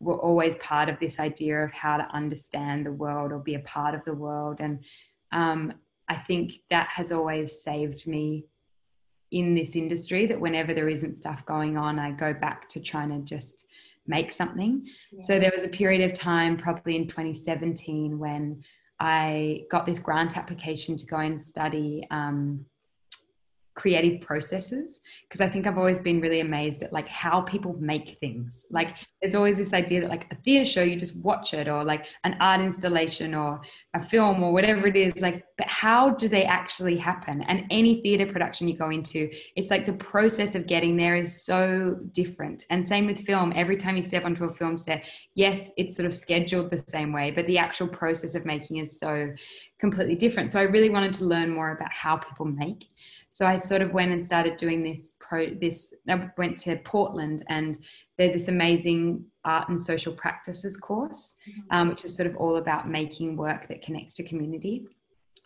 were 0.00 0.18
always 0.18 0.56
part 0.56 0.88
of 0.88 0.98
this 0.98 1.20
idea 1.20 1.62
of 1.62 1.72
how 1.72 1.98
to 1.98 2.04
understand 2.12 2.84
the 2.84 2.92
world 2.92 3.30
or 3.30 3.38
be 3.38 3.54
a 3.54 3.60
part 3.60 3.94
of 3.94 4.04
the 4.04 4.14
world. 4.14 4.56
And 4.58 4.84
um, 5.30 5.72
I 6.08 6.16
think 6.16 6.54
that 6.68 6.88
has 6.88 7.12
always 7.12 7.62
saved 7.62 8.08
me 8.08 8.46
in 9.30 9.54
this 9.54 9.76
industry 9.76 10.26
that 10.26 10.40
whenever 10.40 10.74
there 10.74 10.88
isn't 10.88 11.16
stuff 11.16 11.46
going 11.46 11.76
on, 11.76 12.00
I 12.00 12.10
go 12.10 12.34
back 12.34 12.68
to 12.70 12.80
trying 12.80 13.10
to 13.10 13.18
just 13.18 13.66
make 14.08 14.32
something. 14.32 14.86
Yeah. 15.12 15.20
So 15.20 15.38
there 15.38 15.52
was 15.54 15.64
a 15.64 15.68
period 15.68 16.10
of 16.10 16.16
time, 16.16 16.56
probably 16.56 16.96
in 16.96 17.06
2017, 17.06 18.18
when 18.18 18.62
I 19.00 19.64
got 19.70 19.86
this 19.86 19.98
grant 19.98 20.36
application 20.36 20.96
to 20.96 21.06
go 21.06 21.18
and 21.18 21.40
study 21.40 22.06
um, 22.10 22.64
creative 23.78 24.20
processes 24.20 25.00
because 25.22 25.40
I 25.40 25.48
think 25.48 25.66
I've 25.66 25.78
always 25.78 26.00
been 26.00 26.20
really 26.20 26.40
amazed 26.40 26.82
at 26.82 26.92
like 26.92 27.06
how 27.06 27.42
people 27.42 27.76
make 27.78 28.18
things. 28.18 28.66
Like 28.70 28.96
there's 29.22 29.36
always 29.36 29.56
this 29.56 29.72
idea 29.72 30.00
that 30.00 30.10
like 30.10 30.26
a 30.32 30.34
theater 30.34 30.64
show 30.64 30.82
you 30.82 30.96
just 30.96 31.16
watch 31.20 31.54
it 31.54 31.68
or 31.68 31.84
like 31.84 32.06
an 32.24 32.36
art 32.40 32.60
installation 32.60 33.36
or 33.36 33.60
a 33.94 34.04
film 34.04 34.42
or 34.42 34.52
whatever 34.52 34.88
it 34.88 34.96
is 34.96 35.20
like 35.20 35.44
but 35.56 35.68
how 35.68 36.10
do 36.10 36.28
they 36.28 36.44
actually 36.44 36.96
happen? 36.96 37.42
And 37.42 37.64
any 37.70 38.00
theater 38.00 38.26
production 38.26 38.66
you 38.66 38.76
go 38.76 38.90
into 38.90 39.30
it's 39.54 39.70
like 39.70 39.86
the 39.86 39.92
process 39.92 40.56
of 40.56 40.66
getting 40.66 40.96
there 40.96 41.14
is 41.14 41.44
so 41.44 41.96
different. 42.10 42.64
And 42.70 42.86
same 42.86 43.06
with 43.06 43.20
film 43.20 43.52
every 43.54 43.76
time 43.76 43.94
you 43.94 44.02
step 44.02 44.24
onto 44.24 44.44
a 44.44 44.52
film 44.52 44.76
set 44.76 45.08
yes 45.36 45.70
it's 45.76 45.94
sort 45.94 46.06
of 46.06 46.16
scheduled 46.16 46.70
the 46.70 46.82
same 46.88 47.12
way 47.12 47.30
but 47.30 47.46
the 47.46 47.58
actual 47.58 47.86
process 47.86 48.34
of 48.34 48.44
making 48.44 48.78
is 48.78 48.98
so 48.98 49.32
completely 49.78 50.16
different. 50.16 50.50
So 50.50 50.58
I 50.58 50.64
really 50.64 50.90
wanted 50.90 51.12
to 51.14 51.24
learn 51.24 51.50
more 51.50 51.72
about 51.72 51.92
how 51.92 52.16
people 52.16 52.46
make. 52.46 52.86
So 53.30 53.46
I 53.46 53.56
sort 53.56 53.82
of 53.82 53.92
went 53.92 54.12
and 54.12 54.24
started 54.24 54.56
doing 54.56 54.82
this 54.82 55.14
pro 55.20 55.54
this 55.54 55.92
I 56.08 56.30
went 56.36 56.58
to 56.60 56.76
Portland 56.78 57.44
and 57.48 57.78
there's 58.16 58.32
this 58.32 58.48
amazing 58.48 59.24
art 59.44 59.68
and 59.68 59.80
social 59.80 60.12
practices 60.12 60.76
course, 60.76 61.36
mm-hmm. 61.48 61.60
um, 61.70 61.88
which 61.88 62.04
is 62.04 62.16
sort 62.16 62.26
of 62.26 62.36
all 62.36 62.56
about 62.56 62.88
making 62.88 63.36
work 63.36 63.68
that 63.68 63.82
connects 63.82 64.14
to 64.14 64.24
community. 64.24 64.86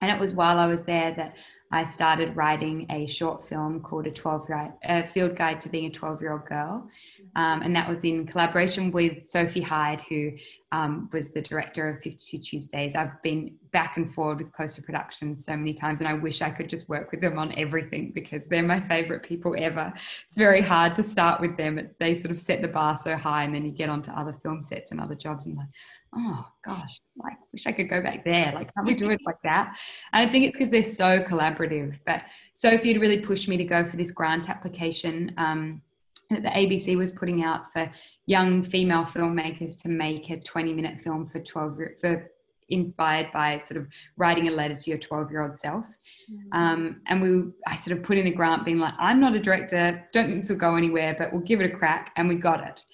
And 0.01 0.11
it 0.11 0.19
was 0.19 0.35
while 0.35 0.59
I 0.59 0.67
was 0.67 0.83
there 0.83 1.13
that 1.13 1.37
I 1.73 1.87
started 1.87 2.37
writing 2.37 2.87
a 2.91 3.07
short 3.07 3.49
film 3.49 3.81
called 3.81 4.07
A 4.07 4.11
12 4.11 4.49
a 4.85 5.07
Field 5.07 5.37
Guide 5.37 5.59
to 5.63 5.71
Being 5.71 5.87
a 5.87 5.91
12 5.91 6.21
Year 6.21 6.33
Old 6.33 6.45
Girl. 6.45 6.87
Um, 7.35 7.63
and 7.63 7.75
that 7.75 7.89
was 7.89 8.05
in 8.05 8.27
collaboration 8.27 8.91
with 8.91 9.27
Sophie 9.27 9.63
Hyde, 9.63 10.03
who 10.03 10.33
um, 10.71 11.09
was 11.15 11.31
the 11.31 11.41
director 11.41 11.89
of 11.89 12.03
52 12.03 12.39
Tuesdays. 12.39 12.95
I've 12.95 13.23
been 13.23 13.57
back 13.71 13.97
and 13.97 14.13
forward 14.13 14.43
with 14.43 14.53
Closer 14.53 14.83
Productions 14.83 15.47
so 15.47 15.57
many 15.57 15.73
times, 15.73 16.01
and 16.01 16.09
I 16.09 16.13
wish 16.13 16.43
I 16.43 16.51
could 16.51 16.69
just 16.69 16.91
work 16.91 17.11
with 17.11 17.23
them 17.23 17.39
on 17.39 17.55
everything 17.59 18.13
because 18.15 18.49
they're 18.49 18.63
my 18.63 18.81
favorite 18.81 19.23
people 19.23 19.55
ever. 19.59 19.91
It's 20.27 20.37
very 20.37 20.61
hard 20.61 20.95
to 20.97 21.03
start 21.03 21.41
with 21.41 21.57
them. 21.57 21.89
They 21.99 22.15
sort 22.15 22.33
of 22.33 22.41
set 22.41 22.61
the 22.61 22.69
bar 22.69 22.99
so 22.99 23.17
high, 23.17 23.45
and 23.45 23.55
then 23.55 23.65
you 23.65 23.73
get 23.73 23.89
onto 23.89 24.11
other 24.11 24.35
film 24.35 24.61
sets 24.61 24.91
and 24.91 25.01
other 25.01 25.15
jobs, 25.15 25.47
and 25.47 25.57
like, 25.57 25.69
oh 26.15 26.47
gosh, 26.65 27.01
like 27.17 27.37
wish 27.53 27.67
I 27.67 27.73
could 27.73 27.89
go 27.89 28.03
back 28.03 28.25
there. 28.25 28.53
Like, 28.55 28.73
can 28.75 28.85
we 28.85 28.95
do 28.95 29.11
it 29.11 29.21
like 29.25 29.41
that? 29.45 29.79
And 30.13 30.27
I 30.27 30.31
think 30.31 30.47
it's 30.47 30.57
because 30.57 30.71
they're 30.71 30.83
so 30.83 31.21
collaborative. 31.21 31.99
But 32.07 32.25
Sophie 32.55 32.93
had 32.93 33.01
really 33.01 33.21
pushed 33.21 33.49
me 33.49 33.57
to 33.57 33.65
go 33.65 33.85
for 33.85 33.97
this 33.97 34.13
grant 34.13 34.51
application 34.51 35.33
um, 35.39 35.83
that 36.31 36.43
the 36.43 36.49
ABC 36.51 36.97
was 36.97 37.13
putting 37.13 37.43
out 37.43 37.73
for 37.73 37.91
young 38.27 38.63
female 38.63 39.05
filmmakers 39.05 39.81
to 39.83 39.89
make 39.89 40.31
a 40.31 40.41
20 40.41 40.73
minute 40.73 41.01
film 41.01 41.27
for 41.27 41.41
12 41.41 41.79
for 42.01 42.31
inspired 42.69 43.31
by 43.33 43.59
sort 43.59 43.79
of 43.79 43.87
writing 44.17 44.49
a 44.49 44.51
letter 44.51 44.75
to 44.75 44.91
your 44.91 44.99
12 44.99 45.31
year 45.31 45.43
old 45.43 45.55
self. 45.55 45.87
Mm-hmm. 46.31 46.59
Um, 46.59 47.01
and 47.07 47.23
we, 47.23 47.53
I 47.67 47.77
sort 47.77 47.97
of 47.99 48.05
put 48.05 48.19
in 48.19 48.27
a 48.27 48.31
grant 48.31 48.65
being 48.65 48.79
like, 48.79 48.95
I'm 48.99 49.21
not 49.21 49.35
a 49.35 49.41
director, 49.41 50.03
don't 50.13 50.27
think 50.27 50.41
this 50.41 50.51
will 50.51 50.57
go 50.57 50.77
anywhere, 50.77 51.15
but 51.17 51.33
we'll 51.33 51.43
give 51.43 51.61
it 51.61 51.71
a 51.71 51.75
crack. 51.75 52.13
And 52.17 52.29
we 52.29 52.37
got 52.37 52.67
it. 52.67 52.85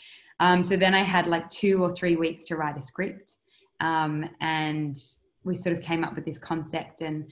Um, 0.40 0.62
so 0.62 0.76
then 0.76 0.94
I 0.94 1.02
had 1.02 1.26
like 1.26 1.48
two 1.50 1.82
or 1.82 1.92
three 1.92 2.16
weeks 2.16 2.44
to 2.46 2.56
write 2.56 2.76
a 2.76 2.82
script. 2.82 3.38
Um, 3.80 4.28
and 4.40 4.96
we 5.44 5.56
sort 5.56 5.76
of 5.76 5.82
came 5.82 6.04
up 6.04 6.14
with 6.14 6.24
this 6.24 6.38
concept. 6.38 7.00
And 7.00 7.30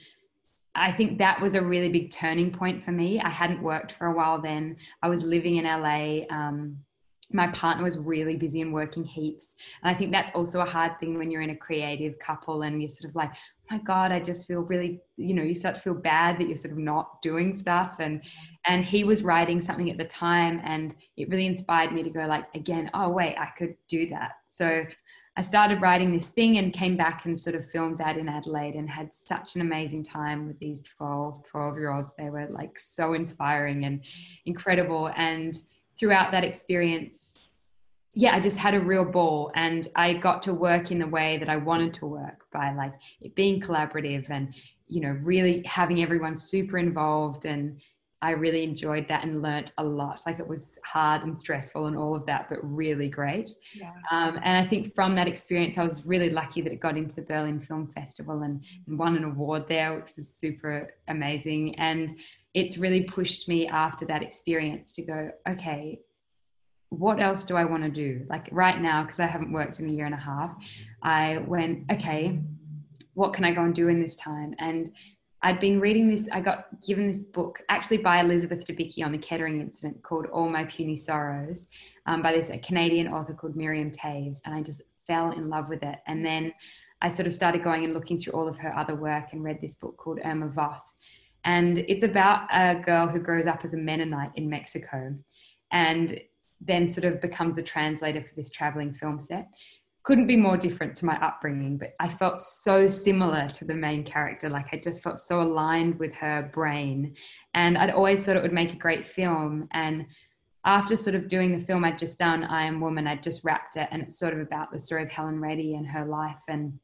I 0.74 0.92
think 0.92 1.18
that 1.18 1.40
was 1.40 1.54
a 1.54 1.62
really 1.62 1.88
big 1.88 2.10
turning 2.10 2.50
point 2.50 2.84
for 2.84 2.92
me. 2.92 3.20
I 3.20 3.30
hadn't 3.30 3.62
worked 3.62 3.92
for 3.92 4.08
a 4.08 4.14
while 4.14 4.40
then. 4.40 4.76
I 5.02 5.08
was 5.08 5.22
living 5.22 5.56
in 5.56 5.64
LA. 5.64 6.26
Um, 6.30 6.78
my 7.32 7.48
partner 7.48 7.84
was 7.84 7.98
really 7.98 8.36
busy 8.36 8.60
and 8.60 8.72
working 8.72 9.04
heaps. 9.04 9.54
And 9.82 9.94
I 9.94 9.98
think 9.98 10.12
that's 10.12 10.32
also 10.34 10.60
a 10.60 10.64
hard 10.64 10.98
thing 11.00 11.18
when 11.18 11.30
you're 11.30 11.42
in 11.42 11.50
a 11.50 11.56
creative 11.56 12.18
couple 12.18 12.62
and 12.62 12.80
you're 12.80 12.88
sort 12.88 13.08
of 13.08 13.16
like, 13.16 13.30
oh 13.32 13.74
my 13.74 13.78
god 13.78 14.12
i 14.12 14.20
just 14.20 14.46
feel 14.46 14.60
really 14.60 15.00
you 15.16 15.34
know 15.34 15.42
you 15.42 15.54
start 15.54 15.74
to 15.74 15.80
feel 15.80 15.94
bad 15.94 16.38
that 16.38 16.46
you're 16.46 16.56
sort 16.56 16.72
of 16.72 16.78
not 16.78 17.20
doing 17.22 17.56
stuff. 17.56 17.96
And 18.00 18.22
and 18.66 18.84
he 18.84 19.04
was 19.04 19.22
writing 19.22 19.60
something 19.60 19.90
at 19.90 19.98
the 19.98 20.04
time 20.04 20.60
and 20.64 20.94
it 21.16 21.28
really 21.28 21.46
inspired 21.46 21.92
me 21.92 22.02
to 22.02 22.10
go 22.10 22.26
like 22.26 22.44
again 22.54 22.90
oh 22.94 23.08
wait 23.08 23.36
i 23.38 23.46
could 23.56 23.74
do 23.88 24.08
that. 24.10 24.32
So 24.48 24.84
i 25.36 25.42
started 25.42 25.82
writing 25.82 26.12
this 26.12 26.28
thing 26.28 26.58
and 26.58 26.72
came 26.72 26.96
back 26.96 27.26
and 27.26 27.38
sort 27.38 27.56
of 27.56 27.68
filmed 27.68 27.98
that 27.98 28.16
in 28.16 28.28
adelaide 28.28 28.74
and 28.74 28.88
had 28.88 29.14
such 29.14 29.54
an 29.54 29.60
amazing 29.60 30.04
time 30.04 30.46
with 30.46 30.58
these 30.58 30.82
12 30.82 31.44
12 31.44 31.76
year 31.76 31.92
olds 31.92 32.14
they 32.16 32.30
were 32.30 32.46
like 32.48 32.78
so 32.78 33.14
inspiring 33.14 33.84
and 33.84 34.02
incredible. 34.44 35.10
And 35.16 35.60
throughout 35.98 36.30
that 36.32 36.44
experience 36.44 37.36
yeah, 38.18 38.34
I 38.34 38.40
just 38.40 38.56
had 38.56 38.72
a 38.72 38.80
real 38.80 39.04
ball 39.04 39.52
and 39.54 39.86
I 39.94 40.14
got 40.14 40.40
to 40.44 40.54
work 40.54 40.90
in 40.90 40.98
the 40.98 41.06
way 41.06 41.36
that 41.36 41.50
I 41.50 41.58
wanted 41.58 41.92
to 41.94 42.06
work 42.06 42.46
by 42.50 42.72
like 42.72 42.94
it 43.20 43.34
being 43.34 43.60
collaborative 43.60 44.30
and, 44.30 44.54
you 44.88 45.02
know, 45.02 45.18
really 45.22 45.62
having 45.66 46.02
everyone 46.02 46.34
super 46.34 46.78
involved. 46.78 47.44
And 47.44 47.78
I 48.22 48.30
really 48.30 48.64
enjoyed 48.64 49.06
that 49.08 49.24
and 49.24 49.42
learnt 49.42 49.72
a 49.76 49.84
lot. 49.84 50.22
Like 50.24 50.38
it 50.38 50.48
was 50.48 50.78
hard 50.82 51.24
and 51.24 51.38
stressful 51.38 51.88
and 51.88 51.96
all 51.96 52.16
of 52.16 52.24
that, 52.24 52.48
but 52.48 52.58
really 52.62 53.10
great. 53.10 53.54
Yeah. 53.74 53.92
Um, 54.10 54.40
and 54.42 54.64
I 54.64 54.66
think 54.66 54.94
from 54.94 55.14
that 55.16 55.28
experience, 55.28 55.76
I 55.76 55.84
was 55.84 56.06
really 56.06 56.30
lucky 56.30 56.62
that 56.62 56.72
it 56.72 56.80
got 56.80 56.96
into 56.96 57.16
the 57.16 57.22
Berlin 57.22 57.60
Film 57.60 57.86
Festival 57.86 58.44
and, 58.44 58.64
and 58.86 58.98
won 58.98 59.18
an 59.18 59.24
award 59.24 59.68
there, 59.68 59.94
which 59.94 60.16
was 60.16 60.26
super 60.26 60.88
amazing. 61.08 61.74
And 61.74 62.18
it's 62.56 62.78
really 62.78 63.02
pushed 63.02 63.48
me 63.48 63.68
after 63.68 64.06
that 64.06 64.22
experience 64.22 64.90
to 64.90 65.02
go, 65.02 65.30
okay, 65.46 66.00
what 66.88 67.20
else 67.20 67.44
do 67.44 67.54
I 67.54 67.66
want 67.66 67.82
to 67.82 67.90
do? 67.90 68.24
Like 68.30 68.48
right 68.50 68.80
now, 68.80 69.02
because 69.02 69.20
I 69.20 69.26
haven't 69.26 69.52
worked 69.52 69.78
in 69.78 69.90
a 69.90 69.92
year 69.92 70.06
and 70.06 70.14
a 70.14 70.18
half, 70.18 70.56
I 71.02 71.36
went, 71.46 71.84
okay, 71.92 72.40
what 73.12 73.34
can 73.34 73.44
I 73.44 73.50
go 73.50 73.64
and 73.64 73.74
do 73.74 73.88
in 73.88 74.00
this 74.00 74.16
time? 74.16 74.54
And 74.58 74.90
I'd 75.42 75.60
been 75.60 75.80
reading 75.80 76.08
this, 76.08 76.28
I 76.32 76.40
got 76.40 76.68
given 76.80 77.06
this 77.06 77.20
book 77.20 77.60
actually 77.68 77.98
by 77.98 78.20
Elizabeth 78.20 78.66
Debicki 78.66 79.04
on 79.04 79.12
the 79.12 79.18
Kettering 79.18 79.60
incident 79.60 80.02
called 80.02 80.24
All 80.32 80.48
My 80.48 80.64
Puny 80.64 80.96
Sorrows 80.96 81.68
um, 82.06 82.22
by 82.22 82.32
this 82.32 82.50
Canadian 82.66 83.08
author 83.08 83.34
called 83.34 83.54
Miriam 83.54 83.90
Toews. 83.90 84.40
And 84.46 84.54
I 84.54 84.62
just 84.62 84.80
fell 85.06 85.32
in 85.32 85.50
love 85.50 85.68
with 85.68 85.82
it. 85.82 85.98
And 86.06 86.24
then 86.24 86.54
I 87.02 87.10
sort 87.10 87.26
of 87.26 87.34
started 87.34 87.62
going 87.62 87.84
and 87.84 87.92
looking 87.92 88.16
through 88.16 88.32
all 88.32 88.48
of 88.48 88.56
her 88.56 88.74
other 88.74 88.94
work 88.94 89.34
and 89.34 89.44
read 89.44 89.60
this 89.60 89.74
book 89.74 89.98
called 89.98 90.20
Irma 90.24 90.48
Voth. 90.48 90.80
And 91.46 91.78
it's 91.88 92.02
about 92.02 92.48
a 92.52 92.74
girl 92.74 93.06
who 93.06 93.20
grows 93.20 93.46
up 93.46 93.60
as 93.64 93.72
a 93.72 93.78
Mennonite 93.78 94.32
in 94.34 94.50
Mexico. 94.50 95.14
And 95.72 96.20
then 96.60 96.88
sort 96.88 97.04
of 97.04 97.20
becomes 97.20 97.54
the 97.54 97.62
translator 97.62 98.20
for 98.20 98.34
this 98.34 98.50
traveling 98.50 98.92
film 98.92 99.20
set. 99.20 99.48
Couldn't 100.02 100.26
be 100.26 100.36
more 100.36 100.56
different 100.56 100.96
to 100.96 101.04
my 101.04 101.16
upbringing, 101.24 101.78
but 101.78 101.94
I 102.00 102.08
felt 102.08 102.40
so 102.40 102.88
similar 102.88 103.48
to 103.48 103.64
the 103.64 103.74
main 103.74 104.04
character. 104.04 104.50
Like 104.50 104.68
I 104.72 104.78
just 104.78 105.02
felt 105.02 105.18
so 105.18 105.40
aligned 105.42 105.98
with 105.98 106.14
her 106.14 106.50
brain. 106.52 107.14
And 107.54 107.78
I'd 107.78 107.90
always 107.90 108.22
thought 108.22 108.36
it 108.36 108.42
would 108.42 108.52
make 108.52 108.72
a 108.72 108.78
great 108.78 109.04
film. 109.04 109.68
And 109.72 110.06
after 110.64 110.96
sort 110.96 111.14
of 111.14 111.28
doing 111.28 111.52
the 111.52 111.64
film 111.64 111.84
I'd 111.84 111.98
just 111.98 112.18
done, 112.18 112.42
I 112.44 112.64
Am 112.64 112.80
Woman, 112.80 113.06
I'd 113.06 113.22
just 113.22 113.44
wrapped 113.44 113.76
it. 113.76 113.88
And 113.92 114.02
it's 114.02 114.18
sort 114.18 114.32
of 114.32 114.40
about 114.40 114.72
the 114.72 114.80
story 114.80 115.04
of 115.04 115.10
Helen 115.10 115.40
Reddy 115.40 115.74
and 115.74 115.86
her 115.86 116.04
life 116.04 116.42
and 116.48 116.78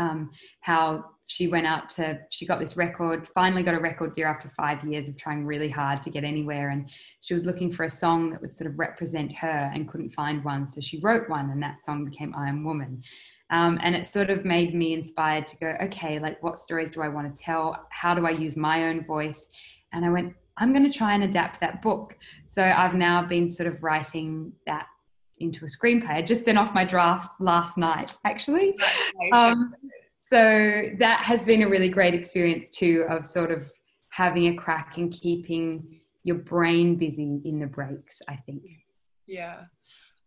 um, 0.00 0.30
how 0.60 1.04
she 1.26 1.46
went 1.46 1.64
out 1.64 1.88
to 1.88 2.18
she 2.30 2.44
got 2.44 2.58
this 2.58 2.76
record 2.76 3.28
finally 3.28 3.62
got 3.62 3.74
a 3.74 3.78
record 3.78 4.12
deal 4.12 4.26
after 4.26 4.48
five 4.48 4.82
years 4.84 5.08
of 5.08 5.16
trying 5.16 5.46
really 5.46 5.68
hard 5.68 6.02
to 6.02 6.10
get 6.10 6.24
anywhere. 6.24 6.70
And 6.70 6.90
she 7.20 7.34
was 7.34 7.44
looking 7.44 7.70
for 7.70 7.84
a 7.84 7.90
song 7.90 8.30
that 8.30 8.40
would 8.40 8.52
sort 8.52 8.68
of 8.68 8.76
represent 8.76 9.32
her 9.34 9.70
and 9.72 9.88
couldn't 9.88 10.08
find 10.08 10.42
one. 10.42 10.66
So 10.66 10.80
she 10.80 10.98
wrote 10.98 11.28
one 11.28 11.50
and 11.50 11.62
that 11.62 11.84
song 11.84 12.04
became 12.04 12.34
i 12.36 12.48
am 12.48 12.64
woman. 12.64 13.00
Um, 13.50 13.78
and 13.82 13.94
it 13.94 14.06
sort 14.06 14.30
of 14.30 14.44
made 14.44 14.74
me 14.74 14.92
inspired 14.92 15.46
to 15.46 15.56
go 15.56 15.76
okay 15.82 16.18
like 16.18 16.42
what 16.42 16.58
stories 16.58 16.90
do 16.90 17.00
i 17.00 17.08
want 17.08 17.34
to 17.34 17.42
tell? 17.42 17.86
How 17.90 18.12
do 18.12 18.26
i 18.26 18.30
use 18.30 18.56
my 18.56 18.88
own 18.88 19.04
voice? 19.04 19.48
And 19.92 20.04
i 20.04 20.10
went 20.10 20.34
i'm 20.56 20.72
going 20.72 20.90
to 20.90 20.98
try 20.98 21.14
and 21.14 21.22
adapt 21.22 21.60
that 21.60 21.80
book. 21.80 22.16
So 22.46 22.62
i've 22.64 22.94
now 22.94 23.24
been 23.24 23.46
sort 23.46 23.68
of 23.68 23.84
writing 23.84 24.52
that 24.66 24.86
into 25.40 25.64
a 25.64 25.68
screenplay. 25.68 26.10
I 26.10 26.22
just 26.22 26.44
sent 26.44 26.58
off 26.58 26.74
my 26.74 26.84
draft 26.84 27.40
last 27.40 27.76
night 27.76 28.16
actually. 28.24 28.76
Um, 29.34 29.74
so 30.24 30.84
that 30.98 31.22
has 31.24 31.44
been 31.44 31.62
a 31.62 31.68
really 31.68 31.88
great 31.88 32.14
experience 32.14 32.70
too 32.70 33.04
of 33.08 33.26
sort 33.26 33.50
of 33.50 33.70
having 34.08 34.46
a 34.46 34.54
crack 34.54 34.96
and 34.96 35.12
keeping 35.12 36.00
your 36.24 36.36
brain 36.36 36.96
busy 36.96 37.40
in 37.44 37.58
the 37.58 37.66
breaks 37.66 38.22
i 38.28 38.36
think. 38.36 38.62
Yeah. 39.26 39.62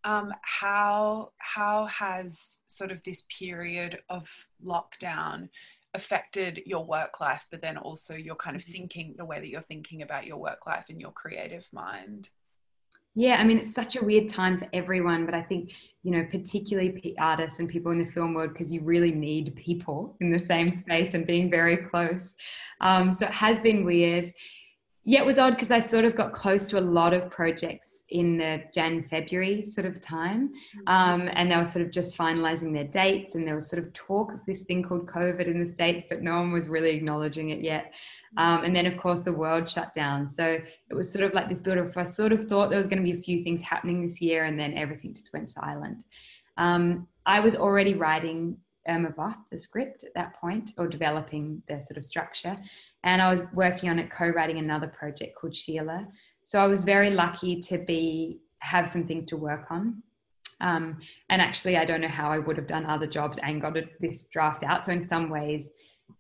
Um, 0.06 0.34
how 0.42 1.32
how 1.38 1.86
has 1.86 2.60
sort 2.68 2.92
of 2.92 3.02
this 3.04 3.24
period 3.30 4.00
of 4.10 4.30
lockdown 4.64 5.50
affected 5.94 6.62
your 6.66 6.86
work 6.86 7.20
life 7.20 7.46
but 7.52 7.62
then 7.62 7.78
also 7.78 8.16
your 8.16 8.36
kind 8.36 8.56
of 8.56 8.64
mm-hmm. 8.64 8.72
thinking 8.72 9.16
the 9.18 9.26
way 9.26 9.40
that 9.40 9.48
you're 9.48 9.62
thinking 9.62 10.02
about 10.02 10.26
your 10.26 10.38
work 10.38 10.66
life 10.66 10.86
and 10.90 11.00
your 11.00 11.12
creative 11.12 11.68
mind 11.72 12.30
yeah, 13.16 13.36
I 13.36 13.44
mean, 13.44 13.60
it's 13.60 13.74
such 13.74 13.96
a 13.96 14.04
weird 14.04 14.28
time 14.28 14.58
for 14.58 14.68
everyone, 14.74 15.26
but 15.26 15.36
I 15.36 15.44
think, 15.44 15.74
you 16.02 16.12
know, 16.12 16.26
particularly 16.32 17.16
artists 17.20 17.60
and 17.60 17.70
people 17.70 17.92
in 17.92 18.00
the 18.00 18.12
film 18.12 18.34
world, 18.34 18.54
because 18.54 18.72
you 18.72 18.82
really 18.82 19.12
need 19.12 19.56
people 19.56 20.18
in 20.20 20.32
the 20.32 20.40
same 20.40 20.68
space 20.68 21.14
and 21.14 21.28
being 21.28 21.50
very 21.50 21.78
close. 21.78 22.36
Um, 22.82 23.14
so 23.14 23.28
it 23.28 23.32
has 23.32 23.62
been 23.62 23.86
weird. 23.86 24.32
Yeah, 25.06 25.20
it 25.20 25.26
was 25.26 25.38
odd 25.38 25.56
because 25.56 25.72
I 25.72 25.82
sort 25.82 26.06
of 26.06 26.16
got 26.16 26.32
close 26.32 26.70
to 26.70 26.80
a 26.80 26.82
lot 26.82 27.14
of 27.14 27.30
projects 27.30 28.04
in 28.10 28.38
the 28.38 28.64
Jan, 28.74 29.04
February 29.04 29.62
sort 29.64 29.86
of 29.86 30.00
time. 30.00 30.50
Mm-hmm. 30.50 30.88
Um, 30.88 31.30
and 31.34 31.52
they 31.52 31.58
were 31.58 31.66
sort 31.66 31.86
of 31.86 31.92
just 31.92 32.18
finalizing 32.18 32.74
their 32.74 32.86
dates, 32.86 33.36
and 33.36 33.46
there 33.46 33.56
was 33.56 33.70
sort 33.70 33.84
of 33.84 33.92
talk 33.92 34.32
of 34.32 34.40
this 34.46 34.62
thing 34.62 34.82
called 34.82 35.08
COVID 35.08 35.48
in 35.48 35.60
the 35.60 35.66
States, 35.66 36.06
but 36.08 36.22
no 36.22 36.36
one 36.36 36.52
was 36.52 36.70
really 36.70 36.92
acknowledging 36.92 37.50
it 37.50 37.62
yet. 37.62 37.94
Um, 38.38 38.64
and 38.64 38.76
then, 38.76 38.86
of 38.86 38.98
course, 38.98 39.22
the 39.22 39.34
world 39.34 39.70
shut 39.70 39.94
down. 39.94 40.28
So 40.28 40.46
it 40.90 40.94
was 40.94 41.12
sort 41.12 41.26
of 41.26 41.34
like 41.34 41.50
this 41.50 41.60
build 41.60 41.78
up. 41.78 41.96
I 41.98 42.04
sort 42.04 42.32
of 42.32 42.46
thought 42.46 42.70
there 42.70 42.78
was 42.78 42.88
going 42.88 43.04
to 43.04 43.12
be 43.12 43.18
a 43.18 43.22
few 43.22 43.44
things 43.44 43.62
happening 43.62 44.02
this 44.02 44.22
year, 44.22 44.46
and 44.46 44.58
then 44.58 44.78
everything 44.78 45.14
just 45.14 45.34
went 45.34 45.50
silent. 45.50 46.06
Um, 46.58 47.08
I 47.26 47.42
was 47.42 47.56
already 47.56 47.94
writing 47.94 48.58
Irma 48.88 49.10
Voth, 49.10 49.36
the 49.52 49.58
script 49.58 50.04
at 50.04 50.14
that 50.16 50.36
point, 50.36 50.72
or 50.78 50.88
developing 50.88 51.62
the 51.68 51.80
sort 51.80 51.98
of 51.98 52.06
structure. 52.06 52.56
And 53.04 53.22
I 53.22 53.30
was 53.30 53.44
working 53.54 53.90
on 53.90 54.00
it, 54.00 54.10
co-writing 54.10 54.58
another 54.58 54.88
project 54.88 55.36
called 55.36 55.56
Sheila. 55.56 56.08
So 56.44 56.60
I 56.60 56.68
was 56.68 56.84
very 56.84 57.10
lucky 57.10 57.60
to 57.62 57.78
be 57.78 58.40
have 58.60 58.88
some 58.88 59.06
things 59.06 59.26
to 59.28 59.38
work 59.38 59.68
on. 59.70 60.02
Um, 60.62 61.00
and 61.30 61.42
actually, 61.42 61.78
I 61.78 61.84
don't 61.84 62.02
know 62.02 62.08
how 62.08 62.32
I 62.32 62.40
would 62.40 62.56
have 62.56 62.68
done 62.68 62.86
other 62.86 63.08
jobs 63.08 63.38
and 63.44 63.62
got 63.62 63.76
this 64.00 64.24
draft 64.24 64.64
out. 64.64 64.86
So 64.86 64.94
in 64.94 65.06
some 65.06 65.30
ways, 65.30 65.72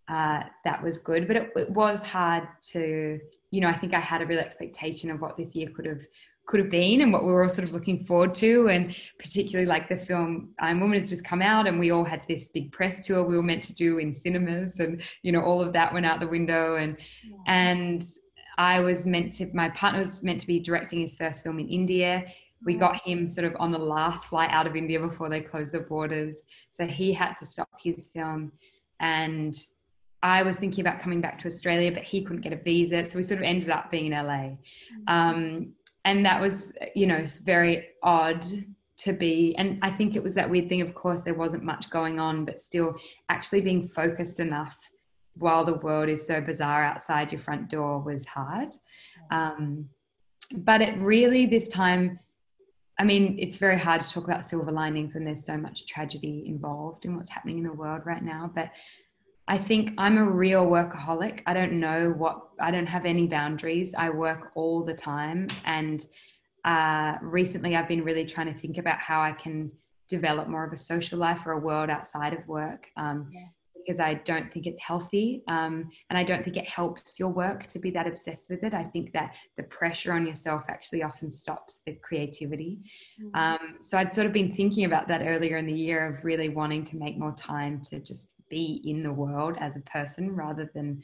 uh, 0.09 0.41
that 0.65 0.83
was 0.83 0.97
good. 0.97 1.27
But 1.27 1.37
it, 1.37 1.51
it, 1.55 1.69
was 1.69 2.03
hard 2.03 2.47
to, 2.71 3.19
you 3.51 3.61
know, 3.61 3.69
I 3.69 3.73
think 3.73 3.93
I 3.93 3.99
had 3.99 4.21
a 4.21 4.25
real 4.25 4.39
expectation 4.39 5.09
of 5.09 5.21
what 5.21 5.37
this 5.37 5.55
year 5.55 5.69
could 5.69 5.85
have 5.85 6.01
could 6.45 6.59
have 6.59 6.69
been 6.69 7.01
and 7.01 7.13
what 7.13 7.23
we 7.23 7.31
were 7.31 7.43
all 7.43 7.49
sort 7.49 7.67
of 7.67 7.73
looking 7.73 8.03
forward 8.05 8.35
to. 8.35 8.67
And 8.67 8.95
particularly 9.17 9.65
like 9.65 9.87
the 9.87 9.97
film 9.97 10.49
I 10.59 10.71
Am 10.71 10.79
Woman 10.79 10.99
has 10.99 11.09
just 11.09 11.23
come 11.23 11.41
out 11.41 11.67
and 11.67 11.79
we 11.79 11.91
all 11.91 12.03
had 12.03 12.23
this 12.27 12.49
big 12.49 12.71
press 12.71 13.05
tour 13.05 13.23
we 13.23 13.37
were 13.37 13.43
meant 13.43 13.63
to 13.63 13.73
do 13.73 13.97
in 13.99 14.11
cinemas 14.11 14.79
and, 14.79 15.01
you 15.21 15.31
know, 15.31 15.41
all 15.41 15.61
of 15.61 15.73
that 15.73 15.93
went 15.93 16.05
out 16.05 16.19
the 16.19 16.27
window. 16.27 16.75
And, 16.75 16.97
yeah. 17.23 17.35
and 17.47 18.03
I 18.57 18.81
was 18.81 19.05
meant 19.05 19.33
to, 19.33 19.49
my 19.53 19.69
partner 19.69 19.99
was 19.99 20.21
meant 20.21 20.41
to 20.41 20.47
be 20.47 20.59
directing 20.59 20.99
his 20.99 21.15
first 21.15 21.43
film 21.43 21.59
in 21.59 21.69
India. 21.69 22.25
We 22.65 22.75
got 22.75 23.01
him 23.05 23.27
sort 23.27 23.45
of 23.45 23.55
on 23.59 23.71
the 23.71 23.79
last 23.79 24.25
flight 24.25 24.49
out 24.51 24.67
of 24.67 24.75
India 24.75 24.99
before 24.99 25.29
they 25.29 25.41
closed 25.41 25.73
the 25.73 25.81
borders. 25.81 26.43
So 26.71 26.85
he 26.85 27.13
had 27.13 27.33
to 27.35 27.45
stop 27.45 27.69
his 27.81 28.09
film. 28.09 28.51
And 28.99 29.55
I 30.23 30.43
was 30.43 30.55
thinking 30.55 30.85
about 30.85 31.01
coming 31.01 31.19
back 31.19 31.37
to 31.39 31.47
Australia, 31.47 31.91
but 31.91 32.03
he 32.03 32.23
couldn't 32.23 32.41
get 32.41 32.53
a 32.53 32.57
visa. 32.57 33.03
So 33.03 33.17
we 33.17 33.23
sort 33.23 33.39
of 33.39 33.45
ended 33.45 33.69
up 33.69 33.91
being 33.91 34.11
in 34.11 34.13
LA. 34.13 34.51
Um, 35.07 35.73
and 36.05 36.25
that 36.25 36.39
was 36.39 36.73
you 36.95 37.07
know 37.07 37.25
very 37.43 37.87
odd 38.03 38.45
to 38.97 39.13
be 39.13 39.55
and 39.57 39.79
i 39.81 39.89
think 39.89 40.15
it 40.15 40.23
was 40.23 40.35
that 40.35 40.49
weird 40.49 40.69
thing 40.69 40.81
of 40.81 40.93
course 40.93 41.21
there 41.21 41.33
wasn't 41.33 41.63
much 41.63 41.89
going 41.89 42.19
on 42.19 42.45
but 42.45 42.59
still 42.59 42.93
actually 43.29 43.61
being 43.61 43.87
focused 43.87 44.39
enough 44.39 44.77
while 45.35 45.65
the 45.65 45.75
world 45.75 46.09
is 46.09 46.25
so 46.25 46.39
bizarre 46.39 46.83
outside 46.83 47.31
your 47.31 47.39
front 47.39 47.69
door 47.69 47.99
was 47.99 48.25
hard. 48.25 48.69
Um, 49.31 49.89
but 50.57 50.81
it 50.81 50.97
really 50.97 51.45
this 51.45 51.67
time 51.67 52.19
i 52.99 53.03
mean 53.03 53.35
it's 53.39 53.57
very 53.57 53.79
hard 53.79 54.01
to 54.01 54.09
talk 54.11 54.25
about 54.25 54.45
silver 54.45 54.71
linings 54.71 55.15
when 55.15 55.23
there's 55.23 55.45
so 55.45 55.57
much 55.57 55.87
tragedy 55.87 56.43
involved 56.45 57.05
in 57.05 57.15
what's 57.15 57.29
happening 57.29 57.57
in 57.57 57.63
the 57.63 57.73
world 57.73 58.01
right 58.05 58.21
now 58.21 58.51
but 58.53 58.69
I 59.47 59.57
think 59.57 59.93
I'm 59.97 60.17
a 60.17 60.23
real 60.23 60.65
workaholic. 60.65 61.41
I 61.45 61.53
don't 61.53 61.73
know 61.73 62.11
what, 62.11 62.49
I 62.59 62.71
don't 62.71 62.85
have 62.87 63.05
any 63.05 63.27
boundaries. 63.27 63.93
I 63.93 64.09
work 64.09 64.51
all 64.55 64.83
the 64.83 64.93
time. 64.93 65.47
And 65.65 66.05
uh, 66.63 67.17
recently 67.21 67.75
I've 67.75 67.87
been 67.87 68.03
really 68.03 68.25
trying 68.25 68.53
to 68.53 68.57
think 68.57 68.77
about 68.77 68.99
how 68.99 69.21
I 69.21 69.33
can 69.33 69.71
develop 70.07 70.47
more 70.47 70.65
of 70.65 70.71
a 70.71 70.77
social 70.77 71.19
life 71.19 71.45
or 71.45 71.53
a 71.53 71.59
world 71.59 71.89
outside 71.89 72.33
of 72.33 72.47
work. 72.47 72.89
Um, 72.95 73.29
yeah 73.31 73.47
because 73.83 73.99
I 73.99 74.15
don't 74.15 74.51
think 74.51 74.67
it's 74.67 74.81
healthy. 74.81 75.43
Um, 75.47 75.89
and 76.09 76.17
I 76.17 76.23
don't 76.23 76.43
think 76.43 76.57
it 76.57 76.67
helps 76.67 77.19
your 77.19 77.29
work 77.29 77.65
to 77.67 77.79
be 77.79 77.91
that 77.91 78.07
obsessed 78.07 78.49
with 78.49 78.63
it. 78.63 78.73
I 78.73 78.83
think 78.83 79.11
that 79.13 79.35
the 79.57 79.63
pressure 79.63 80.13
on 80.13 80.25
yourself 80.25 80.65
actually 80.69 81.03
often 81.03 81.29
stops 81.29 81.81
the 81.85 81.93
creativity. 81.93 82.79
Mm-hmm. 83.21 83.35
Um, 83.35 83.75
so 83.81 83.97
I'd 83.97 84.13
sort 84.13 84.27
of 84.27 84.33
been 84.33 84.53
thinking 84.53 84.85
about 84.85 85.07
that 85.07 85.23
earlier 85.25 85.57
in 85.57 85.65
the 85.65 85.73
year 85.73 86.07
of 86.07 86.23
really 86.23 86.49
wanting 86.49 86.83
to 86.85 86.97
make 86.97 87.17
more 87.17 87.33
time 87.33 87.81
to 87.89 87.99
just 87.99 88.35
be 88.49 88.81
in 88.85 89.03
the 89.03 89.11
world 89.11 89.57
as 89.59 89.75
a 89.75 89.81
person 89.81 90.35
rather 90.35 90.69
than 90.73 91.01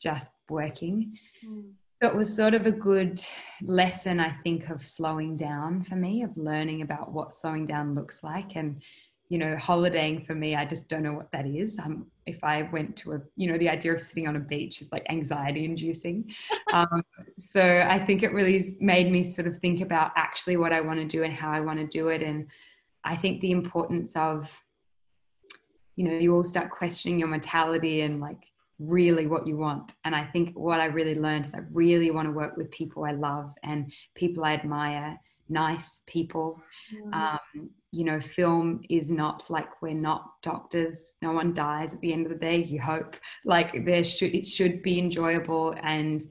just 0.00 0.30
working. 0.48 1.16
Mm. 1.46 1.72
So 2.02 2.10
it 2.10 2.14
was 2.14 2.34
sort 2.34 2.52
of 2.52 2.66
a 2.66 2.70
good 2.70 3.24
lesson, 3.62 4.20
I 4.20 4.30
think, 4.30 4.68
of 4.68 4.86
slowing 4.86 5.34
down 5.34 5.82
for 5.82 5.96
me, 5.96 6.22
of 6.22 6.36
learning 6.36 6.82
about 6.82 7.10
what 7.10 7.34
slowing 7.34 7.64
down 7.64 7.94
looks 7.94 8.22
like 8.22 8.54
and 8.54 8.82
you 9.28 9.38
know, 9.38 9.56
holidaying 9.56 10.24
for 10.24 10.34
me, 10.34 10.54
I 10.54 10.64
just 10.64 10.88
don't 10.88 11.02
know 11.02 11.12
what 11.12 11.30
that 11.32 11.46
is. 11.46 11.78
Um, 11.78 12.06
if 12.26 12.42
I 12.44 12.62
went 12.72 12.96
to 12.98 13.14
a, 13.14 13.20
you 13.36 13.50
know, 13.50 13.58
the 13.58 13.68
idea 13.68 13.92
of 13.92 14.00
sitting 14.00 14.28
on 14.28 14.36
a 14.36 14.40
beach 14.40 14.80
is 14.80 14.92
like 14.92 15.04
anxiety 15.10 15.64
inducing. 15.64 16.32
Um, 16.72 17.02
so 17.36 17.86
I 17.88 17.98
think 17.98 18.22
it 18.22 18.32
really 18.32 18.62
made 18.80 19.10
me 19.10 19.22
sort 19.22 19.46
of 19.46 19.56
think 19.58 19.80
about 19.80 20.10
actually 20.16 20.56
what 20.56 20.72
I 20.72 20.80
want 20.80 20.98
to 20.98 21.06
do 21.06 21.22
and 21.22 21.32
how 21.32 21.50
I 21.50 21.60
want 21.60 21.78
to 21.78 21.86
do 21.86 22.08
it. 22.08 22.22
And 22.22 22.48
I 23.04 23.14
think 23.16 23.40
the 23.40 23.52
importance 23.52 24.14
of, 24.16 24.60
you 25.94 26.04
know, 26.04 26.18
you 26.18 26.34
all 26.34 26.44
start 26.44 26.70
questioning 26.70 27.20
your 27.20 27.28
mentality 27.28 28.00
and 28.02 28.20
like 28.20 28.50
really 28.78 29.26
what 29.26 29.46
you 29.46 29.56
want. 29.56 29.94
And 30.04 30.14
I 30.14 30.24
think 30.24 30.56
what 30.58 30.80
I 30.80 30.86
really 30.86 31.14
learned 31.14 31.46
is 31.46 31.54
I 31.54 31.60
really 31.72 32.10
want 32.10 32.26
to 32.26 32.32
work 32.32 32.56
with 32.56 32.70
people 32.72 33.04
I 33.04 33.12
love 33.12 33.54
and 33.62 33.92
people 34.14 34.44
I 34.44 34.54
admire, 34.54 35.18
nice 35.48 36.02
people. 36.06 36.60
Mm. 36.92 37.14
Um, 37.14 37.70
you 37.96 38.04
know, 38.04 38.20
film 38.20 38.82
is 38.90 39.10
not 39.10 39.48
like 39.48 39.80
we're 39.80 39.94
not 39.94 40.42
doctors. 40.42 41.14
No 41.22 41.32
one 41.32 41.54
dies 41.54 41.94
at 41.94 42.00
the 42.00 42.12
end 42.12 42.26
of 42.26 42.32
the 42.32 42.38
day. 42.38 42.58
You 42.58 42.80
hope 42.80 43.16
like 43.44 43.86
there 43.86 44.04
should 44.04 44.34
it 44.34 44.46
should 44.46 44.82
be 44.82 44.98
enjoyable, 44.98 45.74
and 45.82 46.22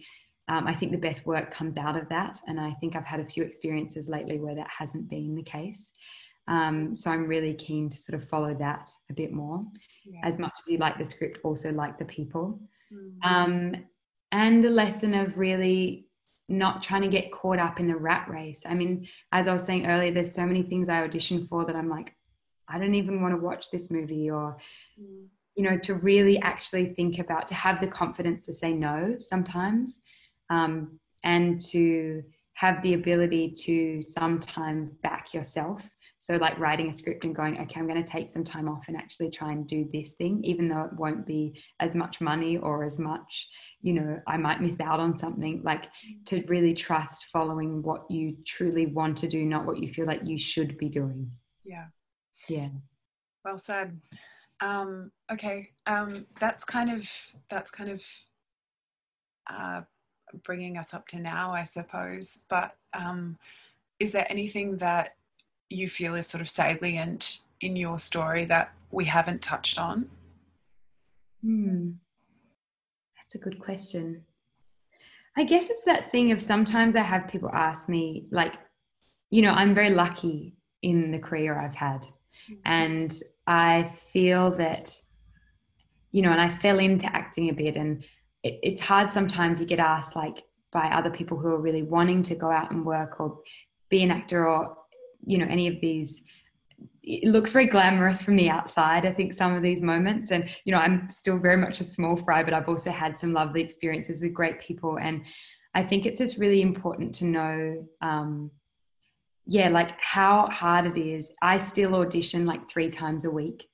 um, 0.47 0.67
I 0.67 0.75
think 0.75 0.91
the 0.91 0.97
best 0.97 1.25
work 1.25 1.49
comes 1.49 1.77
out 1.77 1.97
of 1.97 2.07
that. 2.09 2.39
And 2.47 2.59
I 2.59 2.73
think 2.73 2.95
I've 2.95 3.05
had 3.05 3.19
a 3.19 3.25
few 3.25 3.43
experiences 3.43 4.07
lately 4.07 4.39
where 4.39 4.55
that 4.55 4.69
hasn't 4.69 5.09
been 5.09 5.35
the 5.35 5.43
case. 5.43 5.91
Um, 6.47 6.95
so 6.95 7.09
I'm 7.09 7.27
really 7.27 7.55
keen 7.55 7.89
to 7.89 7.97
sort 7.97 8.21
of 8.21 8.29
follow 8.29 8.53
that 8.59 8.87
a 9.09 9.13
bit 9.13 9.33
more. 9.33 9.61
Yeah. 10.05 10.21
As 10.23 10.37
much 10.37 10.53
as 10.59 10.71
you 10.71 10.77
like 10.77 10.99
the 10.99 11.05
script, 11.05 11.39
also 11.43 11.71
like 11.71 11.97
the 11.97 12.05
people. 12.05 12.59
Mm-hmm. 12.93 13.27
Um, 13.27 13.75
and 14.31 14.63
a 14.65 14.69
lesson 14.69 15.15
of 15.15 15.37
really 15.39 16.04
not 16.47 16.83
trying 16.83 17.01
to 17.01 17.07
get 17.07 17.31
caught 17.31 17.59
up 17.59 17.79
in 17.79 17.87
the 17.87 17.95
rat 17.95 18.27
race. 18.29 18.63
I 18.67 18.73
mean, 18.73 19.07
as 19.31 19.47
I 19.47 19.53
was 19.53 19.63
saying 19.63 19.87
earlier, 19.87 20.11
there's 20.11 20.33
so 20.33 20.45
many 20.45 20.63
things 20.63 20.89
I 20.89 21.03
audition 21.03 21.47
for 21.47 21.65
that 21.65 21.75
I'm 21.75 21.89
like, 21.89 22.15
I 22.67 22.77
don't 22.77 22.95
even 22.95 23.21
want 23.21 23.33
to 23.33 23.41
watch 23.41 23.71
this 23.71 23.89
movie 23.89 24.29
or, 24.29 24.57
mm. 24.99 25.25
you 25.55 25.63
know, 25.63 25.77
to 25.79 25.95
really 25.95 26.39
actually 26.39 26.93
think 26.93 27.19
about, 27.19 27.47
to 27.47 27.55
have 27.55 27.79
the 27.79 27.87
confidence 27.87 28.43
to 28.43 28.53
say 28.53 28.73
no 28.73 29.15
sometimes 29.17 30.01
um, 30.49 30.99
and 31.23 31.59
to 31.61 32.23
have 32.53 32.81
the 32.81 32.93
ability 32.93 33.51
to 33.51 34.01
sometimes 34.01 34.91
back 34.91 35.33
yourself 35.33 35.89
so, 36.25 36.37
like 36.37 36.57
writing 36.57 36.89
a 36.89 36.93
script 36.93 37.23
and 37.23 37.35
going, 37.35 37.59
okay, 37.61 37.79
I'm 37.79 37.87
going 37.87 38.03
to 38.03 38.11
take 38.11 38.29
some 38.29 38.43
time 38.43 38.67
off 38.67 38.85
and 38.87 38.97
actually 38.97 39.29
try 39.29 39.51
and 39.51 39.67
do 39.67 39.87
this 39.93 40.13
thing, 40.13 40.43
even 40.43 40.67
though 40.67 40.81
it 40.81 40.93
won't 40.93 41.23
be 41.23 41.61
as 41.79 41.93
much 41.93 42.19
money 42.19 42.57
or 42.57 42.83
as 42.83 42.97
much, 42.97 43.47
you 43.83 43.93
know, 43.93 44.19
I 44.25 44.35
might 44.35 44.59
miss 44.59 44.79
out 44.79 44.99
on 44.99 45.19
something. 45.19 45.61
Like 45.63 45.85
to 46.25 46.43
really 46.47 46.73
trust 46.73 47.27
following 47.31 47.83
what 47.83 48.09
you 48.09 48.37
truly 48.43 48.87
want 48.87 49.19
to 49.19 49.27
do, 49.27 49.45
not 49.45 49.67
what 49.67 49.77
you 49.77 49.87
feel 49.87 50.07
like 50.07 50.21
you 50.25 50.35
should 50.39 50.79
be 50.79 50.89
doing. 50.89 51.29
Yeah. 51.63 51.85
Yeah. 52.49 52.69
Well 53.43 53.59
said. 53.59 54.01
Um, 54.61 55.11
okay. 55.31 55.73
Um, 55.85 56.25
that's 56.39 56.63
kind 56.63 56.89
of, 56.89 57.07
that's 57.51 57.69
kind 57.69 57.91
of, 57.91 58.03
uh, 59.47 59.81
bringing 60.43 60.75
us 60.75 60.91
up 60.91 61.07
to 61.09 61.19
now, 61.19 61.53
I 61.53 61.65
suppose. 61.65 62.45
But 62.49 62.75
um, 62.93 63.37
is 63.99 64.11
there 64.11 64.25
anything 64.27 64.77
that 64.77 65.17
you 65.69 65.89
feel 65.89 66.15
is 66.15 66.27
sort 66.27 66.41
of 66.41 66.49
salient 66.49 67.39
in 67.61 67.75
your 67.75 67.99
story 67.99 68.45
that 68.45 68.73
we 68.91 69.05
haven't 69.05 69.41
touched 69.41 69.79
on? 69.79 70.09
Hmm. 71.41 71.91
That's 73.17 73.35
a 73.35 73.37
good 73.39 73.59
question. 73.59 74.23
I 75.37 75.43
guess 75.43 75.69
it's 75.69 75.83
that 75.83 76.11
thing 76.11 76.31
of 76.31 76.41
sometimes 76.41 76.95
I 76.95 77.01
have 77.01 77.27
people 77.27 77.49
ask 77.53 77.89
me, 77.89 78.27
like, 78.31 78.53
you 79.31 79.41
know, 79.41 79.51
I'm 79.51 79.75
very 79.75 79.89
lucky 79.89 80.55
in 80.81 81.11
the 81.11 81.19
career 81.19 81.59
I've 81.59 81.75
had. 81.75 82.01
Mm-hmm. 82.01 82.53
And 82.65 83.13
I 83.47 83.83
feel 83.83 84.51
that, 84.51 84.93
you 86.11 86.21
know, 86.21 86.31
and 86.31 86.39
I 86.39 86.49
fell 86.49 86.79
into 86.79 87.13
acting 87.13 87.49
a 87.49 87.53
bit. 87.53 87.75
And 87.75 88.03
it, 88.43 88.59
it's 88.63 88.81
hard 88.81 89.11
sometimes 89.11 89.59
you 89.59 89.65
get 89.65 89.79
asked, 89.79 90.15
like, 90.15 90.43
by 90.71 90.87
other 90.87 91.09
people 91.09 91.37
who 91.37 91.47
are 91.47 91.61
really 91.61 91.83
wanting 91.83 92.21
to 92.23 92.35
go 92.35 92.51
out 92.51 92.71
and 92.71 92.85
work 92.85 93.19
or 93.19 93.39
be 93.89 94.03
an 94.03 94.11
actor 94.11 94.47
or 94.47 94.77
you 95.25 95.37
know 95.37 95.45
any 95.49 95.67
of 95.67 95.79
these 95.81 96.23
it 97.03 97.29
looks 97.29 97.51
very 97.51 97.67
glamorous 97.67 98.21
from 98.21 98.35
the 98.35 98.49
outside 98.49 99.05
i 99.05 99.11
think 99.11 99.33
some 99.33 99.53
of 99.53 99.61
these 99.63 99.81
moments. 99.81 100.31
And 100.31 100.49
you 100.65 100.71
know 100.71 100.79
i'm 100.79 101.09
still 101.09 101.37
very 101.37 101.57
much 101.57 101.79
a 101.79 101.83
small 101.83 102.15
fry 102.15 102.43
but 102.43 102.53
i've 102.53 102.69
also 102.69 102.91
had 102.91 103.17
some 103.17 103.33
lovely 103.33 103.61
experiences 103.61 104.21
with 104.21 104.33
great 104.33 104.59
people. 104.59 104.99
And 104.99 105.23
i 105.73 105.83
think 105.83 106.05
it's 106.05 106.19
just 106.19 106.37
really 106.37 106.61
important 106.61 107.13
to 107.15 107.25
know 107.25 107.87
um, 108.01 108.51
yeah 109.45 109.69
like 109.69 109.91
how 109.99 110.47
hard 110.47 110.85
it 110.85 110.97
is. 110.97 111.31
I 111.41 111.59
still 111.59 111.95
audition 111.95 112.45
like 112.45 112.67
three 112.67 112.89
times 112.89 113.25
a 113.25 113.31
week 113.31 113.67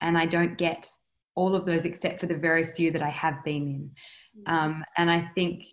and 0.00 0.16
i 0.16 0.26
don't 0.26 0.56
get 0.56 0.88
all 1.34 1.54
of 1.54 1.64
those 1.64 1.84
except 1.84 2.18
for 2.20 2.26
the 2.26 2.34
very 2.34 2.64
few 2.64 2.90
that 2.90 3.02
i 3.02 3.10
have 3.10 3.42
been 3.44 3.62
in. 3.66 3.90
Mm. 4.46 4.52
um, 4.52 4.84
and 4.96 5.10
i 5.10 5.20
think 5.34 5.64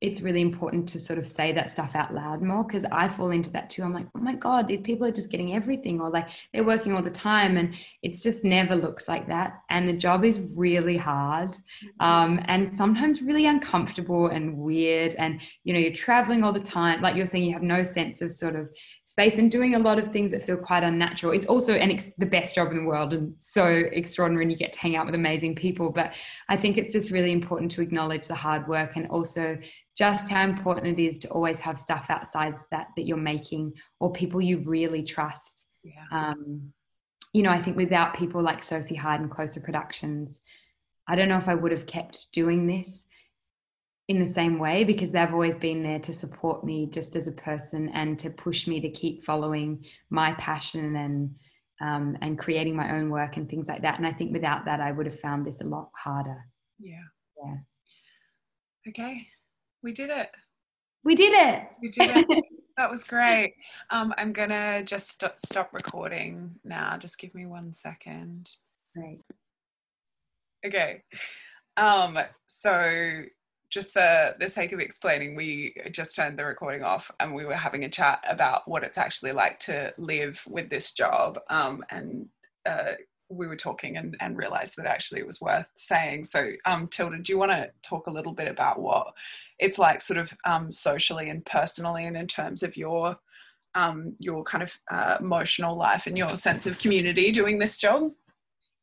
it's 0.00 0.20
really 0.20 0.40
important 0.40 0.88
to 0.88 0.98
sort 0.98 1.18
of 1.18 1.26
say 1.26 1.52
that 1.52 1.68
stuff 1.68 1.96
out 1.96 2.14
loud 2.14 2.40
more 2.40 2.62
because 2.62 2.84
I 2.92 3.08
fall 3.08 3.32
into 3.32 3.50
that 3.50 3.68
too. 3.68 3.82
I'm 3.82 3.92
like, 3.92 4.06
oh 4.14 4.20
my 4.20 4.34
God, 4.34 4.68
these 4.68 4.80
people 4.80 5.04
are 5.06 5.10
just 5.10 5.28
getting 5.28 5.54
everything, 5.56 6.00
or 6.00 6.08
like 6.08 6.28
they're 6.52 6.62
working 6.62 6.94
all 6.94 7.02
the 7.02 7.10
time. 7.10 7.56
And 7.56 7.74
it's 8.02 8.22
just 8.22 8.44
never 8.44 8.76
looks 8.76 9.08
like 9.08 9.26
that. 9.26 9.60
And 9.70 9.88
the 9.88 9.92
job 9.92 10.24
is 10.24 10.38
really 10.54 10.96
hard 10.96 11.50
mm-hmm. 11.50 12.04
um, 12.04 12.40
and 12.46 12.68
sometimes 12.76 13.22
really 13.22 13.46
uncomfortable 13.46 14.28
and 14.28 14.56
weird. 14.56 15.14
And, 15.16 15.40
you 15.64 15.72
know, 15.72 15.80
you're 15.80 15.92
traveling 15.92 16.44
all 16.44 16.52
the 16.52 16.60
time. 16.60 17.02
Like 17.02 17.16
you're 17.16 17.26
saying, 17.26 17.44
you 17.44 17.52
have 17.52 17.62
no 17.62 17.82
sense 17.82 18.22
of 18.22 18.32
sort 18.32 18.54
of 18.54 18.72
space 19.04 19.38
and 19.38 19.50
doing 19.50 19.74
a 19.74 19.78
lot 19.78 19.98
of 19.98 20.08
things 20.08 20.30
that 20.30 20.44
feel 20.44 20.58
quite 20.58 20.84
unnatural. 20.84 21.32
It's 21.32 21.46
also 21.46 21.74
an 21.74 21.90
ex- 21.90 22.12
the 22.12 22.26
best 22.26 22.54
job 22.54 22.70
in 22.70 22.76
the 22.76 22.84
world 22.84 23.14
and 23.14 23.34
so 23.38 23.66
extraordinary, 23.66 24.44
and 24.44 24.52
you 24.52 24.58
get 24.58 24.72
to 24.74 24.78
hang 24.78 24.94
out 24.94 25.06
with 25.06 25.14
amazing 25.16 25.56
people. 25.56 25.90
But 25.90 26.14
I 26.48 26.56
think 26.56 26.78
it's 26.78 26.92
just 26.92 27.10
really 27.10 27.32
important 27.32 27.72
to 27.72 27.80
acknowledge 27.80 28.28
the 28.28 28.34
hard 28.36 28.68
work 28.68 28.94
and 28.96 29.08
also 29.08 29.58
just 29.98 30.30
how 30.30 30.44
important 30.44 30.98
it 30.98 31.02
is 31.02 31.18
to 31.20 31.28
always 31.30 31.60
have 31.60 31.78
stuff 31.78 32.06
outside 32.08 32.54
that 32.70 32.88
that 32.96 33.06
you're 33.06 33.16
making 33.34 33.72
or 34.00 34.12
people 34.12 34.40
you 34.40 34.58
really 34.64 35.02
trust. 35.02 35.66
Yeah. 35.82 36.04
Um, 36.12 36.72
you 37.32 37.42
know, 37.42 37.50
I 37.50 37.60
think 37.60 37.76
without 37.76 38.14
people 38.14 38.42
like 38.42 38.62
Sophie 38.62 38.94
Hyde 38.94 39.20
and 39.20 39.30
Closer 39.30 39.60
Productions, 39.60 40.40
I 41.08 41.16
don't 41.16 41.28
know 41.28 41.36
if 41.36 41.48
I 41.48 41.54
would 41.54 41.72
have 41.72 41.86
kept 41.86 42.28
doing 42.32 42.66
this. 42.66 43.06
in 44.08 44.18
the 44.20 44.26
same 44.26 44.58
way 44.58 44.84
because 44.84 45.12
they've 45.12 45.32
always 45.32 45.54
been 45.56 45.82
there 45.82 45.98
to 46.00 46.12
support 46.12 46.64
me 46.64 46.86
just 46.86 47.14
as 47.14 47.28
a 47.28 47.32
person 47.32 47.90
and 47.90 48.18
to 48.18 48.30
push 48.30 48.66
me 48.66 48.80
to 48.80 48.90
keep 48.90 49.22
following 49.22 49.84
my 50.10 50.32
passion 50.34 50.96
and 50.96 51.34
um, 51.80 52.16
and 52.22 52.38
creating 52.38 52.74
my 52.74 52.96
own 52.96 53.08
work 53.10 53.36
and 53.36 53.48
things 53.48 53.68
like 53.68 53.82
that. 53.82 53.98
And 53.98 54.06
I 54.06 54.12
think 54.12 54.32
without 54.32 54.64
that, 54.64 54.80
I 54.80 54.90
would 54.92 55.06
have 55.06 55.20
found 55.20 55.44
this 55.46 55.60
a 55.60 55.64
lot 55.64 55.90
harder. 55.94 56.38
Yeah. 56.80 57.06
Yeah. 57.44 57.56
Okay, 58.88 59.26
we 59.82 59.92
did 59.92 60.10
it. 60.10 60.30
We 61.04 61.14
did 61.14 61.32
it. 61.32 61.68
We 61.80 61.90
did 61.90 62.10
it. 62.16 62.26
that 62.76 62.90
was 62.90 63.04
great. 63.04 63.54
Um, 63.90 64.14
I'm 64.18 64.32
gonna 64.32 64.82
just 64.82 65.20
st- 65.20 65.40
stop 65.44 65.70
recording 65.72 66.56
now. 66.64 66.96
Just 66.96 67.18
give 67.18 67.34
me 67.34 67.46
one 67.46 67.72
second. 67.72 68.50
Great. 68.94 69.20
Okay. 70.66 71.02
Um, 71.76 72.18
so 72.46 73.22
just 73.70 73.92
for 73.92 74.34
the 74.40 74.48
sake 74.48 74.72
of 74.72 74.80
explaining, 74.80 75.36
we 75.36 75.74
just 75.92 76.16
turned 76.16 76.38
the 76.38 76.44
recording 76.44 76.82
off 76.82 77.10
and 77.20 77.34
we 77.34 77.44
were 77.44 77.54
having 77.54 77.84
a 77.84 77.88
chat 77.88 78.22
about 78.28 78.66
what 78.66 78.82
it's 78.82 78.98
actually 78.98 79.32
like 79.32 79.60
to 79.60 79.92
live 79.98 80.42
with 80.48 80.70
this 80.70 80.92
job. 80.92 81.38
Um, 81.50 81.84
and 81.90 82.28
uh, 82.66 82.92
we 83.28 83.46
were 83.46 83.56
talking 83.56 83.96
and, 83.96 84.16
and 84.20 84.38
realized 84.38 84.76
that 84.76 84.86
actually 84.86 85.20
it 85.20 85.26
was 85.26 85.40
worth 85.40 85.66
saying. 85.76 86.24
So, 86.24 86.52
um, 86.64 86.88
Tilda, 86.88 87.18
do 87.18 87.32
you 87.32 87.38
want 87.38 87.52
to 87.52 87.70
talk 87.82 88.06
a 88.06 88.12
little 88.12 88.32
bit 88.32 88.48
about 88.48 88.80
what 88.80 89.12
it's 89.58 89.78
like, 89.78 90.00
sort 90.00 90.18
of 90.18 90.32
um, 90.44 90.70
socially 90.70 91.30
and 91.30 91.44
personally, 91.44 92.04
and 92.06 92.16
in 92.16 92.26
terms 92.26 92.62
of 92.62 92.76
your 92.76 93.16
um, 93.74 94.14
your 94.18 94.42
kind 94.44 94.62
of 94.62 94.78
uh, 94.90 95.16
emotional 95.20 95.76
life 95.76 96.06
and 96.06 96.16
your 96.16 96.28
sense 96.30 96.66
of 96.66 96.78
community 96.78 97.30
doing 97.30 97.58
this 97.58 97.78
job? 97.78 98.10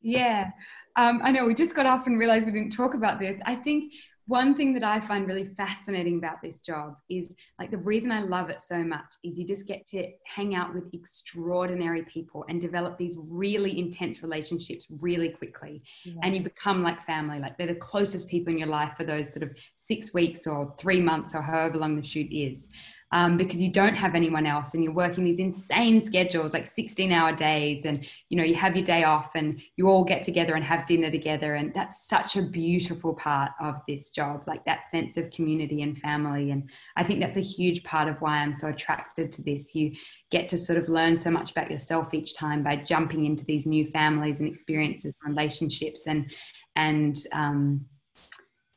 Yeah, 0.00 0.50
um, 0.96 1.20
I 1.22 1.32
know 1.32 1.44
we 1.44 1.54
just 1.54 1.76
got 1.76 1.86
off 1.86 2.06
and 2.06 2.18
realized 2.18 2.46
we 2.46 2.52
didn't 2.52 2.72
talk 2.72 2.94
about 2.94 3.18
this. 3.18 3.40
I 3.44 3.56
think 3.56 3.92
one 4.26 4.54
thing 4.54 4.74
that 4.74 4.82
I 4.82 4.98
find 4.98 5.26
really 5.26 5.44
fascinating 5.44 6.18
about 6.18 6.42
this 6.42 6.60
job 6.60 6.96
is 7.08 7.32
like 7.60 7.70
the 7.70 7.78
reason 7.78 8.10
I 8.10 8.22
love 8.22 8.50
it 8.50 8.60
so 8.60 8.82
much 8.82 9.14
is 9.22 9.38
you 9.38 9.46
just 9.46 9.66
get 9.66 9.86
to 9.88 10.08
hang 10.24 10.54
out 10.56 10.74
with 10.74 10.84
extraordinary 10.92 12.02
people 12.02 12.44
and 12.48 12.60
develop 12.60 12.98
these 12.98 13.16
really 13.30 13.78
intense 13.78 14.22
relationships 14.22 14.86
really 14.90 15.28
quickly. 15.28 15.82
Yeah. 16.04 16.14
And 16.22 16.34
you 16.34 16.42
become 16.42 16.82
like 16.82 17.02
family, 17.04 17.38
like 17.38 17.56
they're 17.56 17.68
the 17.68 17.76
closest 17.76 18.28
people 18.28 18.52
in 18.52 18.58
your 18.58 18.68
life 18.68 18.94
for 18.96 19.04
those 19.04 19.32
sort 19.32 19.44
of 19.44 19.56
six 19.76 20.12
weeks 20.12 20.46
or 20.46 20.74
three 20.76 21.00
months 21.00 21.34
or 21.34 21.40
however 21.42 21.78
long 21.78 21.94
the 21.94 22.02
shoot 22.02 22.32
is 22.32 22.68
um, 23.12 23.36
because 23.36 23.62
you 23.62 23.70
don't 23.70 23.94
have 23.94 24.14
anyone 24.14 24.46
else 24.46 24.74
and 24.74 24.82
you're 24.82 24.92
working 24.92 25.24
these 25.24 25.38
insane 25.38 26.00
schedules 26.00 26.52
like 26.52 26.66
16 26.66 27.12
hour 27.12 27.32
days 27.32 27.84
and 27.84 28.04
you 28.28 28.36
know 28.36 28.42
you 28.42 28.54
have 28.54 28.74
your 28.74 28.84
day 28.84 29.04
off 29.04 29.34
and 29.34 29.60
you 29.76 29.88
all 29.88 30.02
get 30.02 30.22
together 30.22 30.54
and 30.54 30.64
have 30.64 30.86
dinner 30.86 31.10
together. 31.10 31.54
And 31.54 31.72
that's 31.72 32.08
such 32.08 32.36
a 32.36 32.42
beautiful 32.42 33.14
part 33.14 33.52
of 33.60 33.80
this 33.86 34.10
job 34.10 34.44
like 34.46 34.64
that 34.64 34.90
sense 34.90 35.16
of 35.16 35.30
community 35.30 35.82
and 35.82 35.96
family. 35.98 36.50
And 36.50 36.68
i 36.96 37.04
think 37.04 37.20
that's 37.20 37.36
a 37.36 37.40
huge 37.40 37.84
part 37.84 38.08
of 38.08 38.20
why 38.20 38.38
i'm 38.38 38.54
so 38.54 38.68
attracted 38.68 39.30
to 39.32 39.42
this. 39.42 39.74
You 39.74 39.92
get 40.30 40.48
to 40.48 40.58
sort 40.58 40.78
of 40.78 40.88
learn 40.88 41.16
so 41.16 41.30
much 41.30 41.52
about 41.52 41.70
yourself 41.70 42.12
each 42.12 42.36
time 42.36 42.62
by 42.62 42.76
jumping 42.76 43.24
into 43.24 43.44
these 43.44 43.66
new 43.66 43.86
families 43.86 44.40
and 44.40 44.48
experiences 44.48 45.14
and 45.22 45.36
relationships 45.36 46.06
and 46.06 46.32
and 46.74 47.24
um, 47.32 47.84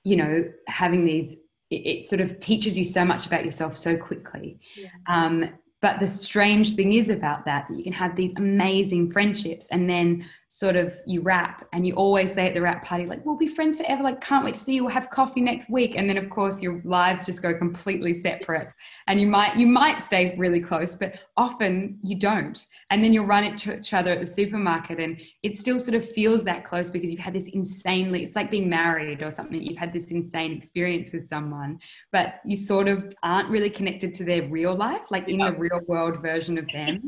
you 0.04 0.16
know 0.16 0.44
having 0.68 1.06
these 1.06 1.36
it, 1.70 1.76
it, 1.76 2.10
sort 2.10 2.22
of 2.22 2.40
teaches 2.40 2.78
you 2.78 2.84
so 2.84 3.06
much 3.06 3.26
about 3.26 3.46
yourself 3.46 3.76
so 3.76 3.96
quickly. 3.96 4.60
Yeah. 4.76 4.90
Um, 5.08 5.50
but 5.82 6.00
the 6.00 6.08
strange 6.08 6.76
thing 6.76 6.94
is 6.94 7.10
about 7.10 7.46
that 7.46 7.68
that 7.68 7.78
you 7.78 7.84
can 7.84 7.94
have 7.94 8.16
these 8.16 8.34
amazing 8.36 9.12
friendships 9.12 9.68
and 9.72 9.90
then 9.90 10.26
sort 10.52 10.76
of 10.76 11.00
you 11.06 11.22
wrap 11.22 11.68
and 11.74 11.86
you 11.86 11.94
always 11.94 12.34
say 12.34 12.48
at 12.48 12.56
the 12.56 12.62
wrap 12.62 12.84
party 12.84 13.06
like 13.06 13.24
we'll 13.24 13.38
be 13.38 13.46
friends 13.46 13.78
forever 13.78 14.02
like 14.02 14.20
can't 14.20 14.44
wait 14.44 14.56
to 14.56 14.60
see 14.60 14.74
you. 14.74 14.84
We'll 14.84 14.94
have 14.94 15.12
coffee 15.12 15.42
next 15.42 15.70
week. 15.70 15.94
And 15.96 16.10
then 16.10 16.18
of 16.18 16.30
course 16.32 16.60
your 16.60 16.82
lives 16.84 17.28
just 17.28 17.44
go 17.44 17.54
completely 17.54 18.16
separate. 18.16 18.70
And 19.08 19.22
you 19.22 19.28
might 19.28 19.56
you 19.56 19.68
might 19.68 20.02
stay 20.02 20.36
really 20.38 20.60
close 20.60 20.96
but 20.96 21.20
often 21.38 22.00
you 22.04 22.18
don't. 22.18 22.66
And 22.90 23.04
then 23.04 23.14
you'll 23.14 23.28
run 23.28 23.44
into 23.44 23.78
each 23.78 23.94
other 23.94 24.12
at 24.12 24.20
the 24.20 24.26
supermarket 24.26 25.00
and 25.00 25.22
it 25.44 25.56
still 25.56 25.80
sort 25.80 25.94
of 25.94 26.08
feels 26.08 26.44
that 26.44 26.66
close 26.66 26.90
because 26.90 27.12
you've 27.12 27.20
had 27.20 27.34
this 27.34 27.48
insanely 27.48 28.24
it's 28.24 28.36
like 28.36 28.50
being 28.50 28.68
married 28.68 29.22
or 29.22 29.30
something 29.30 29.62
you've 29.62 29.78
had 29.78 29.94
this 29.94 30.06
insane 30.06 30.52
experience 30.52 31.14
with 31.14 31.28
someone 31.28 31.80
but 32.12 32.42
you 32.46 32.56
sort 32.56 32.88
of 32.88 33.14
aren't 33.24 33.50
really 33.50 33.70
connected 33.70 34.14
to 34.16 34.24
their 34.24 34.48
real 34.50 34.76
life 34.76 35.12
like 35.12 35.28
in 35.28 35.38
the 35.38 35.54
real 35.54 35.80
world 35.88 36.22
version 36.22 36.58
of 36.58 36.68
them. 36.74 37.02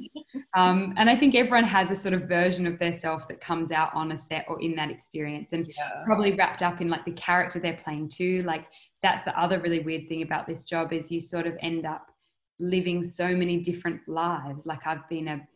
Um, 0.54 0.94
and 0.98 1.10
i 1.10 1.16
think 1.16 1.34
everyone 1.36 1.64
has 1.64 1.92
a 1.92 1.96
sort 1.96 2.14
of 2.14 2.24
version 2.24 2.68
of 2.68 2.78
their 2.78 2.94
self 2.94 3.28
that 3.32 3.42
comes 3.42 3.72
out 3.72 3.94
on 3.94 4.12
a 4.12 4.18
set 4.18 4.46
or 4.48 4.62
in 4.62 4.76
that 4.76 4.92
experience 4.92 5.54
and 5.54 5.68
yeah. 5.68 6.04
probably 6.06 6.34
wrapped 6.34 6.62
up 6.62 6.82
in 6.82 6.90
like 6.90 7.06
the 7.06 7.12
character 7.14 7.60
they're 7.60 7.78
playing 7.78 8.10
too. 8.10 8.44
Like 8.44 8.68
that's 9.02 9.24
the 9.24 9.38
other 9.40 9.60
really 9.60 9.80
weird 9.80 10.08
thing 10.08 10.22
about 10.22 10.48
this 10.48 10.66
job 10.66 10.94
is 10.94 11.12
you 11.12 11.20
sort 11.20 11.48
of 11.48 11.56
end 11.62 11.86
up 11.86 12.12
living 12.60 13.04
so 13.04 13.36
many 13.36 13.58
different 13.58 14.02
lives. 14.08 14.66
Like 14.66 14.86
i've 14.86 15.08
been 15.10 15.28
a 15.30 15.48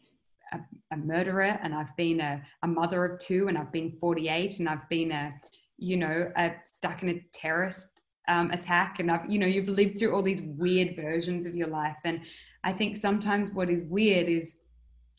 a, 0.54 0.60
a 0.92 0.98
murderer 0.98 1.60
and 1.64 1.74
i've 1.74 1.96
been 1.98 2.22
a, 2.22 2.40
a 2.62 2.68
mother 2.68 3.04
of 3.04 3.20
two 3.20 3.48
and 3.48 3.58
i've 3.58 3.72
been 3.72 3.98
48 4.00 4.60
and 4.60 4.70
i've 4.70 4.88
been 4.90 5.12
a 5.12 5.32
you 5.80 5.98
know 5.98 6.32
a, 6.38 6.52
stuck 6.66 7.02
in 7.02 7.10
a 7.10 7.20
terrorist 7.34 8.04
um, 8.28 8.52
attack. 8.52 9.00
And 9.00 9.12
I've 9.12 9.30
you 9.30 9.40
know 9.40 9.48
you've 9.48 9.68
lived 9.68 10.00
through 10.00 10.14
all 10.14 10.22
these 10.22 10.42
weird 10.42 10.96
versions 10.96 11.46
of 11.46 11.56
your 11.56 11.68
life. 11.68 11.98
And 12.04 12.22
I 12.64 12.74
think 12.74 12.98
sometimes 12.98 13.52
what 13.52 13.70
is 13.70 13.84
weird 13.84 14.28
is 14.28 14.56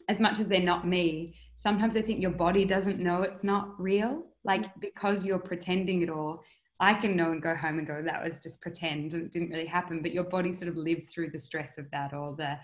as 0.08 0.20
much 0.20 0.38
as 0.38 0.48
they're 0.48 0.60
not 0.60 0.86
me 0.86 1.34
sometimes 1.56 1.96
I 1.96 2.02
think 2.02 2.20
your 2.20 2.30
body 2.30 2.64
doesn't 2.64 3.00
know 3.00 3.22
it's 3.22 3.44
not 3.44 3.78
real. 3.80 4.26
Like 4.44 4.64
mm. 4.64 4.80
because 4.80 5.24
you're 5.24 5.38
pretending 5.38 6.02
it 6.02 6.10
all, 6.10 6.44
I 6.78 6.94
can 6.94 7.16
know 7.16 7.32
and 7.32 7.42
go 7.42 7.54
home 7.54 7.78
and 7.78 7.86
go, 7.86 8.02
that 8.02 8.22
was 8.22 8.38
just 8.38 8.60
pretend 8.60 9.14
and 9.14 9.24
it 9.24 9.32
didn't 9.32 9.50
really 9.50 9.66
happen. 9.66 10.02
But 10.02 10.12
your 10.12 10.24
body 10.24 10.52
sort 10.52 10.68
of 10.68 10.76
lived 10.76 11.10
through 11.10 11.30
the 11.30 11.38
stress 11.38 11.78
of 11.78 11.90
that 11.90 12.12
or 12.12 12.36
the 12.36 12.58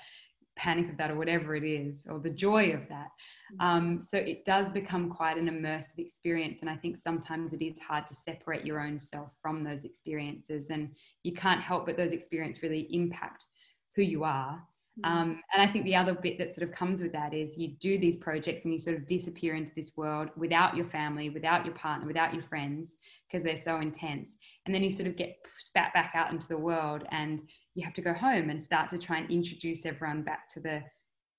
panic 0.54 0.90
of 0.90 0.98
that 0.98 1.10
or 1.10 1.14
whatever 1.16 1.56
it 1.56 1.64
is, 1.64 2.04
or 2.08 2.18
the 2.18 2.30
joy 2.30 2.72
of 2.72 2.86
that. 2.88 3.08
Mm. 3.54 3.64
Um, 3.64 4.02
so 4.02 4.18
it 4.18 4.44
does 4.44 4.68
become 4.70 5.08
quite 5.08 5.38
an 5.38 5.48
immersive 5.48 5.98
experience. 5.98 6.60
And 6.60 6.68
I 6.68 6.76
think 6.76 6.98
sometimes 6.98 7.54
it 7.54 7.62
is 7.62 7.78
hard 7.78 8.06
to 8.08 8.14
separate 8.14 8.66
your 8.66 8.84
own 8.84 8.98
self 8.98 9.30
from 9.40 9.64
those 9.64 9.84
experiences. 9.84 10.68
And 10.68 10.90
you 11.22 11.32
can't 11.32 11.60
help 11.60 11.86
but 11.86 11.96
those 11.96 12.12
experiences 12.12 12.62
really 12.62 12.86
impact 12.94 13.46
who 13.94 14.02
you 14.02 14.24
are. 14.24 14.62
Um, 15.04 15.40
and 15.52 15.62
I 15.62 15.66
think 15.66 15.84
the 15.84 15.96
other 15.96 16.12
bit 16.12 16.36
that 16.38 16.54
sort 16.54 16.68
of 16.68 16.74
comes 16.74 17.02
with 17.02 17.12
that 17.12 17.32
is 17.32 17.56
you 17.56 17.68
do 17.80 17.98
these 17.98 18.16
projects 18.16 18.64
and 18.64 18.74
you 18.74 18.78
sort 18.78 18.96
of 18.96 19.06
disappear 19.06 19.54
into 19.54 19.72
this 19.74 19.92
world 19.96 20.28
without 20.36 20.76
your 20.76 20.84
family, 20.84 21.30
without 21.30 21.64
your 21.64 21.74
partner, 21.74 22.06
without 22.06 22.34
your 22.34 22.42
friends, 22.42 22.96
because 23.26 23.42
they're 23.42 23.56
so 23.56 23.80
intense. 23.80 24.36
And 24.66 24.74
then 24.74 24.82
you 24.82 24.90
sort 24.90 25.08
of 25.08 25.16
get 25.16 25.36
spat 25.58 25.94
back 25.94 26.12
out 26.14 26.30
into 26.30 26.46
the 26.46 26.58
world 26.58 27.04
and 27.10 27.40
you 27.74 27.82
have 27.84 27.94
to 27.94 28.02
go 28.02 28.12
home 28.12 28.50
and 28.50 28.62
start 28.62 28.90
to 28.90 28.98
try 28.98 29.18
and 29.18 29.30
introduce 29.30 29.86
everyone 29.86 30.22
back 30.22 30.48
to 30.50 30.60
the 30.60 30.82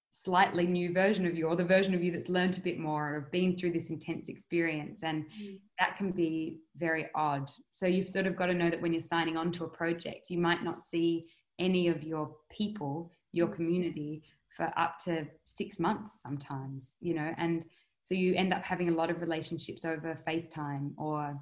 slightly 0.10 0.68
new 0.68 0.94
version 0.94 1.26
of 1.26 1.36
you 1.36 1.48
or 1.48 1.56
the 1.56 1.64
version 1.64 1.94
of 1.96 2.04
you 2.04 2.12
that's 2.12 2.30
learned 2.30 2.56
a 2.58 2.62
bit 2.62 2.78
more 2.80 3.16
or 3.16 3.30
been 3.32 3.56
through 3.56 3.72
this 3.72 3.90
intense 3.90 4.30
experience 4.30 5.02
and 5.02 5.26
mm. 5.42 5.58
that 5.80 5.98
can 5.98 6.12
be 6.12 6.60
very 6.78 7.08
odd 7.16 7.50
so 7.72 7.88
you've 7.88 8.08
sort 8.08 8.28
of 8.28 8.36
got 8.36 8.46
to 8.46 8.54
know 8.54 8.70
that 8.70 8.80
when 8.80 8.94
you're 8.94 9.02
signing 9.02 9.38
on 9.38 9.52
to 9.52 9.64
a 9.64 9.68
project 9.68 10.30
you 10.30 10.38
might 10.38 10.64
not 10.64 10.84
see 10.84 11.28
any 11.58 11.88
of 11.88 12.04
your 12.04 12.30
people 12.52 13.12
your 13.34 13.48
community 13.48 14.24
for 14.48 14.72
up 14.78 14.98
to 15.04 15.28
six 15.44 15.80
months 15.80 16.22
sometimes, 16.22 16.94
you 17.02 17.14
know, 17.14 17.34
and 17.38 17.66
so 18.04 18.14
you 18.14 18.36
end 18.36 18.54
up 18.54 18.64
having 18.64 18.90
a 18.90 18.94
lot 18.94 19.10
of 19.10 19.22
relationships 19.22 19.86
over 19.86 20.18
FaceTime 20.28 20.92
or 20.98 21.40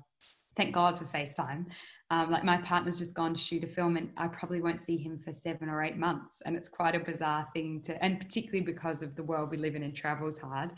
thank 0.56 0.74
God 0.74 0.98
for 0.98 1.06
FaceTime. 1.06 1.66
Um, 2.10 2.30
like 2.30 2.44
my 2.44 2.58
partner's 2.58 3.00
just 3.00 3.16
gone 3.16 3.34
to 3.34 3.40
shoot 3.40 3.64
a 3.64 3.68
film 3.68 3.98
and 3.98 4.12
I 4.18 4.28
probably 4.28 4.62
won't 4.62 4.82
see 4.82 4.98
him 4.98 5.18
for 5.18 5.32
seven 5.32 5.70
or 5.70 5.82
eight 5.82 5.98
months. 5.98 6.42
And 6.46 6.56
it's 6.56 6.68
quite 6.68 6.94
a 6.94 7.00
bizarre 7.00 7.48
thing 7.54 7.82
to, 7.84 8.04
and 8.04 8.20
particularly 8.20 8.62
because 8.62 9.02
of 9.02 9.16
the 9.16 9.24
world 9.24 9.50
we 9.50 9.58
live 9.58 9.76
in 9.76 9.84
and 9.84 9.96
travel's 9.96 10.38
hard. 10.38 10.72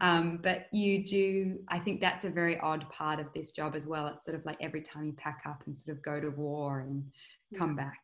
Um, 0.00 0.38
but 0.42 0.66
you 0.72 1.04
do, 1.04 1.58
I 1.68 1.78
think 1.78 2.00
that's 2.00 2.24
a 2.24 2.30
very 2.30 2.58
odd 2.60 2.88
part 2.90 3.20
of 3.20 3.26
this 3.34 3.50
job 3.50 3.74
as 3.74 3.86
well. 3.86 4.06
It's 4.06 4.24
sort 4.24 4.36
of 4.36 4.44
like 4.46 4.58
every 4.60 4.80
time 4.80 5.04
you 5.04 5.12
pack 5.12 5.42
up 5.46 5.62
and 5.66 5.76
sort 5.76 5.96
of 5.96 6.02
go 6.02 6.20
to 6.20 6.30
war 6.30 6.80
and 6.80 7.04
come 7.56 7.74
back 7.76 8.00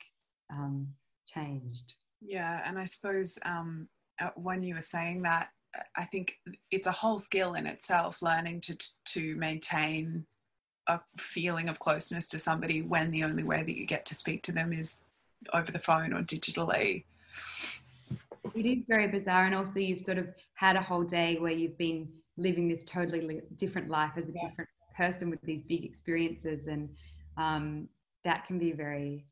um, 0.51 0.89
changed. 1.27 1.95
Yeah, 2.25 2.63
and 2.65 2.79
I 2.79 2.85
suppose 2.85 3.39
um, 3.45 3.89
uh, 4.21 4.31
when 4.37 4.63
you 4.63 4.75
were 4.75 4.83
saying 4.83 5.23
that, 5.23 5.49
I 5.97 6.05
think 6.05 6.39
it's 6.71 6.87
a 6.87 6.93
whole 6.93 7.19
skill 7.19 7.55
in 7.55 7.67
itself, 7.67 8.23
learning 8.23 8.61
to 8.63 8.77
to 9.07 9.35
maintain 9.37 10.27
a 10.87 11.01
feeling 11.17 11.69
of 11.69 11.79
closeness 11.79 12.29
to 12.29 12.39
somebody 12.39 12.83
when 12.83 13.11
the 13.11 13.25
only 13.25 13.45
way 13.45 13.63
that 13.63 13.77
you 13.77 13.87
get 13.87 14.05
to 14.07 14.15
speak 14.15 14.43
to 14.43 14.53
them 14.53 14.73
is 14.73 15.03
over 15.53 15.71
the 15.71 15.79
phone 15.79 16.13
or 16.13 16.23
digitally. 16.23 17.05
It 18.55 18.67
is 18.67 18.85
very 18.87 19.07
bizarre, 19.09 19.47
and 19.47 19.55
also 19.55 19.81
you've 19.81 20.01
sort 20.01 20.19
of 20.19 20.29
had 20.55 20.77
a 20.77 20.83
whole 20.83 21.05
day 21.05 21.39
where 21.39 21.53
you've 21.53 21.79
been 21.79 22.09
living 22.37 22.69
this 22.69 22.85
totally 22.85 23.41
different 23.57 23.89
life 23.89 24.13
as 24.17 24.29
a 24.29 24.33
yeah. 24.35 24.49
different 24.49 24.71
person 24.97 25.31
with 25.31 25.41
these 25.43 25.63
big 25.63 25.85
experiences, 25.85 26.67
and 26.67 26.91
um, 27.37 27.89
that 28.25 28.47
can 28.47 28.59
be 28.59 28.73
very 28.73 29.25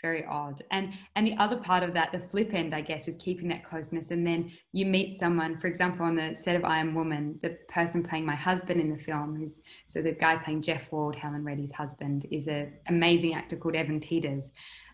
very 0.00 0.24
odd. 0.26 0.62
And 0.70 0.92
and 1.14 1.26
the 1.26 1.36
other 1.36 1.56
part 1.56 1.82
of 1.82 1.92
that 1.94 2.12
the 2.12 2.18
flip 2.18 2.52
end 2.52 2.74
i 2.74 2.80
guess 2.80 3.08
is 3.08 3.16
keeping 3.18 3.48
that 3.48 3.64
closeness. 3.64 4.10
And 4.10 4.26
then 4.26 4.52
you 4.72 4.86
meet 4.86 5.18
someone 5.18 5.58
for 5.58 5.66
example 5.66 6.06
on 6.06 6.16
the 6.16 6.34
set 6.34 6.56
of 6.56 6.64
i 6.64 6.78
am 6.78 6.94
woman 6.94 7.38
the 7.42 7.56
person 7.68 8.02
playing 8.02 8.24
my 8.24 8.34
husband 8.34 8.80
in 8.80 8.90
the 8.90 8.98
film 8.98 9.36
who's 9.36 9.62
so 9.86 10.02
the 10.02 10.12
guy 10.12 10.36
playing 10.36 10.62
jeff 10.62 10.90
wald 10.92 11.16
helen 11.16 11.44
reddy's 11.44 11.72
husband 11.72 12.26
is 12.30 12.46
an 12.46 12.72
amazing 12.88 13.34
actor 13.34 13.56
called 13.56 13.74
evan 13.76 14.00
peters. 14.00 14.52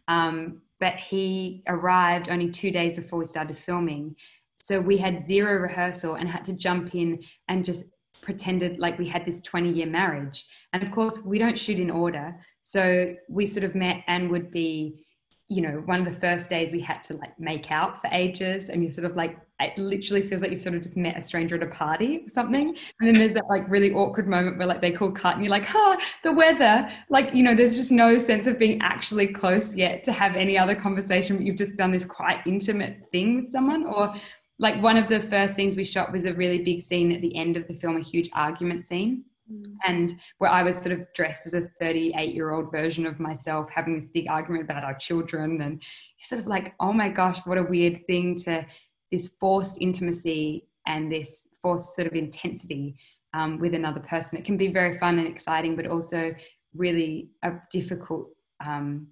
Um, 0.08 0.62
but 0.80 0.96
he 0.96 1.62
arrived 1.68 2.28
only 2.28 2.50
two 2.50 2.70
days 2.72 2.94
before 2.94 3.20
we 3.20 3.24
started 3.24 3.56
filming. 3.56 4.16
So 4.62 4.80
we 4.80 4.96
had 4.96 5.26
zero 5.26 5.60
rehearsal 5.60 6.14
and 6.14 6.28
had 6.28 6.44
to 6.46 6.52
jump 6.52 6.94
in 6.94 7.22
and 7.48 7.64
just 7.64 7.84
pretended 8.22 8.78
like 8.78 8.98
we 8.98 9.06
had 9.06 9.26
this 9.26 9.40
20 9.40 9.70
year 9.70 9.86
marriage. 9.86 10.46
And 10.72 10.82
of 10.82 10.90
course, 10.90 11.20
we 11.22 11.38
don't 11.38 11.58
shoot 11.58 11.78
in 11.78 11.90
order. 11.90 12.34
So 12.62 13.14
we 13.28 13.44
sort 13.44 13.64
of 13.64 13.74
met 13.74 14.02
and 14.06 14.30
would 14.30 14.50
be, 14.50 15.04
you 15.48 15.60
know, 15.60 15.82
one 15.84 15.98
of 15.98 16.06
the 16.06 16.18
first 16.18 16.48
days 16.48 16.72
we 16.72 16.80
had 16.80 17.02
to 17.02 17.16
like 17.16 17.38
make 17.38 17.70
out 17.70 18.00
for 18.00 18.08
ages. 18.12 18.70
And 18.70 18.82
you 18.82 18.88
sort 18.88 19.04
of 19.04 19.16
like, 19.16 19.36
it 19.60 19.76
literally 19.76 20.22
feels 20.22 20.40
like 20.40 20.50
you've 20.50 20.60
sort 20.60 20.76
of 20.76 20.82
just 20.82 20.96
met 20.96 21.18
a 21.18 21.20
stranger 21.20 21.56
at 21.56 21.62
a 21.62 21.66
party 21.66 22.22
or 22.24 22.28
something. 22.28 22.68
And 23.00 23.08
then 23.08 23.14
there's 23.14 23.34
that 23.34 23.44
like 23.50 23.68
really 23.68 23.92
awkward 23.92 24.28
moment 24.28 24.56
where 24.56 24.66
like 24.66 24.80
they 24.80 24.92
call 24.92 25.10
cut 25.10 25.34
and 25.34 25.44
you're 25.44 25.50
like, 25.50 25.74
ah, 25.74 25.98
the 26.22 26.32
weather. 26.32 26.88
Like, 27.10 27.34
you 27.34 27.42
know, 27.42 27.54
there's 27.54 27.76
just 27.76 27.90
no 27.90 28.16
sense 28.16 28.46
of 28.46 28.58
being 28.58 28.80
actually 28.80 29.26
close 29.26 29.74
yet 29.74 30.04
to 30.04 30.12
have 30.12 30.36
any 30.36 30.56
other 30.56 30.76
conversation, 30.76 31.36
but 31.36 31.44
you've 31.44 31.56
just 31.56 31.76
done 31.76 31.90
this 31.90 32.04
quite 32.04 32.38
intimate 32.46 33.10
thing 33.10 33.42
with 33.42 33.52
someone 33.52 33.84
or 33.84 34.14
like 34.62 34.80
one 34.80 34.96
of 34.96 35.08
the 35.08 35.20
first 35.20 35.56
scenes 35.56 35.74
we 35.74 35.84
shot 35.84 36.12
was 36.12 36.24
a 36.24 36.32
really 36.32 36.62
big 36.62 36.82
scene 36.82 37.10
at 37.10 37.20
the 37.20 37.36
end 37.36 37.56
of 37.56 37.66
the 37.66 37.74
film, 37.74 37.96
a 37.96 38.00
huge 38.00 38.30
argument 38.32 38.86
scene. 38.86 39.24
Mm. 39.52 39.64
And 39.84 40.14
where 40.38 40.50
I 40.50 40.62
was 40.62 40.76
sort 40.76 40.96
of 40.96 41.04
dressed 41.14 41.46
as 41.46 41.54
a 41.54 41.68
38 41.80 42.32
year 42.32 42.52
old 42.52 42.70
version 42.70 43.04
of 43.04 43.18
myself, 43.18 43.68
having 43.74 43.96
this 43.96 44.06
big 44.06 44.30
argument 44.30 44.62
about 44.62 44.84
our 44.84 44.94
children. 44.94 45.60
And 45.60 45.82
sort 46.20 46.40
of 46.40 46.46
like, 46.46 46.74
oh 46.78 46.92
my 46.92 47.08
gosh, 47.08 47.40
what 47.44 47.58
a 47.58 47.64
weird 47.64 48.06
thing 48.06 48.36
to 48.44 48.64
this 49.10 49.32
forced 49.40 49.78
intimacy 49.80 50.68
and 50.86 51.10
this 51.10 51.48
forced 51.60 51.96
sort 51.96 52.06
of 52.06 52.14
intensity 52.14 52.94
um, 53.34 53.58
with 53.58 53.74
another 53.74 54.00
person. 54.00 54.38
It 54.38 54.44
can 54.44 54.56
be 54.56 54.68
very 54.68 54.96
fun 54.96 55.18
and 55.18 55.26
exciting, 55.26 55.74
but 55.74 55.88
also 55.88 56.32
really 56.72 57.30
a 57.42 57.54
difficult 57.72 58.28
um, 58.64 59.08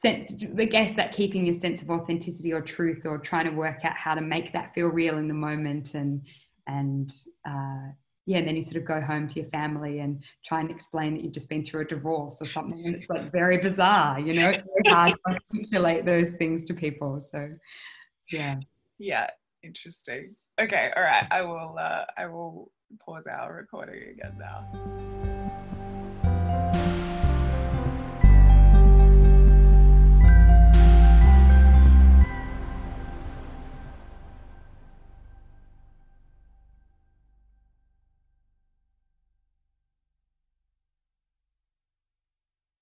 sense 0.00 0.34
i 0.58 0.64
guess 0.64 0.94
that 0.94 1.12
keeping 1.12 1.44
your 1.44 1.54
sense 1.54 1.82
of 1.82 1.90
authenticity 1.90 2.52
or 2.52 2.60
truth 2.60 3.04
or 3.04 3.18
trying 3.18 3.44
to 3.44 3.50
work 3.50 3.84
out 3.84 3.96
how 3.96 4.14
to 4.14 4.20
make 4.20 4.52
that 4.52 4.74
feel 4.74 4.88
real 4.88 5.18
in 5.18 5.28
the 5.28 5.34
moment 5.34 5.94
and 5.94 6.22
and 6.66 7.12
uh, 7.48 7.88
yeah 8.26 8.38
and 8.38 8.48
then 8.48 8.56
you 8.56 8.62
sort 8.62 8.76
of 8.76 8.84
go 8.84 9.00
home 9.00 9.26
to 9.26 9.40
your 9.40 9.48
family 9.48 10.00
and 10.00 10.22
try 10.44 10.60
and 10.60 10.70
explain 10.70 11.14
that 11.14 11.22
you've 11.22 11.32
just 11.32 11.48
been 11.48 11.62
through 11.62 11.82
a 11.82 11.84
divorce 11.84 12.42
or 12.42 12.46
something. 12.46 12.84
And 12.84 12.96
it's 12.96 13.08
like 13.08 13.30
very 13.32 13.58
bizarre 13.58 14.20
you 14.20 14.34
know? 14.34 14.50
It's 14.50 14.62
very 14.82 14.94
hard 14.94 15.14
to 15.14 15.32
articulate 15.32 16.04
those 16.04 16.32
things 16.32 16.64
to 16.64 16.74
people 16.74 17.20
so 17.20 17.50
yeah. 18.30 18.56
Yeah 18.98 19.30
interesting. 19.62 20.34
Okay 20.60 20.90
all 20.96 21.02
right 21.02 21.26
i 21.30 21.42
will 21.42 21.76
uh, 21.78 22.04
i 22.16 22.26
will 22.26 22.70
pause 23.04 23.26
our 23.26 23.54
recording 23.54 24.10
again 24.10 24.36
now 24.38 25.35